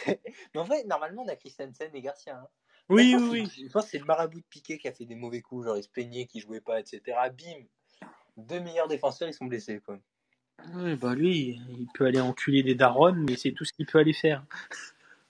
Mais 0.54 0.60
en 0.60 0.64
vrai, 0.64 0.84
normalement, 0.84 1.22
on 1.26 1.28
a 1.28 1.36
Christensen 1.36 1.90
et 1.92 2.00
Garcia. 2.00 2.38
hein. 2.38 2.48
Oui, 2.88 3.14
oui, 3.18 3.28
oui. 3.30 3.64
Je 3.66 3.70
pense 3.70 3.84
que 3.84 3.90
c'est 3.90 3.98
le 3.98 4.06
marabout 4.06 4.40
de 4.40 4.46
Piqué 4.48 4.78
qui 4.78 4.88
a 4.88 4.92
fait 4.92 5.04
des 5.04 5.16
mauvais 5.16 5.42
coups, 5.42 5.66
genre 5.66 5.76
il 5.76 5.82
se 5.82 5.88
plaignait 5.90 6.24
qu'il 6.24 6.40
jouait 6.40 6.62
pas, 6.62 6.80
etc. 6.80 7.02
Bim 7.36 7.66
Deux 8.38 8.60
meilleurs 8.60 8.88
défenseurs, 8.88 9.28
ils 9.28 9.34
sont 9.34 9.44
blessés, 9.44 9.80
quoi. 9.84 9.98
Oui, 10.74 10.96
bah 10.96 11.14
lui, 11.14 11.60
il 11.70 11.86
peut 11.94 12.06
aller 12.06 12.20
enculer 12.20 12.62
des 12.62 12.74
darons, 12.74 13.12
mais 13.12 13.36
c'est 13.36 13.52
tout 13.52 13.64
ce 13.64 13.72
qu'il 13.72 13.86
peut 13.86 13.98
aller 13.98 14.12
faire. 14.14 14.44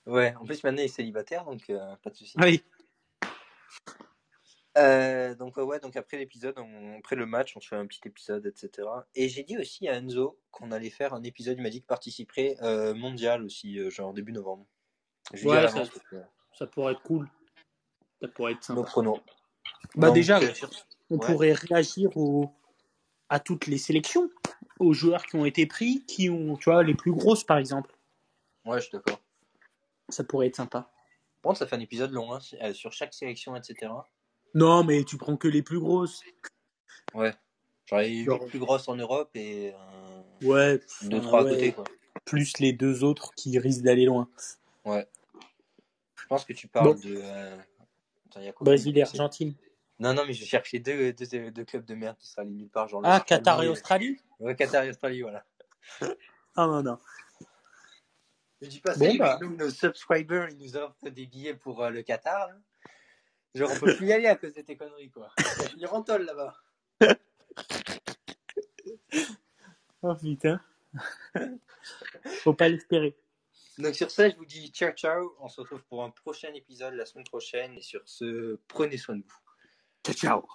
Ouais, 0.07 0.35
en 0.37 0.45
plus 0.45 0.63
maintenant 0.63 0.83
il 0.83 0.87
est 0.87 0.89
célibataire, 0.89 1.45
donc 1.45 1.69
euh, 1.69 1.97
pas 2.03 2.11
de 2.11 2.15
soucis. 2.17 2.37
Oui. 2.41 2.63
Euh, 4.79 5.35
donc 5.35 5.57
ouais, 5.57 5.63
ouais, 5.63 5.81
donc 5.81 5.97
après 5.97 6.19
l'épisode, 6.19 6.55
on- 6.59 6.99
après 6.99 7.17
le 7.17 7.25
match, 7.27 7.57
on 7.57 7.61
se 7.61 7.69
fait 7.69 7.77
un 7.77 7.87
petit 7.87 8.01
épisode, 8.05 8.45
etc. 8.47 8.87
Et 9.15 9.29
j'ai 9.29 9.43
dit 9.43 9.57
aussi 9.57 9.89
à 9.89 9.95
Enzo 9.95 10.39
qu'on 10.51 10.71
allait 10.71 10.91
faire 10.91 11.15
un 11.15 11.23
épisode, 11.23 11.57
il 11.59 11.63
m'a 11.63 11.71
dit 11.71 11.79
qu'il 11.79 11.87
participerait 11.87 12.57
euh, 12.63 12.95
mondial 12.95 13.43
aussi, 13.43 13.79
euh, 13.79 13.89
genre 13.91 14.13
début 14.13 14.33
novembre. 14.33 14.67
Je 15.33 15.49
Ouais, 15.49 15.67
ça- 15.69 15.83
que 16.59 16.65
pourrait 16.67 16.93
être 16.93 17.03
cool. 17.03 17.29
Ça 18.21 18.29
pourrait 18.29 18.53
être 18.53 18.65
sympa. 18.65 18.81
nos 18.81 18.87
pronos. 18.87 19.21
Bah 19.95 20.09
Donc, 20.09 20.15
déjà, 20.15 20.39
on 21.11 21.17
ouais. 21.19 21.27
pourrait 21.27 21.53
réagir 21.53 22.15
au... 22.17 22.51
à 23.31 23.41
toutes 23.41 23.67
les 23.67 23.79
sélections, 23.79 24.31
aux 24.79 24.93
joueurs 24.93 25.25
qui 25.27 25.37
ont 25.37 25.45
été 25.45 25.67
pris, 25.67 26.05
qui 26.07 26.29
ont, 26.31 26.57
tu 26.57 26.71
vois, 26.71 26.83
les 26.83 26.95
plus 26.95 27.13
grosses 27.13 27.45
par 27.45 27.59
exemple. 27.59 27.95
Ouais, 28.65 28.79
je 28.81 28.87
suis 28.89 28.93
d'accord. 28.93 29.21
Ça 30.09 30.25
pourrait 30.25 30.47
être 30.49 30.57
sympa. 30.57 30.91
Contre, 31.43 31.59
ça 31.59 31.67
fait 31.67 31.77
un 31.77 31.81
épisode 31.81 32.11
long, 32.11 32.33
hein, 32.35 32.39
euh, 32.63 32.73
sur 32.75 32.93
chaque 32.93 33.15
sélection, 33.15 33.55
etc. 33.57 33.93
Non, 34.55 34.83
mais 34.85 35.05
tu 35.05 35.17
prends 35.17 35.37
que 35.37 35.47
les 35.49 35.63
plus 35.63 35.79
grosses. 35.79 36.23
Ouais. 37.15 37.33
Genre 37.87 38.01
les 38.01 38.25
Genre- 38.25 38.45
plus 38.47 38.59
grosses 38.59 38.89
en 38.89 38.97
Europe 38.97 39.31
et 39.35 39.73
euh, 39.73 40.23
Ouais. 40.49 40.81
deux, 41.03 41.21
trois 41.21 41.45
ouais. 41.45 41.51
à 41.51 41.55
côté, 41.55 41.73
quoi. 41.73 41.85
Plus 42.25 42.59
les 42.59 42.73
deux 42.73 43.05
autres 43.05 43.33
qui 43.37 43.57
risquent 43.59 43.83
d'aller 43.85 44.07
loin. 44.07 44.29
Ouais. 44.85 45.07
Je 46.21 46.27
pense 46.27 46.45
que 46.45 46.53
tu 46.53 46.67
parles 46.67 46.95
Bon. 46.95 47.01
de. 47.09 47.15
euh, 47.17 47.57
Attends, 48.35 48.41
Brésil 48.65 48.99
et 48.99 49.03
Argentine. 49.03 49.55
Non, 49.99 50.13
non, 50.13 50.27
mais 50.27 50.35
je 50.35 50.45
cherchais 50.45 50.79
deux, 50.79 51.13
deux, 51.13 51.51
deux 51.51 51.65
clubs 51.65 51.85
de 51.85 51.95
merde 51.95 52.17
qui 52.19 52.29
seraient 52.29 52.43
allés 52.43 52.51
nulle 52.51 52.69
part. 52.69 52.87
Genre 52.89 53.01
Ah, 53.05 53.21
Qatar 53.21 53.63
et 53.63 53.69
Australie 53.69 54.19
Ouais, 54.39 54.55
Qatar 54.55 54.85
et 54.85 54.91
Australie, 54.91 55.23
voilà. 55.23 55.45
Ah 56.59 56.67
non, 56.67 56.83
non. 56.83 56.99
Je 58.63 58.69
dis 58.69 58.81
pas 58.81 58.95
ça, 58.95 59.01
Bon, 59.01 59.15
bah. 59.17 59.39
nous, 59.43 59.55
nos 59.57 59.69
subscribers, 59.71 60.49
ils 60.51 60.57
nous 60.57 60.77
offrent 60.77 61.11
des 61.11 61.27
billets 61.27 61.55
pour 61.55 61.83
euh, 61.83 61.91
le 61.91 62.03
Qatar. 62.03 62.49
là. 62.49 62.55
Genre, 63.55 63.71
on 63.71 63.79
peut 63.79 63.95
plus 63.97 64.07
y 64.07 64.13
aller 64.13 64.27
à 64.27 64.37
cause 64.37 64.55
de 64.55 64.63
tes 64.63 64.77
conneries, 64.77 65.11
quoi. 65.11 65.31
Ils 65.77 65.87
rentolent 65.87 66.25
là-bas. 66.25 66.55
Oh 70.03 70.15
putain. 70.15 70.61
Faut 72.43 72.55
pas 72.55 72.69
l'espérer. 72.69 73.17
Donc, 73.79 73.95
sur 73.95 74.11
ça, 74.11 74.29
je 74.29 74.37
vous 74.37 74.45
dis 74.45 74.69
ciao, 74.69 74.93
ciao. 74.93 75.35
On 75.41 75.49
se 75.49 75.61
retrouve 75.61 75.83
pour 75.85 76.05
un 76.05 76.11
prochain 76.11 76.53
épisode 76.55 76.95
la 76.95 77.07
semaine 77.07 77.25
prochaine. 77.25 77.77
Et 77.77 77.83
sur 77.83 78.03
ce, 78.05 78.61
prenez 78.69 78.97
soin 78.99 79.17
de 79.17 79.23
vous. 79.23 79.41
Ciao, 80.07 80.15
ciao. 80.15 80.49